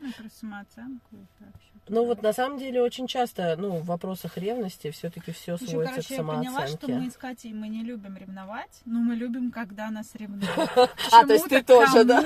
Ну, 0.00 0.08
и 0.08 0.12
про 0.12 0.30
самооценку. 0.30 1.06
И 1.12 1.26
всё 1.36 1.44
Ну 1.88 2.06
вот 2.06 2.22
на 2.22 2.32
самом 2.32 2.58
деле 2.58 2.80
очень 2.80 3.06
часто, 3.06 3.54
ну, 3.58 3.80
в 3.80 3.84
вопросах 3.84 4.38
ревности 4.38 4.90
все-таки 4.90 5.32
все 5.32 5.54
Еще, 5.56 5.66
сводится 5.66 5.96
короче, 5.96 6.08
к 6.08 6.10
я 6.10 6.24
поняла, 6.24 6.66
что 6.66 6.76
самооценке. 6.86 6.94
мы 6.94 7.10
с 7.10 7.16
Катей 7.16 7.52
мы 7.52 7.68
не 7.68 7.82
любим 7.82 8.16
ревновать, 8.16 8.80
но 8.86 9.00
мы 9.00 9.14
любим, 9.14 9.50
когда 9.50 9.90
нас 9.90 10.14
ревнуют. 10.14 10.48
А, 11.12 11.26
то 11.26 11.34
есть 11.34 11.48
ты 11.48 11.62
тоже, 11.62 12.04
да? 12.04 12.22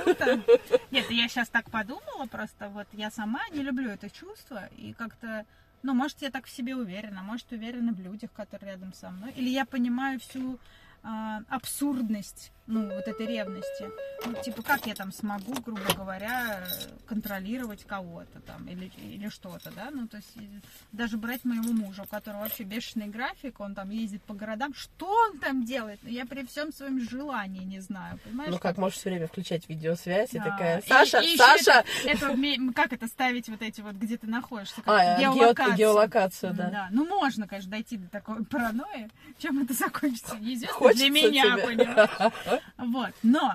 Нет, 0.92 1.10
я 1.10 1.28
сейчас 1.28 1.48
так 1.48 1.68
подумала, 1.70 2.26
просто 2.30 2.68
вот 2.68 2.86
я 2.92 3.10
сама 3.10 3.40
не 3.50 3.62
люблю 3.62 3.90
это 3.90 4.08
чувство, 4.08 4.68
и 4.76 4.92
как-то, 4.92 5.44
ну, 5.84 5.92
может, 5.92 6.22
я 6.22 6.30
так 6.30 6.46
в 6.46 6.50
себе 6.50 6.74
уверена, 6.74 7.22
может, 7.22 7.52
уверена 7.52 7.92
в 7.92 8.00
людях, 8.00 8.32
которые 8.32 8.72
рядом 8.72 8.94
со 8.94 9.10
мной, 9.10 9.32
или 9.36 9.50
я 9.50 9.66
понимаю 9.66 10.18
всю 10.18 10.58
а, 11.02 11.42
абсурдность, 11.48 12.52
ну, 12.66 12.88
вот 12.94 13.06
этой 13.06 13.26
ревности. 13.26 13.90
Ну, 14.26 14.32
типа, 14.42 14.62
как 14.62 14.86
я 14.86 14.94
там 14.94 15.12
смогу, 15.12 15.52
грубо 15.60 15.82
говоря, 15.94 16.64
контролировать 17.06 17.84
кого-то 17.84 18.40
там 18.40 18.66
или, 18.66 18.90
или 18.98 19.28
что-то, 19.28 19.70
да? 19.72 19.90
Ну, 19.92 20.08
то 20.08 20.16
есть 20.16 20.30
и 20.36 20.48
даже 20.92 21.18
брать 21.18 21.44
моего 21.44 21.72
мужа, 21.72 22.02
у 22.02 22.06
которого 22.06 22.40
вообще 22.40 22.62
бешеный 22.64 23.08
график, 23.08 23.60
он 23.60 23.74
там 23.74 23.90
ездит 23.90 24.22
по 24.22 24.32
городам, 24.34 24.72
что 24.74 25.06
он 25.10 25.38
там 25.38 25.64
делает? 25.64 26.00
Ну, 26.02 26.08
я 26.08 26.24
при 26.24 26.46
всем 26.46 26.72
своем 26.72 27.00
желании 27.00 27.64
не 27.64 27.80
знаю, 27.80 28.18
понимаешь? 28.24 28.50
Ну 28.50 28.58
как 28.58 28.78
можешь 28.78 28.98
все 28.98 29.10
время 29.10 29.26
включать 29.28 29.68
видеосвязь 29.68 30.32
и 30.32 30.38
Да. 30.38 30.44
такая, 30.44 30.78
И- 30.80 30.88
Саша, 30.88 31.18
и 31.20 31.32
ещё 31.32 31.44
Саша! 31.44 31.84
Это, 32.06 32.30
уме- 32.30 32.72
как 32.72 32.92
это 32.94 33.06
ставить 33.08 33.48
вот 33.50 33.60
эти 33.60 33.82
вот, 33.82 33.94
где 33.96 34.16
ты 34.16 34.26
находишься, 34.26 34.76
как 34.80 34.88
А, 34.88 35.20
гео- 35.20 35.34
геолокацию. 35.34 35.76
геолокацию, 35.76 36.50
М, 36.50 36.56
да. 36.56 36.88
Ну, 36.90 37.04
можно, 37.06 37.46
конечно, 37.46 37.70
дойти 37.70 37.98
до 37.98 38.08
такой 38.08 38.42
паранойи. 38.46 39.10
Чем 39.38 39.62
это 39.62 39.74
закончится, 39.74 40.36
неизвестно 40.38 40.74
Хочется 40.78 41.04
для 41.04 41.10
меня, 41.10 41.56
тебе. 41.56 41.66
понимаешь? 41.66 42.10
Вот, 42.78 43.12
но 43.22 43.54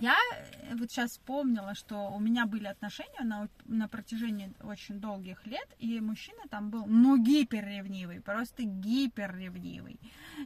я 0.00 0.16
э, 0.32 0.74
вот 0.74 0.90
сейчас 0.90 1.12
вспомнила, 1.12 1.74
что 1.74 2.10
у 2.10 2.20
меня 2.20 2.46
были 2.46 2.66
отношения 2.66 3.22
на, 3.22 3.48
на 3.64 3.88
протяжении 3.88 4.52
очень 4.62 5.00
долгих 5.00 5.46
лет, 5.46 5.68
и 5.78 6.00
мужчина 6.00 6.42
там 6.50 6.70
был, 6.70 6.86
ну, 6.86 7.16
гиперревнивый, 7.16 8.20
просто 8.20 8.62
гиперревнивый. 8.62 9.98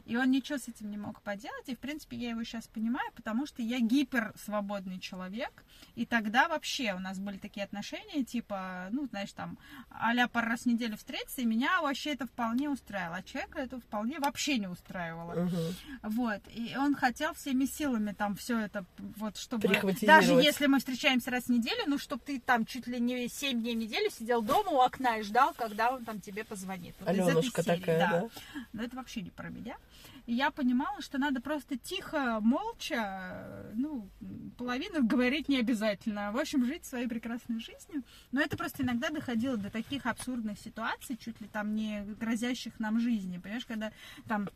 И 0.05 0.17
он 0.17 0.31
ничего 0.31 0.57
с 0.57 0.67
этим 0.67 0.89
не 0.89 0.97
мог 0.97 1.21
поделать, 1.21 1.67
и, 1.69 1.75
в 1.75 1.79
принципе, 1.79 2.17
я 2.17 2.31
его 2.31 2.43
сейчас 2.43 2.67
понимаю, 2.67 3.09
потому 3.15 3.45
что 3.45 3.61
я 3.61 3.79
гиперсвободный 3.79 4.99
человек, 4.99 5.63
и 5.95 6.05
тогда 6.05 6.47
вообще 6.47 6.93
у 6.93 6.99
нас 6.99 7.19
были 7.19 7.37
такие 7.37 7.63
отношения, 7.63 8.23
типа, 8.23 8.89
ну, 8.91 9.05
знаешь, 9.07 9.31
там, 9.33 9.57
а-ля 9.89 10.27
пару 10.27 10.47
раз 10.47 10.61
в 10.61 10.65
неделю 10.65 10.97
встретиться, 10.97 11.41
и 11.41 11.45
меня 11.45 11.81
вообще 11.81 12.13
это 12.13 12.27
вполне 12.27 12.69
устраивало, 12.69 13.17
а 13.17 13.23
человека 13.23 13.59
это 13.59 13.79
вполне 13.79 14.19
вообще 14.19 14.57
не 14.57 14.67
устраивало. 14.67 15.33
Мгм. 15.33 15.75
Вот, 16.03 16.41
и 16.53 16.75
он 16.77 16.95
хотел 16.95 17.33
всеми 17.33 17.65
силами 17.65 18.11
там 18.11 18.35
все 18.35 18.59
это, 18.59 18.85
вот, 18.97 19.36
чтобы... 19.37 19.67
Перехватизировать. 19.67 20.27
Даже 20.27 20.33
если 20.33 20.67
мы 20.67 20.79
встречаемся 20.79 21.31
раз 21.31 21.45
в 21.45 21.49
неделю, 21.49 21.83
ну, 21.87 21.97
чтобы 21.97 22.21
ты 22.25 22.39
там 22.39 22.65
чуть 22.65 22.87
ли 22.87 22.99
не 22.99 23.27
7 23.27 23.61
дней 23.61 23.75
в 23.75 23.77
неделю 23.77 24.09
сидел 24.09 24.41
дома 24.41 24.71
у 24.71 24.81
окна 24.81 25.17
и 25.17 25.23
ждал, 25.23 25.53
когда 25.55 25.91
он 25.91 26.05
там 26.05 26.19
тебе 26.19 26.43
позвонит. 26.43 26.95
Вот 26.99 27.09
Аленушка 27.09 27.63
серии, 27.63 27.79
такая, 27.79 27.99
да? 27.99 28.29
Но 28.73 28.83
это 28.83 28.95
вообще 28.95 29.21
не 29.21 29.29
про 29.29 29.49
меня. 29.49 29.77
И 30.25 30.33
я 30.33 30.51
понимала, 30.51 31.01
что 31.01 31.17
надо 31.17 31.39
просто 31.39 31.77
тихо, 31.77 32.39
молча, 32.41 33.71
ну, 33.75 34.09
половину 34.57 35.05
говорить 35.05 35.47
не 35.47 35.57
обязательно. 35.57 36.33
В 36.33 36.37
общем, 36.37 36.65
жить 36.65 36.85
своей 36.85 37.07
прекрасной 37.07 37.59
жизнью. 37.59 38.03
Но 38.33 38.41
это 38.41 38.57
просто 38.57 38.83
иногда 38.83 39.09
доходило 39.09 39.55
до 39.55 39.69
таких 39.69 40.05
абсурдных 40.05 40.59
ситуаций, 40.59 41.15
чуть 41.15 41.39
ли 41.39 41.47
там 41.47 41.73
не 41.73 42.01
грозящих 42.19 42.77
нам 42.79 42.99
жизни. 42.99 43.37
Понимаешь, 43.37 43.65
когда 43.65 43.93
там 44.27 44.49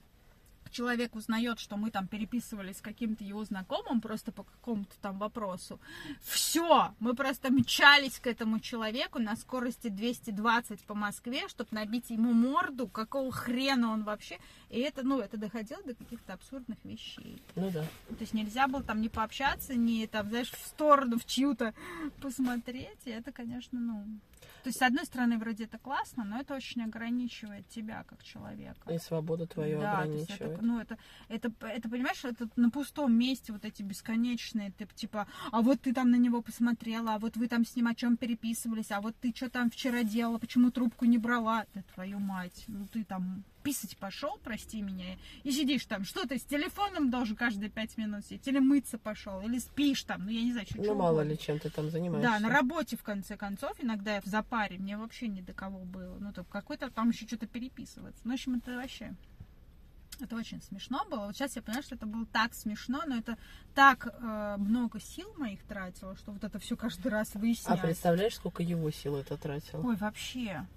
человек 0.72 1.16
узнает, 1.16 1.60
что 1.60 1.78
мы 1.78 1.92
там 1.92 2.08
переписывались 2.08 2.78
с 2.78 2.82
каким-то 2.82 3.24
его 3.24 3.44
знакомым 3.44 4.02
просто 4.02 4.32
по 4.32 4.44
какому-то 4.44 4.96
там 5.02 5.18
вопросу, 5.18 5.80
все, 6.22 6.94
мы 7.00 7.16
просто 7.16 7.52
мчались 7.52 8.20
к 8.20 8.28
этому 8.28 8.60
человеку 8.60 9.20
на 9.20 9.36
скорости 9.36 9.90
220 9.90 10.82
по 10.82 10.96
Москве, 10.96 11.48
чтобы 11.48 11.70
набить 11.72 12.10
ему 12.10 12.34
морду, 12.34 12.88
какого 12.88 13.32
хрена 13.32 13.92
он 13.92 14.04
вообще. 14.04 14.40
И 14.70 14.80
это, 14.80 15.04
ну, 15.04 15.20
это 15.20 15.38
доходило 15.38 15.82
до 15.84 15.94
каких-то 15.94 16.34
абсурдных 16.34 16.78
вещей. 16.84 17.42
Ну 17.56 17.70
да. 17.72 17.82
То 17.82 18.22
есть 18.22 18.34
нельзя 18.34 18.68
было 18.68 18.84
там 18.84 19.02
не 19.02 19.10
пообщаться, 19.10 19.76
не 19.76 20.08
там, 20.08 20.30
знаешь, 20.30 20.52
в 20.52 20.66
сторону, 20.66 21.18
в 21.20 21.26
чью-то 21.26 21.74
посмотреть. 22.22 23.00
И 23.06 23.12
это, 23.12 23.32
конечно, 23.32 23.80
ну... 23.80 24.06
То 24.64 24.68
есть, 24.70 24.80
с 24.80 24.82
одной 24.82 25.06
стороны, 25.06 25.38
вроде 25.38 25.64
это 25.66 25.78
классно, 25.78 26.24
но 26.24 26.40
это 26.40 26.56
очень 26.56 26.84
ограничивает 26.84 27.68
тебя 27.70 28.04
как 28.04 28.24
человека. 28.24 28.92
И 28.94 28.98
свободу 29.00 29.48
твою 29.48 29.80
Да, 29.80 30.04
то 30.04 30.12
есть 30.12 30.30
это, 30.30 30.34
ограничивает. 30.36 30.62
ну, 30.62 30.80
это, 30.80 30.98
это, 31.30 31.52
это, 31.68 31.90
понимаешь, 31.90 32.24
это 32.24 32.48
на 32.56 32.70
пустом 32.70 33.14
месте 33.14 33.54
вот 33.54 33.66
эти 33.66 33.82
бесконечные, 33.82 34.72
ты, 34.72 34.88
типа, 34.94 35.28
а 35.52 35.62
вот 35.62 35.82
ты 35.82 35.94
там 35.94 36.12
на 36.12 36.18
него 36.18 36.42
посмотрела, 36.42 37.16
а 37.16 37.20
вот 37.20 37.38
вы 37.38 37.48
там 37.48 37.66
с 37.66 37.76
ним 37.76 37.88
о 37.88 37.96
чем 37.96 38.18
переписывались, 38.18 38.92
а 38.92 39.02
вот 39.02 39.16
ты 39.20 39.34
что 39.36 39.50
там 39.50 39.70
вчера 39.72 40.04
делала, 40.04 40.38
почему 40.38 40.72
трубку 40.72 41.06
не 41.06 41.18
брала? 41.18 41.66
Да 41.74 41.82
твою 41.94 42.20
мать, 42.20 42.64
ну 42.68 42.86
ты 42.88 43.04
там 43.04 43.44
писать 43.64 43.98
пошел, 43.98 44.40
прости 44.44 44.82
меня, 44.82 45.18
и 45.44 45.52
сидишь 45.52 45.86
там, 45.86 46.04
что 46.04 46.28
ты 46.28 46.38
с 46.38 46.44
телефоном 46.44 47.10
должен 47.10 47.36
каждые 47.36 47.70
пять 47.70 47.98
минут 47.98 48.26
сидеть, 48.26 48.48
или 48.48 48.60
мыться 48.60 48.98
пошел, 48.98 49.42
или 49.42 49.60
спишь 49.60 50.04
там, 50.04 50.26
ну 50.26 50.32
я 50.32 50.42
не 50.44 50.52
знаю, 50.52 50.68
что 50.68 50.82
Ну 50.82 50.96
мало 50.96 51.22
ли 51.22 51.38
чем 51.38 51.60
ты 51.60 51.70
там 51.70 51.90
занимаешься. 51.90 52.32
да, 52.32 52.40
на 52.40 52.50
работе, 52.50 52.98
в 52.98 53.04
конце 53.04 53.38
концов, 53.38 53.74
иногда 53.80 54.16
я 54.16 54.22
в 54.22 54.26
запаре, 54.26 54.78
мне 54.78 54.98
вообще 54.98 55.28
не 55.28 55.42
до 55.42 55.54
кого 55.54 55.80
было. 55.80 56.18
Ну, 56.20 56.32
то 56.34 56.44
какой-то 56.44 56.90
там 56.90 57.10
еще 57.10 57.26
что-то 57.28 57.48
переписываться. 57.48 58.22
Ну, 58.24 58.32
в 58.32 58.34
общем, 58.34 58.56
это 58.56 58.76
вообще... 58.76 59.14
Это 60.20 60.36
очень 60.36 60.62
смешно 60.62 61.04
было. 61.10 61.26
Вот 61.28 61.36
сейчас 61.36 61.56
я 61.56 61.64
понимаю, 61.64 61.82
что 61.84 61.96
это 61.96 62.06
было 62.06 62.26
так 62.28 62.54
смешно, 62.54 63.02
но 63.08 63.16
это 63.18 63.38
так 63.74 64.06
э, 64.06 64.56
много 64.60 65.00
сил 65.00 65.34
моих 65.38 65.64
тратило, 65.64 66.16
что 66.16 66.32
вот 66.32 66.44
это 66.44 66.60
все 66.60 66.76
каждый 66.78 67.08
раз 67.08 67.32
А 67.34 67.40
выяснять. 67.40 67.82
представляешь, 67.82 68.36
сколько 68.36 68.62
его 68.62 68.92
сил 68.92 69.16
это 69.18 69.36
тратил? 69.36 69.84
Ой, 69.84 69.96
вообще. 69.96 70.68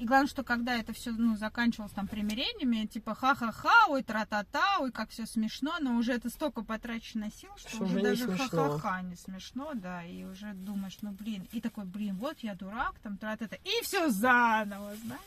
И 0.00 0.06
главное, 0.06 0.28
что 0.28 0.42
когда 0.42 0.76
это 0.76 0.94
все 0.94 1.10
ну, 1.12 1.36
заканчивалось 1.36 1.92
там 1.92 2.08
примирениями, 2.08 2.86
типа 2.86 3.14
ха-ха-ха, 3.14 3.86
ой, 3.88 4.02
тра-та-та, 4.02 4.78
ой, 4.80 4.90
как 4.92 5.10
все 5.10 5.26
смешно, 5.26 5.74
но 5.78 5.96
уже 5.96 6.14
это 6.14 6.30
столько 6.30 6.62
потрачено 6.62 7.30
сил, 7.30 7.50
что, 7.58 7.68
Что 7.68 7.84
уже, 7.84 8.00
даже 8.00 8.26
ха-ха-ха 8.32 9.02
не 9.02 9.14
смешно, 9.14 9.72
да, 9.74 10.02
и 10.02 10.24
уже 10.24 10.54
думаешь, 10.54 10.96
ну 11.02 11.10
блин, 11.10 11.46
и 11.52 11.60
такой, 11.60 11.84
блин, 11.84 12.16
вот 12.16 12.38
я 12.38 12.54
дурак, 12.54 12.98
там 13.02 13.18
тра-та-та, 13.18 13.56
и 13.56 13.82
все 13.82 14.08
заново, 14.08 14.96
знаешь. 15.04 15.22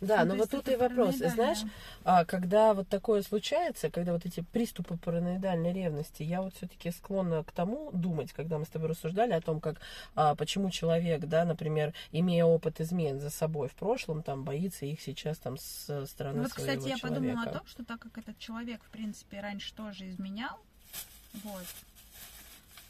Да, 0.00 0.24
Ну, 0.24 0.32
но 0.34 0.40
вот 0.40 0.50
тут 0.50 0.68
и 0.68 0.76
вопрос. 0.76 1.16
И. 1.20 1.28
Знаешь, 1.28 1.58
а, 2.04 2.24
когда 2.24 2.74
вот 2.74 2.88
такое 2.88 3.22
случается, 3.22 3.90
когда 3.90 4.12
вот 4.12 4.26
эти 4.26 4.40
приступы 4.40 4.96
параноидальной 4.98 5.72
ревности, 5.72 6.22
я 6.22 6.42
вот 6.42 6.54
все-таки 6.54 6.90
склонна 6.90 7.42
к 7.44 7.52
тому 7.52 7.90
думать, 7.92 8.32
когда 8.32 8.58
мы 8.58 8.66
с 8.66 8.68
тобой 8.68 8.88
рассуждали 8.90 9.32
о 9.32 9.40
том, 9.40 9.60
как 9.60 9.80
а, 10.14 10.34
почему 10.34 10.70
человек, 10.70 11.20
да, 11.24 11.44
например, 11.44 11.94
имея 12.12 12.44
опыт 12.44 12.80
измен 12.80 13.20
за 13.20 13.30
собой 13.30 13.68
в 13.68 13.74
прошлом, 13.74 14.22
там 14.22 14.44
боится 14.44 14.84
их 14.84 15.00
сейчас 15.00 15.38
там 15.38 15.56
с 15.56 16.06
стороны 16.06 16.42
Вот, 16.42 16.52
своего 16.52 16.72
кстати, 16.72 16.88
я 16.90 16.98
человека. 16.98 17.08
подумала 17.08 17.42
о 17.42 17.52
том, 17.58 17.66
что 17.66 17.84
так 17.84 18.00
как 18.00 18.18
этот 18.18 18.38
человек, 18.38 18.82
в 18.84 18.90
принципе, 18.90 19.40
раньше 19.40 19.74
тоже 19.74 20.08
изменял, 20.08 20.58
вот, 21.42 21.64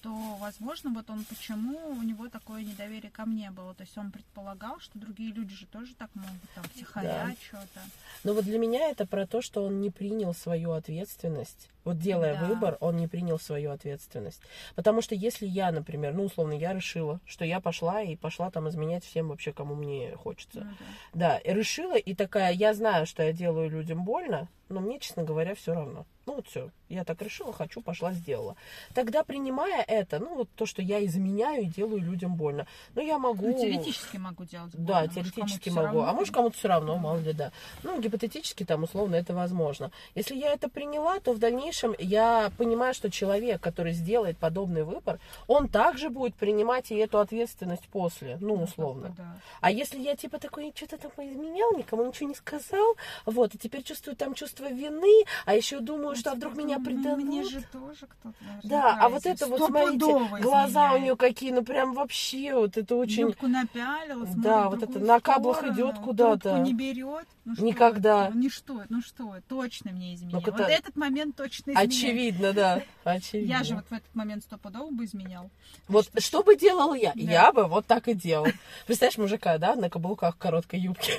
то, 0.06 0.36
возможно, 0.38 0.90
вот 0.90 1.10
он 1.10 1.24
почему 1.24 1.90
у 1.90 2.02
него 2.04 2.28
такое 2.28 2.62
недоверие 2.62 3.10
ко 3.10 3.26
мне 3.26 3.50
было. 3.50 3.74
То 3.74 3.82
есть 3.82 3.98
он 3.98 4.12
предполагал, 4.12 4.78
что 4.78 4.96
другие 5.00 5.32
люди 5.32 5.52
же 5.52 5.66
тоже 5.66 5.96
так 5.96 6.14
могут, 6.14 6.48
там, 6.54 6.62
втихаря 6.62 7.34
что-то. 7.44 7.80
Но 8.22 8.32
вот 8.32 8.44
для 8.44 8.56
меня 8.56 8.88
это 8.88 9.04
про 9.04 9.26
то, 9.26 9.42
что 9.42 9.64
он 9.64 9.80
не 9.80 9.90
принял 9.90 10.32
свою 10.32 10.70
ответственность. 10.70 11.70
Вот 11.86 11.98
делая 11.98 12.34
Да. 12.34 12.46
выбор, 12.46 12.76
он 12.80 12.96
не 12.96 13.06
принял 13.06 13.38
свою 13.38 13.70
ответственность. 13.70 14.42
Потому 14.74 15.02
что 15.02 15.14
если 15.14 15.46
я, 15.46 15.70
например, 15.70 16.12
ну, 16.14 16.24
условно, 16.24 16.52
я 16.52 16.74
решила, 16.74 17.20
что 17.24 17.44
я 17.44 17.60
пошла 17.60 18.02
и 18.02 18.16
пошла 18.16 18.50
там 18.50 18.68
изменять 18.68 19.04
всем 19.04 19.28
вообще, 19.28 19.52
кому 19.52 19.76
мне 19.76 20.16
хочется. 20.16 20.60
Ну 20.60 20.70
да. 21.14 21.40
Да, 21.44 21.52
решила, 21.52 21.96
и 21.96 22.14
такая, 22.14 22.52
я 22.52 22.74
знаю, 22.74 23.06
что 23.06 23.22
я 23.22 23.32
делаю 23.32 23.70
людям 23.70 24.04
больно, 24.04 24.48
но 24.68 24.80
мне, 24.80 24.98
честно 24.98 25.22
говоря, 25.22 25.54
все 25.54 25.74
равно. 25.74 26.06
Ну 26.26 26.34
вот 26.34 26.48
все, 26.48 26.70
я 26.88 27.04
так 27.04 27.22
решила, 27.22 27.52
хочу, 27.52 27.80
пошла, 27.80 28.12
сделала. 28.12 28.56
Тогда, 28.94 29.22
принимая 29.22 29.84
это, 29.86 30.18
ну 30.18 30.34
вот 30.34 30.48
то, 30.56 30.66
что 30.66 30.82
я 30.82 31.04
изменяю 31.06 31.62
и 31.62 31.66
делаю 31.66 32.02
людям 32.02 32.34
больно, 32.34 32.66
ну 32.96 33.00
я 33.00 33.16
могу... 33.16 33.46
Ну, 33.46 33.56
теоретически 33.56 34.16
могу 34.16 34.44
делать. 34.44 34.72
Да, 34.72 35.02
больно, 35.02 35.12
может, 35.14 35.34
теоретически 35.34 35.68
могу. 35.68 36.00
А 36.00 36.12
может, 36.12 36.34
кому-то 36.34 36.56
все 36.56 36.66
равно, 36.66 36.96
мало 36.96 37.18
ли, 37.18 37.32
да. 37.32 37.52
Ну, 37.84 38.00
гипотетически 38.00 38.64
там, 38.64 38.82
условно, 38.82 39.14
это 39.14 39.34
возможно. 39.34 39.92
Если 40.16 40.34
я 40.34 40.52
это 40.52 40.68
приняла, 40.68 41.20
то 41.20 41.32
в 41.32 41.38
дальнейшем 41.38 41.75
я 41.98 42.50
понимаю, 42.56 42.94
что 42.94 43.10
человек, 43.10 43.60
который 43.60 43.92
сделает 43.92 44.38
подобный 44.38 44.84
выбор, 44.84 45.18
он 45.46 45.68
также 45.68 46.10
будет 46.10 46.34
принимать 46.34 46.90
и 46.90 46.96
эту 46.96 47.18
ответственность 47.18 47.86
после, 47.88 48.38
ну, 48.40 48.56
Ну, 48.56 48.62
условно. 48.64 49.08
бы 49.08 49.14
да. 49.16 49.36
А 49.60 49.70
если 49.70 49.98
я 50.00 50.16
типа 50.16 50.38
такой 50.38 50.72
что-то 50.74 50.98
там 50.98 51.10
изменял, 51.18 51.72
никому 51.76 52.06
ничего 52.06 52.28
не 52.28 52.34
сказал, 52.34 52.94
вот, 53.24 53.54
и 53.54 53.58
теперь 53.58 53.82
чувствую 53.82 54.16
там 54.16 54.34
чувство 54.34 54.70
вины, 54.70 55.24
а 55.44 55.54
еще 55.54 55.80
думаю, 55.80 56.16
что 56.16 56.32
а 56.32 56.34
вдруг 56.34 56.56
меня 56.56 56.78
Ну, 56.78 56.84
предадут. 56.84 57.24
Мне 57.24 57.44
же 57.44 57.62
тоже 57.72 58.06
кто-то 58.08 58.36
Да, 58.64 58.96
а 59.00 59.08
вот 59.08 59.26
это 59.26 59.46
вот, 59.46 59.58
смотрите, 59.60 60.06
глаза 60.42 60.82
у 60.84 60.86
изменяет. 60.86 61.02
нее 61.02 61.16
какие, 61.16 61.52
ну 61.52 61.62
прям 61.64 61.94
вообще, 61.94 62.54
вот 62.54 62.76
это 62.76 62.94
очень... 62.96 63.22
Юбку 63.22 63.48
напялила, 63.48 64.24
смотрит 64.24 64.42
Да, 64.42 64.68
вот 64.70 64.82
это 64.82 64.98
на 65.00 65.20
каблах 65.20 65.64
идет 65.64 65.98
куда-то. 65.98 66.58
не 66.58 66.72
берет. 66.74 67.26
Ну 67.44 67.54
Никогда. 67.58 68.26
это? 68.26 68.36
Ну 68.36 68.50
что, 68.50 68.82
ну 68.88 69.00
что, 69.02 69.36
точно 69.48 69.92
мне 69.92 70.14
изменял. 70.16 70.40
Ну-ка, 70.40 70.50
вот 70.50 70.68
этот 70.68 70.96
момент 70.96 71.36
точно 71.36 71.65
изменял. 71.72 71.84
Очевидно, 71.84 72.52
да, 72.52 72.82
очевидно. 73.04 73.52
Я 73.52 73.64
же 73.64 73.74
вот 73.74 73.84
в 73.88 73.92
этот 73.92 74.14
момент 74.14 74.44
стопудово 74.44 74.90
бы 74.90 75.04
изменял. 75.04 75.50
Вот 75.88 76.08
что 76.18 76.42
бы 76.42 76.56
делал 76.56 76.94
я? 76.94 77.12
Да. 77.14 77.20
Я 77.20 77.52
бы 77.52 77.64
вот 77.64 77.86
так 77.86 78.08
и 78.08 78.14
делал. 78.14 78.46
Представляешь, 78.86 79.18
мужика, 79.18 79.58
да, 79.58 79.74
на 79.74 79.90
каблуках 79.90 80.38
короткой 80.38 80.80
юбки. 80.80 81.12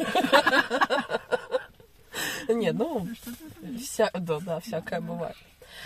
Нет, 2.49 2.75
ну, 2.75 2.99
Ну, 2.99 3.15
что 3.15 3.31
Вся, 3.77 4.09
да, 4.13 4.39
да, 4.39 4.59
всякое 4.59 5.01
бывает. 5.01 5.35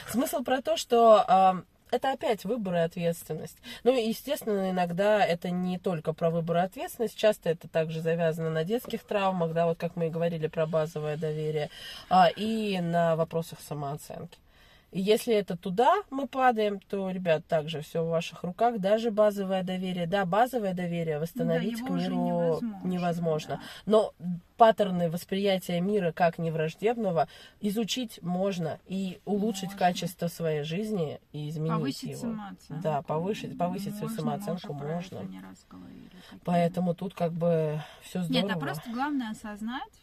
Смысл 0.09 0.43
про 0.43 0.61
то, 0.61 0.77
что 0.77 1.23
а, 1.27 1.63
это 1.91 2.11
опять 2.11 2.45
выбор 2.45 2.75
и 2.75 2.79
ответственность. 2.79 3.57
Ну, 3.83 3.91
естественно, 3.95 4.71
иногда 4.71 5.23
это 5.25 5.49
не 5.49 5.77
только 5.77 6.13
про 6.13 6.29
выбор 6.29 6.57
и 6.57 6.61
ответственность, 6.61 7.17
часто 7.17 7.49
это 7.49 7.67
также 7.67 8.01
завязано 8.01 8.49
на 8.49 8.63
детских 8.63 9.03
травмах, 9.03 9.53
да, 9.53 9.65
вот 9.65 9.77
как 9.77 9.95
мы 9.95 10.07
и 10.07 10.09
говорили 10.09 10.47
про 10.47 10.65
базовое 10.65 11.17
доверие, 11.17 11.69
а, 12.09 12.29
и 12.29 12.79
на 12.79 13.15
вопросах 13.15 13.59
самооценки. 13.59 14.37
Если 14.93 15.33
это 15.33 15.55
туда 15.55 15.95
мы 16.09 16.27
падаем, 16.27 16.79
то, 16.81 17.09
ребят, 17.09 17.45
также 17.47 17.79
все 17.81 18.03
в 18.03 18.09
ваших 18.09 18.43
руках, 18.43 18.79
даже 18.79 19.09
базовое 19.09 19.63
доверие. 19.63 20.05
Да, 20.05 20.25
базовое 20.25 20.73
доверие 20.73 21.17
восстановить 21.17 21.77
его 21.79 21.87
к 21.87 21.89
миру 21.91 22.15
невозможно, 22.15 22.81
невозможно. 22.83 23.55
да. 23.55 23.61
Но 23.85 24.13
паттерны 24.57 25.09
восприятия 25.09 25.79
мира 25.79 26.11
как 26.11 26.37
невраждебного 26.37 27.29
изучить 27.61 28.19
можно 28.21 28.79
и 28.85 29.21
улучшить 29.23 29.71
Можно. 29.71 29.79
качество 29.79 30.27
своей 30.27 30.63
жизни 30.63 31.21
и 31.31 31.47
изменить 31.49 31.71
Повысить 31.71 32.09
его. 32.09 32.19
самооценку. 32.19 32.83
Да, 32.83 33.01
повысить, 33.01 33.57
повысить 33.57 33.95
свою 33.95 34.09
Можно, 34.09 34.17
самооценку 34.17 34.73
уже 34.73 34.79
про 34.79 34.87
можно. 34.95 35.19
Какие- 35.19 35.41
Поэтому 36.43 36.93
тут 36.95 37.13
как 37.13 37.31
бы 37.31 37.81
все 38.01 38.21
здорово. 38.23 38.45
Нет, 38.47 38.55
а 38.57 38.59
просто 38.59 38.89
главное 38.91 39.31
осознать, 39.31 40.01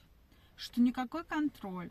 что 0.57 0.81
никакой 0.81 1.25
контроль, 1.25 1.91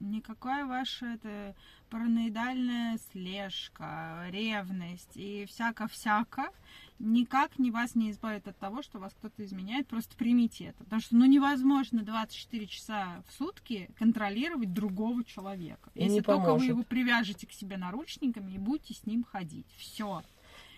никакая 0.00 0.66
ваша 0.66 1.06
это 1.06 1.54
параноидальная 1.90 2.98
слежка, 3.10 4.26
ревность 4.30 5.16
и 5.16 5.46
всяко-всяко 5.46 6.50
никак 6.98 7.58
не 7.58 7.70
вас 7.70 7.94
не 7.94 8.10
избавит 8.10 8.48
от 8.48 8.58
того, 8.58 8.82
что 8.82 8.98
вас 8.98 9.12
кто-то 9.14 9.44
изменяет. 9.44 9.86
Просто 9.86 10.16
примите 10.16 10.66
это. 10.66 10.84
Потому 10.84 11.00
что 11.00 11.16
ну, 11.16 11.26
невозможно 11.26 12.02
24 12.02 12.66
часа 12.66 13.22
в 13.28 13.32
сутки 13.32 13.90
контролировать 13.98 14.72
другого 14.72 15.24
человека. 15.24 15.90
И 15.94 16.04
Если 16.04 16.20
только 16.20 16.54
вы 16.54 16.66
его 16.66 16.82
привяжете 16.82 17.46
к 17.46 17.52
себе 17.52 17.76
наручниками 17.76 18.52
и 18.52 18.58
будете 18.58 18.94
с 18.94 19.06
ним 19.06 19.24
ходить. 19.24 19.66
Все. 19.76 20.22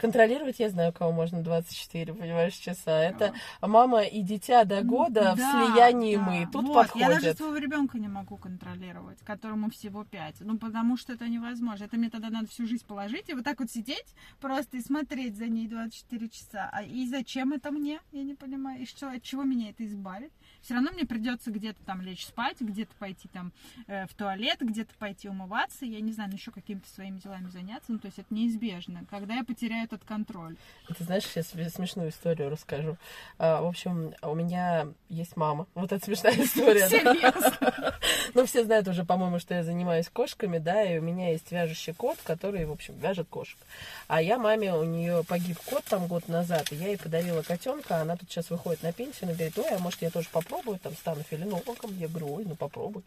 Контролировать 0.00 0.58
я 0.58 0.70
знаю, 0.70 0.92
кого 0.92 1.12
можно 1.12 1.42
24, 1.42 2.14
понимаешь, 2.14 2.54
часа. 2.54 2.98
Это 3.02 3.34
мама 3.60 4.02
и 4.02 4.22
дитя 4.22 4.64
до 4.64 4.82
года 4.82 5.34
в 5.34 5.38
Да, 5.38 5.52
слиянии 5.66 6.16
да. 6.16 6.22
мы. 6.22 6.48
Тут 6.50 6.66
вот, 6.66 6.88
Я 6.94 7.08
даже 7.08 7.14
подходит. 7.16 7.36
своего 7.38 7.56
ребенка 7.56 7.98
не 7.98 8.08
могу 8.08 8.36
контролировать, 8.36 9.18
которому 9.20 9.70
всего 9.70 10.04
пять. 10.04 10.36
Ну, 10.40 10.58
потому 10.58 10.96
что 10.96 11.12
это 11.12 11.28
невозможно. 11.28 11.84
Это 11.84 11.96
мне 11.96 12.08
тогда 12.10 12.30
надо 12.30 12.48
всю 12.48 12.66
жизнь 12.66 12.84
положить 12.86 13.28
и 13.28 13.34
вот 13.34 13.44
так 13.44 13.60
вот 13.60 13.70
сидеть 13.70 14.14
просто 14.40 14.78
и 14.78 14.80
смотреть 14.80 15.36
за 15.36 15.46
ней 15.46 15.68
24 15.68 16.28
часа. 16.28 16.70
А 16.72 16.82
и 16.82 17.06
зачем 17.06 17.52
это 17.52 17.70
мне? 17.70 18.00
Я 18.12 18.22
не 18.22 18.34
понимаю. 18.34 18.80
И 18.82 18.86
что, 18.86 19.10
от 19.10 19.22
чего 19.22 19.42
меня 19.42 19.70
это 19.70 19.84
избавит? 19.86 20.32
Все 20.62 20.74
равно 20.74 20.90
мне 20.92 21.04
придется 21.06 21.50
где-то 21.50 21.78
там 21.84 22.02
лечь 22.02 22.26
спать, 22.26 22.60
где-то 22.60 22.92
пойти 22.98 23.28
там 23.28 23.52
э, 23.86 24.06
в 24.06 24.14
туалет, 24.14 24.58
где-то 24.60 24.92
пойти 24.98 25.28
умываться, 25.28 25.84
я 25.84 26.00
не 26.00 26.12
знаю, 26.12 26.30
ну, 26.30 26.36
еще 26.36 26.50
какими-то 26.50 26.88
своими 26.88 27.18
делами 27.18 27.48
заняться. 27.48 27.92
Ну, 27.92 27.98
то 27.98 28.06
есть 28.06 28.18
это 28.18 28.32
неизбежно. 28.32 29.04
Когда 29.10 29.34
я 29.34 29.44
потеряю 29.44 29.84
этот 29.84 30.04
контроль. 30.04 30.56
Ты 30.88 31.04
знаешь, 31.04 31.24
сейчас 31.24 31.48
тебе 31.48 31.68
смешную 31.68 32.10
историю 32.10 32.50
расскажу. 32.50 32.96
А, 33.38 33.62
в 33.62 33.66
общем, 33.66 34.14
у 34.22 34.34
меня 34.34 34.88
есть 35.08 35.36
мама. 35.36 35.66
Вот 35.74 35.92
это 35.92 36.04
смешная 36.04 36.34
история. 36.44 36.88
Серьезно. 36.88 37.94
Ну, 38.34 38.46
все 38.46 38.64
знают 38.64 38.86
уже, 38.86 39.04
по-моему, 39.04 39.40
что 39.40 39.54
я 39.54 39.64
занимаюсь 39.64 40.08
кошками, 40.08 40.58
да, 40.58 40.84
и 40.84 40.98
у 40.98 41.02
меня 41.02 41.32
есть 41.32 41.50
вяжущий 41.50 41.92
кот, 41.92 42.16
который, 42.22 42.64
в 42.64 42.70
общем, 42.70 42.96
вяжет 42.98 43.26
кошек. 43.28 43.58
А 44.06 44.22
я 44.22 44.38
маме, 44.38 44.72
у 44.72 44.84
нее 44.84 45.24
погиб 45.26 45.58
кот 45.66 45.82
там 45.84 46.06
год 46.06 46.28
назад, 46.28 46.70
и 46.70 46.76
я 46.76 46.88
ей 46.88 46.98
подарила 46.98 47.42
котенка, 47.42 48.00
она 48.00 48.16
тут 48.16 48.30
сейчас 48.30 48.50
выходит 48.50 48.82
на 48.82 48.92
пенсию, 48.92 49.24
она 49.24 49.32
говорит, 49.32 49.58
ой, 49.58 49.70
а 49.70 49.78
может 49.78 50.00
я 50.02 50.10
тоже 50.10 50.28
попробую, 50.30 50.49
там, 50.82 50.92
стану 50.94 51.22
филинологом. 51.22 51.96
Я 51.98 52.08
говорю, 52.08 52.34
ой, 52.34 52.44
ну 52.44 52.56
попробуй. 52.56 53.02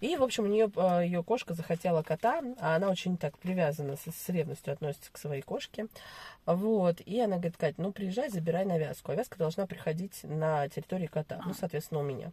И, 0.00 0.16
в 0.16 0.22
общем, 0.22 0.44
у 0.44 0.48
нее 0.48 0.70
ее 1.04 1.22
кошка 1.22 1.54
захотела 1.54 2.02
кота, 2.02 2.42
а 2.60 2.76
она 2.76 2.90
очень 2.90 3.16
так 3.16 3.38
привязана, 3.38 3.96
с, 3.96 4.02
с 4.10 4.28
ревностью 4.28 4.72
относится 4.72 5.10
к 5.10 5.18
своей 5.18 5.42
кошке. 5.42 5.86
Вот, 6.46 7.00
и 7.00 7.20
она 7.20 7.36
говорит, 7.36 7.56
Кать, 7.56 7.78
ну 7.78 7.92
приезжай, 7.92 8.28
забирай 8.28 8.64
на 8.64 8.78
вязку. 8.78 9.12
А 9.12 9.14
вязка 9.14 9.38
должна 9.38 9.66
приходить 9.66 10.20
на 10.22 10.68
территории 10.68 11.06
кота, 11.06 11.40
ну, 11.44 11.52
А. 11.52 11.54
соответственно, 11.54 12.00
у 12.00 12.04
меня. 12.04 12.32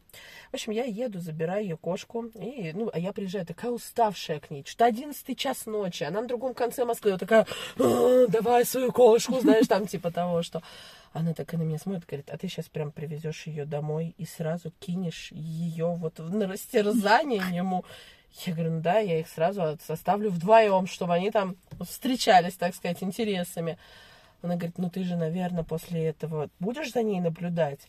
В 0.52 0.56
общем, 0.56 0.74
я 0.74 0.84
еду, 0.84 1.20
забираю 1.20 1.64
ее 1.64 1.78
кошку, 1.78 2.26
и, 2.36 2.72
ну, 2.74 2.90
а 2.92 3.00
я 3.00 3.14
приезжаю 3.14 3.46
такая 3.46 3.72
уставшая 3.72 4.40
к 4.40 4.52
ней, 4.52 4.64
что 4.66 4.86
11 4.86 5.38
час 5.38 5.66
ночи, 5.66 6.04
она 6.04 6.22
на 6.22 6.28
другом 6.28 6.54
конце 6.54 6.84
Москвы, 6.86 7.12
я 7.12 7.18
такая, 7.18 7.48
«А, 7.80 8.28
давай 8.28 8.66
свою 8.66 8.92
кошку, 8.92 9.40
знаешь, 9.40 9.68
там 9.68 9.88
типа 9.88 10.12
того, 10.12 10.42
что... 10.42 10.62
Она 11.14 11.34
такая 11.34 11.60
на 11.60 11.66
меня 11.66 11.78
смотрит, 11.78 12.06
говорит, 12.06 12.30
а 12.30 12.38
ты 12.38 12.48
сейчас 12.48 12.70
прям 12.70 12.94
привезешь 12.94 13.46
ее 13.46 13.66
домой 13.66 14.16
и 14.18 14.26
сразу 14.26 14.72
кинешь 14.80 15.30
ее 15.34 15.88
вот 15.88 16.20
на 16.20 16.48
растерзание 16.48 17.44
ему. 17.52 17.84
Я 18.46 18.54
говорю, 18.54 18.72
ну 18.72 18.82
да, 18.82 19.00
я 19.00 19.20
их 19.20 19.28
сразу 19.28 19.78
составлю 19.86 20.30
вдвоем, 20.30 20.88
чтобы 20.88 21.14
они 21.14 21.32
там 21.32 21.56
встречались, 21.82 22.56
так 22.56 22.74
сказать, 22.76 23.04
интересами. 23.04 23.78
Она 24.42 24.56
говорит, 24.56 24.78
ну 24.78 24.90
ты 24.90 25.04
же, 25.04 25.16
наверное, 25.16 25.64
после 25.64 26.06
этого 26.06 26.50
будешь 26.60 26.92
за 26.92 27.04
ней 27.04 27.20
наблюдать? 27.20 27.82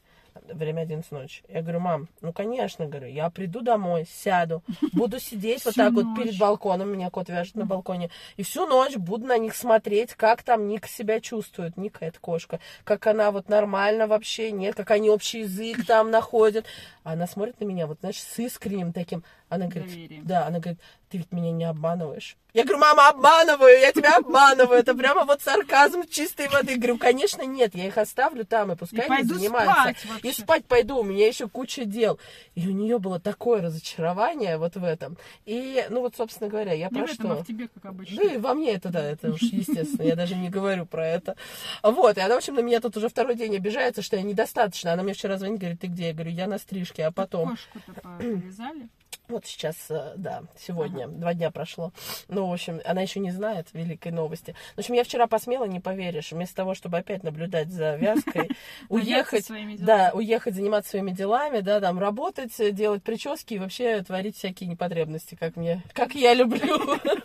Время 0.49 0.82
11 0.82 1.11
ночи. 1.12 1.43
Я 1.49 1.61
говорю, 1.62 1.80
мам, 1.80 2.09
ну 2.20 2.32
конечно, 2.32 2.86
говорю, 2.86 3.07
я 3.09 3.28
приду 3.30 3.61
домой, 3.61 4.07
сяду, 4.11 4.62
буду 4.93 5.20
сидеть 5.20 5.64
вот 5.64 5.74
так 5.74 5.93
вот 5.93 6.16
перед 6.16 6.38
балконом, 6.38 6.90
меня 6.90 7.11
кот 7.11 7.28
вяжет 7.28 7.55
на 7.55 7.66
балконе, 7.66 8.11
и 8.36 8.43
всю 8.43 8.66
ночь 8.66 8.97
буду 8.97 9.26
на 9.26 9.36
них 9.36 9.55
смотреть, 9.55 10.14
как 10.14 10.43
там 10.43 10.68
Ника 10.68 10.88
себя 10.88 11.20
чувствует, 11.20 11.76
Ника 11.76 12.07
это 12.07 12.18
кошка, 12.18 12.61
как 12.84 13.07
она 13.07 13.30
вот 13.30 13.49
нормально 13.49 14.07
вообще, 14.07 14.53
нет, 14.53 14.74
как 14.74 14.90
они 14.90 15.11
общий 15.11 15.40
язык 15.40 15.86
там 15.86 16.11
находят. 16.11 16.64
А 17.05 17.12
она 17.12 17.26
смотрит 17.26 17.59
на 17.61 17.64
меня, 17.64 17.86
вот, 17.86 17.98
знаешь, 18.00 18.20
с 18.20 18.38
искренним 18.38 18.92
таким, 18.92 19.24
она 19.48 19.66
говорит, 19.66 19.90
Доверием. 19.90 20.24
да, 20.24 20.46
она 20.46 20.61
говорит, 20.61 20.80
ты 21.11 21.18
ведь 21.18 21.32
меня 21.32 21.50
не 21.53 21.64
обманываешь. 21.64 22.36
Я 22.55 22.64
говорю, 22.64 22.80
мама, 22.80 23.09
обманываю, 23.09 23.78
я 23.80 23.92
тебя 23.92 24.16
обманываю. 24.18 24.78
Это 24.78 24.94
прямо 24.94 25.24
вот 25.24 25.40
сарказм 25.42 26.05
чистой 26.09 26.48
воды. 26.48 26.76
Говорю, 26.76 26.98
конечно, 26.98 27.42
нет, 27.42 27.74
я 27.74 27.86
их 27.86 27.96
оставлю 27.98 28.44
там, 28.44 28.72
и 28.72 28.76
пускай 28.76 29.07
И 29.09 29.11
они 29.11 29.24
занимаются. 29.24 29.74
спать 29.82 30.05
вообще. 30.07 30.28
И 30.28 30.32
спать 30.32 30.64
пойду, 30.66 30.98
у 30.98 31.03
меня 31.03 31.26
еще 31.26 31.48
куча 31.48 31.84
дел. 31.86 32.18
И 32.55 32.66
у 32.68 32.72
нее 32.72 32.98
было 32.98 33.18
такое 33.20 33.62
разочарование 33.62 34.59
вот 34.59 34.76
в 34.76 34.84
этом. 34.84 35.16
И, 35.46 35.84
ну 35.90 36.00
вот, 36.00 36.14
собственно 36.16 36.48
говоря, 36.50 36.72
я 36.72 36.88
Не 36.90 36.98
про 36.98 37.07
в 37.07 37.11
этом, 37.12 37.32
а 37.32 37.34
что? 37.36 37.44
в 37.44 37.46
тебе, 37.46 37.68
как 37.68 37.84
обычно. 37.86 38.16
Да 38.16 38.22
и 38.34 38.36
во 38.36 38.55
мне 38.55 38.72
это, 38.74 38.90
да, 38.90 39.03
это 39.03 39.30
уж 39.32 39.40
естественно, 39.42 40.03
я 40.03 40.14
даже 40.16 40.34
не 40.34 40.50
говорю 40.50 40.84
про 40.86 41.07
это. 41.07 41.36
Вот, 41.82 42.16
и 42.18 42.20
она, 42.20 42.34
в 42.34 42.38
общем, 42.38 42.55
на 42.55 42.61
меня 42.61 42.80
тут 42.80 42.96
уже 42.98 43.09
второй 43.09 43.34
день 43.34 43.57
обижается, 43.57 44.03
что 44.03 44.16
я 44.16 44.22
недостаточно. 44.22 44.92
Она 44.92 45.03
мне 45.03 45.14
вчера 45.14 45.38
звонит, 45.38 45.59
говорит, 45.59 45.80
ты 45.80 45.86
где? 45.86 46.09
Я 46.09 46.12
говорю, 46.14 46.30
я 46.32 46.46
на 46.46 46.59
стрижке, 46.59 46.91
а 47.01 47.11
потом... 47.11 47.51
Кошку-то 47.51 48.01
повязали. 48.01 48.88
Вот 49.28 49.47
сейчас, 49.47 49.76
э, 49.88 50.14
да, 50.16 50.43
сегодня, 50.59 51.07
два 51.07 51.32
дня 51.32 51.51
прошло. 51.51 51.93
Ну, 52.28 52.49
в 52.49 52.53
общем, 52.53 52.80
она 52.84 53.03
еще 53.03 53.20
не 53.20 53.30
знает 53.30 53.68
великой 53.72 54.11
новости. 54.12 54.55
В 54.74 54.80
общем, 54.80 54.95
я 54.95 55.05
вчера 55.05 55.26
посмела, 55.26 55.64
не 55.64 55.80
поверишь, 55.80 56.32
вместо 56.32 56.57
того, 56.57 56.74
чтобы 56.74 56.99
опять 56.99 57.22
наблюдать 57.22 57.70
за 57.70 57.95
вязкой, 57.97 58.51
уехать, 58.88 59.47
да, 59.78 60.11
уехать 60.12 60.55
заниматься 60.55 60.90
своими 60.90 61.12
делами, 61.12 61.61
да, 61.61 61.80
там, 61.80 61.99
работать, 61.99 62.59
э, 62.59 62.72
делать 62.72 63.03
прически 63.03 63.55
и 63.55 63.59
вообще 63.59 64.03
творить 64.03 64.36
всякие 64.36 64.68
непотребности, 64.68 65.36
как 65.36 65.57
мне, 65.57 65.82
как 65.95 66.14
я 66.14 66.34
люблю. 66.34 66.78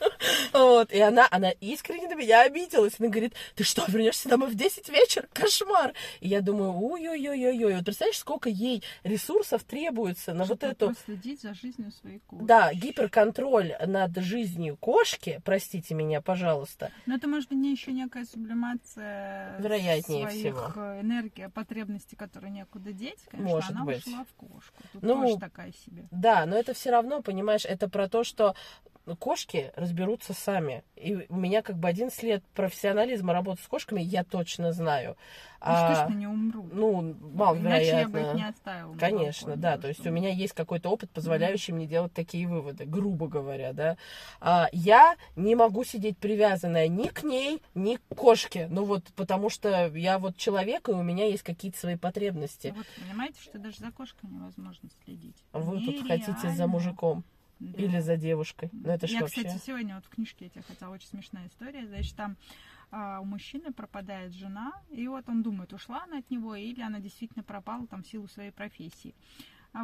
Вот, 0.53 0.91
и 0.91 0.99
она, 0.99 1.27
она 1.31 1.51
искренне 1.51 2.07
на 2.07 2.15
меня 2.15 2.41
обиделась. 2.43 2.95
Она 2.99 3.09
говорит, 3.09 3.33
ты 3.55 3.63
что, 3.63 3.83
вернешься 3.87 4.29
домой 4.29 4.49
в 4.49 4.55
10 4.55 4.89
вечера? 4.89 5.27
Кошмар! 5.33 5.93
И 6.19 6.27
я 6.27 6.41
думаю, 6.41 6.71
ой-ой-ой-ой-ой. 6.73 7.75
Вот 7.75 7.85
представляешь, 7.85 8.17
сколько 8.17 8.49
ей 8.49 8.83
ресурсов 9.03 9.63
требуется 9.63 10.33
на 10.33 10.45
вот 10.45 10.57
Чтобы 10.59 10.71
эту 10.71 10.85
проследить 10.87 11.41
за 11.41 11.53
жизнью 11.53 11.91
своей 11.91 12.19
кошки. 12.19 12.45
да, 12.45 12.73
гиперконтроль 12.73 13.75
над 13.85 14.17
жизнью 14.17 14.77
кошки, 14.77 15.41
простите 15.45 15.93
меня, 15.93 16.21
пожалуйста. 16.21 16.91
Но 17.05 17.15
это 17.15 17.27
может 17.27 17.49
быть 17.49 17.57
не 17.59 17.71
еще 17.71 17.91
некая 17.91 18.25
сублимация 18.25 19.57
Вероятнее 19.59 20.29
своих 20.29 20.39
всего. 20.55 20.71
э, 20.75 21.01
энергии, 21.01 21.47
потребностей, 21.47 22.15
которые 22.15 22.51
некуда 22.51 22.91
деть. 22.91 23.19
Конечно, 23.29 23.49
Может 23.55 23.71
она 23.71 23.85
быть. 23.85 24.05
ушла 24.07 24.25
в 24.25 24.33
кошку. 24.35 24.73
Тут 24.93 25.01
Ну, 25.03 25.21
тоже 25.21 25.37
такая 25.39 25.71
себе. 25.85 26.07
Да, 26.11 26.45
но 26.45 26.55
это 26.57 26.73
все 26.73 26.91
равно, 26.91 27.21
понимаешь, 27.21 27.65
это 27.65 27.89
про 27.89 28.07
то, 28.07 28.23
что 28.23 28.55
кошки 29.15 29.71
разберутся 29.75 30.33
сами. 30.33 30.83
И 30.95 31.25
у 31.29 31.35
меня 31.35 31.61
как 31.61 31.77
бы 31.77 31.87
11 31.87 32.23
лет 32.23 32.43
профессионализма 32.55 33.33
работы 33.33 33.61
с 33.63 33.67
кошками, 33.67 34.01
я 34.01 34.23
точно 34.23 34.71
знаю. 34.73 35.15
Ну 35.59 35.73
что 35.73 35.95
ж 35.95 35.97
А, 36.07 36.09
не 36.11 36.27
умру? 36.27 36.69
ну, 36.71 37.15
маловероятно. 37.33 37.67
Иначе 37.67 37.87
я 37.89 38.07
бы 38.07 38.19
их 38.19 38.33
не 38.35 38.47
оставила. 38.47 38.95
Конечно, 38.97 39.55
да. 39.55 39.77
То 39.77 39.87
есть 39.87 40.05
у 40.05 40.11
меня 40.11 40.29
есть 40.29 40.53
какой-то 40.53 40.89
опыт, 40.89 41.09
позволяющий 41.11 41.71
мне 41.73 41.87
делать 41.87 42.13
такие 42.13 42.47
выводы, 42.47 42.85
грубо 42.85 43.27
говоря, 43.27 43.73
да. 43.73 43.97
А, 44.39 44.67
я 44.71 45.15
не 45.35 45.55
могу 45.55 45.83
сидеть 45.83 46.17
привязанная 46.19 46.87
ни 46.87 47.07
к 47.07 47.23
ней, 47.23 47.61
ни 47.73 47.95
к 47.95 48.01
кошке. 48.15 48.67
Ну 48.69 48.83
вот, 48.85 49.03
потому 49.15 49.49
что 49.49 49.87
я 49.95 50.19
вот 50.19 50.37
человек, 50.37 50.89
и 50.89 50.91
у 50.91 51.01
меня 51.01 51.25
есть 51.25 51.43
какие-то 51.43 51.79
свои 51.79 51.95
потребности. 51.95 52.73
Вот 52.77 52.85
понимаете, 53.03 53.41
что 53.41 53.57
даже 53.57 53.77
за 53.77 53.91
кошкой 53.91 54.29
невозможно 54.29 54.89
следить. 55.05 55.37
Вы 55.53 55.83
тут 55.85 56.07
хотите 56.07 56.33
за 56.33 56.47
Нереально. 56.47 56.67
мужиком 56.67 57.23
Да. 57.59 57.81
или 57.81 57.99
за 57.99 58.17
девушкой. 58.17 58.69
Ну 58.71 58.89
это 58.89 59.07
Я, 59.07 59.21
вообще... 59.21 59.43
кстати, 59.43 59.61
сегодня 59.65 59.95
вот 59.95 60.05
в 60.05 60.09
книжке 60.09 60.45
я 60.45 60.49
тебе 60.49 60.61
хотела 60.63 60.93
очень 60.93 61.07
смешная 61.07 61.47
история. 61.47 61.87
Значит, 61.87 62.15
там 62.15 62.37
а, 62.91 63.19
у 63.19 63.25
мужчины 63.25 63.73
пропадает 63.73 64.33
жена, 64.33 64.73
и 64.89 65.07
вот 65.07 65.27
он 65.27 65.43
думает, 65.43 65.73
ушла 65.73 66.03
она 66.03 66.19
от 66.19 66.29
него, 66.29 66.55
или 66.55 66.81
она 66.81 66.99
действительно 66.99 67.43
пропала 67.43 67.85
там 67.87 68.03
в 68.03 68.07
силу 68.07 68.27
своей 68.27 68.51
профессии. 68.51 69.13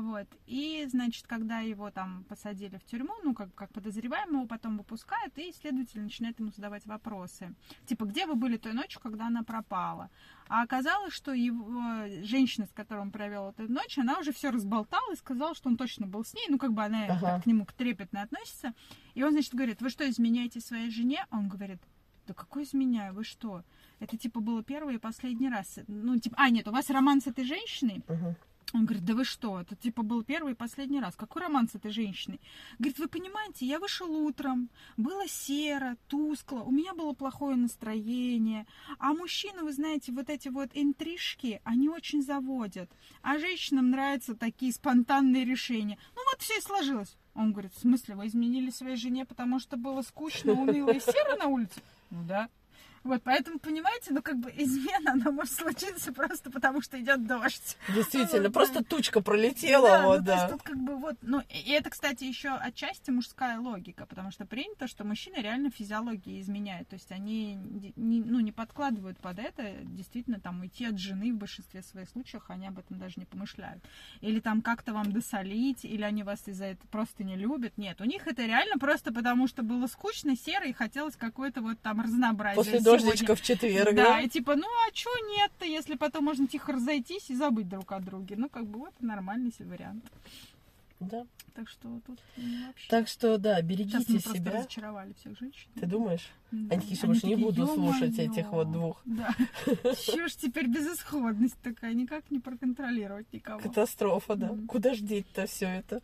Вот. 0.02 0.28
И, 0.48 0.86
значит, 0.90 1.28
когда 1.28 1.60
его 1.60 1.92
там 1.92 2.24
посадили 2.24 2.78
в 2.78 2.84
тюрьму, 2.84 3.14
ну, 3.24 3.34
как, 3.34 3.54
как 3.54 3.72
подозреваемого, 3.72 4.48
потом 4.48 4.78
выпускают, 4.78 5.38
и 5.38 5.52
следователь 5.52 6.02
начинает 6.02 6.40
ему 6.40 6.52
задавать 6.52 6.86
вопросы. 6.86 7.54
Типа, 7.86 8.06
где 8.06 8.26
вы 8.26 8.36
были 8.36 8.58
той 8.58 8.74
ночью, 8.74 9.00
когда 9.02 9.28
она 9.28 9.44
пропала? 9.44 10.10
А 10.48 10.64
оказалось, 10.64 11.14
что 11.14 11.34
его 11.34 12.08
женщина, 12.24 12.66
с 12.66 12.72
которой 12.72 13.00
он 13.02 13.12
провел 13.12 13.50
эту 13.50 13.72
ночь, 13.72 13.98
она 13.98 14.20
уже 14.20 14.32
все 14.32 14.50
разболтала 14.50 15.14
и 15.14 15.18
сказала, 15.18 15.54
что 15.56 15.70
он 15.70 15.78
точно 15.78 16.08
был 16.08 16.26
с 16.26 16.34
ней. 16.34 16.48
Ну, 16.50 16.58
как 16.58 16.74
бы 16.74 16.84
она 16.84 17.06
Ага. 17.06 17.20
так 17.20 17.44
к 17.44 17.46
нему 17.46 17.68
трепетно 17.78 18.24
относится. 18.24 18.74
И 19.14 19.24
он, 19.24 19.34
значит, 19.34 19.54
говорит, 19.54 19.82
вы 19.82 19.90
что, 19.90 20.10
изменяете 20.10 20.60
своей 20.60 20.90
жене? 20.90 21.26
А 21.30 21.38
он 21.38 21.50
говорит, 21.50 21.80
да 22.28 22.34
какой 22.34 22.64
изменяю, 22.64 23.14
вы 23.14 23.24
что? 23.24 23.64
Это, 24.00 24.18
типа, 24.18 24.40
было 24.40 24.64
первый 24.64 24.96
и 24.96 24.98
последний 24.98 25.50
раз. 25.50 25.80
Ну, 25.88 26.18
типа, 26.20 26.36
а, 26.40 26.50
нет, 26.50 26.68
у 26.68 26.72
вас 26.72 26.90
роман 26.90 27.22
с 27.22 27.28
этой 27.28 27.46
женщиной? 27.46 28.04
Мгм. 28.08 28.36
Он 28.72 28.86
говорит, 28.86 29.06
да 29.06 29.14
вы 29.14 29.24
что, 29.24 29.60
это 29.60 29.76
типа 29.76 30.02
был 30.02 30.24
первый 30.24 30.54
и 30.54 30.56
последний 30.56 31.00
раз. 31.00 31.16
Какой 31.16 31.44
роман 31.44 31.68
с 31.68 31.76
этой 31.76 31.92
женщиной? 31.92 32.40
Говорит, 32.80 33.00
вы 33.00 33.08
понимаете, 33.08 33.66
я 33.66 33.80
вышел 33.80 34.10
утром, 34.12 34.70
было 34.98 35.28
серо, 35.28 35.98
тускло, 36.08 36.62
у 36.62 36.72
меня 36.72 36.94
было 36.94 37.14
плохое 37.14 37.56
настроение. 37.56 38.66
А 38.98 39.14
мужчины, 39.14 39.64
вы 39.64 39.74
знаете, 39.74 40.12
вот 40.12 40.30
эти 40.30 40.50
вот 40.50 40.70
интрижки, 40.74 41.62
они 41.64 41.90
очень 41.90 42.24
заводят. 42.24 42.90
А 43.22 43.38
женщинам 43.38 43.92
нравятся 43.92 44.36
такие 44.36 44.72
спонтанные 44.72 45.46
решения. 45.46 45.98
Ну 46.16 46.22
вот 46.32 46.42
все 46.42 46.58
и 46.58 46.62
сложилось. 46.62 47.16
Он 47.36 47.52
говорит, 47.52 47.74
в 47.74 47.80
смысле, 47.80 48.16
вы 48.16 48.28
изменили 48.28 48.70
своей 48.70 48.96
жене, 48.96 49.26
потому 49.26 49.60
что 49.60 49.76
было 49.78 50.02
скучно, 50.02 50.54
уныло 50.54 50.92
и 50.92 51.00
серо 51.00 51.36
на 51.38 51.48
улице? 51.48 51.82
Ну 52.12 52.24
да. 52.28 52.50
Вот, 53.04 53.22
поэтому, 53.24 53.60
понимаете, 53.60 54.14
ну 54.14 54.22
как 54.22 54.38
бы 54.40 54.50
измена, 54.56 55.12
она 55.12 55.32
может 55.32 55.54
случиться 55.54 56.14
просто 56.14 56.50
потому, 56.50 56.82
что 56.82 57.00
идет 57.00 57.26
дождь. 57.28 57.78
Действительно, 57.90 58.44
Вот, 58.44 58.54
просто 58.54 58.80
да. 58.80 58.86
тучка 58.86 59.22
пролетела, 59.22 59.90
Да, 59.90 60.08
вот, 60.08 60.20
ну, 60.20 60.26
то 60.26 60.32
есть 60.32 60.46
да. 60.46 60.50
тут 60.50 60.64
как 60.64 60.78
бы 60.78 60.96
вот, 60.96 61.16
ну, 61.22 61.42
и 61.50 61.72
это, 61.72 61.90
кстати, 61.90 62.24
еще 62.24 62.50
отчасти 62.50 63.12
мужская 63.12 63.60
логика, 63.60 64.06
потому 64.06 64.32
что 64.32 64.46
принято, 64.46 64.88
что 64.88 65.04
мужчины 65.04 65.38
реально 65.38 65.70
физиологии 65.70 66.40
изменяют, 66.40 66.88
то 66.90 66.96
есть 66.96 67.12
они 67.12 67.56
не, 67.96 68.22
ну, 68.22 68.40
не 68.40 68.52
подкладывают 68.52 69.20
под 69.20 69.40
это, 69.40 69.74
действительно, 69.84 70.40
там, 70.40 70.62
уйти 70.62 70.86
от 70.86 70.98
жены 70.98 71.34
в 71.34 71.38
большинстве 71.38 71.82
своих 71.82 72.10
случаев, 72.10 72.44
они 72.48 72.68
об 72.68 72.80
этом 72.80 73.00
даже 73.00 73.16
не 73.18 73.26
помышляют. 73.26 73.84
Или 74.22 74.40
там 74.40 74.62
как-то 74.62 74.94
вам 74.94 75.12
досолить, 75.12 75.84
или 75.84 76.04
они 76.04 76.24
вас 76.24 76.48
из-за 76.48 76.66
этого 76.66 76.88
просто 76.88 77.24
не 77.24 77.36
любят. 77.36 77.78
Нет, 77.78 78.00
у 78.00 78.06
них 78.06 78.28
это 78.28 78.46
реально 78.46 78.78
просто 78.78 79.14
потому, 79.14 79.48
что 79.48 79.64
было 79.64 79.88
скучно, 79.88 80.36
серо, 80.38 80.66
и 80.66 80.74
хотелось 80.74 81.16
какое-то 81.16 81.62
вот 81.62 81.80
там 81.82 82.00
разнообразие. 82.00 82.56
После. 82.56 82.80
Дождичка 83.02 83.36
в 83.36 83.42
четверг, 83.42 83.96
Да, 83.96 84.04
да? 84.04 84.22
и 84.22 84.30
типа, 84.30 84.56
ну 84.56 84.68
а 84.88 84.92
чё 84.92 85.10
нет-то, 85.38 85.66
если 85.66 85.96
потом 85.96 86.26
можно 86.26 86.48
тихо 86.48 86.74
разойтись 86.74 87.30
и 87.30 87.36
забыть 87.36 87.68
друг 87.70 87.92
о 87.92 88.00
друге. 88.00 88.36
Ну, 88.38 88.50
как 88.50 88.66
бы 88.68 88.80
вот 88.80 88.94
нормальный 89.02 89.54
вариант. 89.60 90.04
Да. 91.00 91.26
Так 91.54 91.70
что 91.70 92.00
тут 92.08 92.20
вообще. 92.38 92.90
Так 92.90 93.08
что, 93.08 93.38
да, 93.38 93.56
Сейчас 93.58 93.66
берегите 93.66 93.98
мы 93.98 94.20
просто 94.20 94.34
себя. 94.38 94.52
разочаровали 94.54 95.14
всех 95.14 95.38
женщин. 95.38 95.68
Ты 95.80 95.86
думаешь? 95.86 96.30
Да. 96.54 96.76
Они 96.76 96.82
такие, 96.82 96.96
что 96.98 97.08
больше 97.08 97.26
не 97.26 97.36
буду 97.36 97.66
слушать 97.66 98.20
этих 98.20 98.52
вот 98.52 98.72
двух. 98.72 99.02
Да. 99.06 99.34
Чё 100.06 100.28
ж 100.28 100.34
теперь 100.36 100.68
безысходность 100.68 101.58
такая, 101.64 101.96
никак 101.96 102.30
не 102.30 102.40
проконтролировать 102.40 103.26
никого. 103.34 103.60
Катастрофа, 103.60 104.36
да. 104.36 104.52
Мгм. 104.52 104.68
Куда 104.68 104.94
ж 104.94 105.00
деть-то 105.00 105.48
все 105.48 105.66
это? 105.66 106.02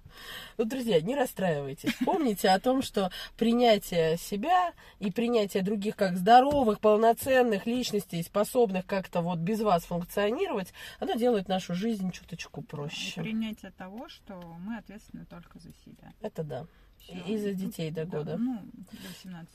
Ну, 0.58 0.66
друзья, 0.66 1.00
не 1.02 1.16
расстраивайтесь. 1.16 1.94
Помните 2.04 2.50
о 2.50 2.60
том, 2.60 2.82
что 2.82 3.12
принятие 3.38 4.18
себя 4.18 4.74
и 5.00 5.12
принятие 5.12 5.62
других 5.62 5.96
как 5.96 6.18
здоровых, 6.18 6.80
полноценных 6.80 7.68
личностей, 7.68 8.24
способных 8.24 8.88
как-то 8.88 9.22
вот 9.22 9.38
без 9.38 9.62
вас 9.62 9.84
функционировать, 9.86 10.74
оно 11.00 11.14
делает 11.14 11.48
нашу 11.48 11.76
жизнь 11.76 12.10
чуточку 12.10 12.62
И 12.62 12.64
проще. 12.64 13.22
принятие 13.22 13.70
того, 13.78 14.10
что 14.10 14.34
мы 14.66 14.78
ответственны 14.78 15.26
только 15.26 15.60
за 15.60 15.70
себя. 15.86 16.12
Это 16.22 16.44
да. 16.44 16.66
Всё. 16.98 17.14
И 17.28 17.38
за 17.38 17.54
детей 17.54 17.92
до 17.92 18.06
Да, 18.06 18.18
года. 18.18 18.38
Ну, 18.40 18.60
до 18.74 19.08
18. 19.10 19.48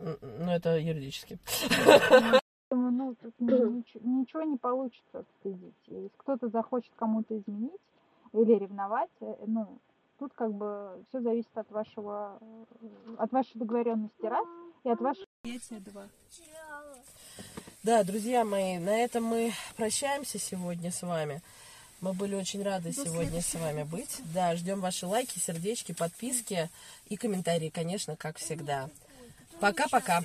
Ну, 0.00 0.50
это 0.50 0.78
юридически. 0.78 1.38
Поэтому, 2.70 2.90
ну, 2.90 3.14
тут 3.14 3.34
ни- 3.38 4.20
ничего, 4.20 4.42
не 4.42 4.56
получится 4.56 5.20
отследить. 5.20 5.74
Если 5.86 6.10
кто-то 6.16 6.48
захочет 6.48 6.92
кому-то 6.96 7.38
изменить 7.38 7.80
или 8.32 8.58
ревновать, 8.58 9.10
э, 9.20 9.34
ну, 9.46 9.78
тут 10.18 10.32
как 10.34 10.52
бы 10.52 11.04
все 11.08 11.20
зависит 11.20 11.56
от 11.56 11.70
вашего, 11.70 12.38
э, 12.40 13.14
от 13.18 13.32
вашей 13.32 13.58
договоренности 13.58 14.26
раз 14.26 14.46
и 14.84 14.90
от 14.90 15.00
вашего 15.00 15.26
два. 15.80 16.08
Да, 17.82 18.02
друзья 18.02 18.44
мои, 18.44 18.78
на 18.78 18.96
этом 18.98 19.24
мы 19.24 19.52
прощаемся 19.76 20.38
сегодня 20.38 20.90
с 20.90 21.02
вами. 21.02 21.42
Мы 22.00 22.12
были 22.12 22.34
очень 22.34 22.62
рады 22.62 22.92
сегодня 22.92 23.40
с 23.40 23.54
вами 23.54 23.82
быть. 23.84 24.20
Да, 24.34 24.56
ждем 24.56 24.80
ваши 24.80 25.06
лайки, 25.06 25.38
сердечки, 25.38 25.92
подписки 25.92 26.68
и 27.08 27.16
комментарии, 27.16 27.68
конечно, 27.68 28.16
как 28.16 28.38
всегда. 28.38 28.90
Пока-пока. 29.60 30.22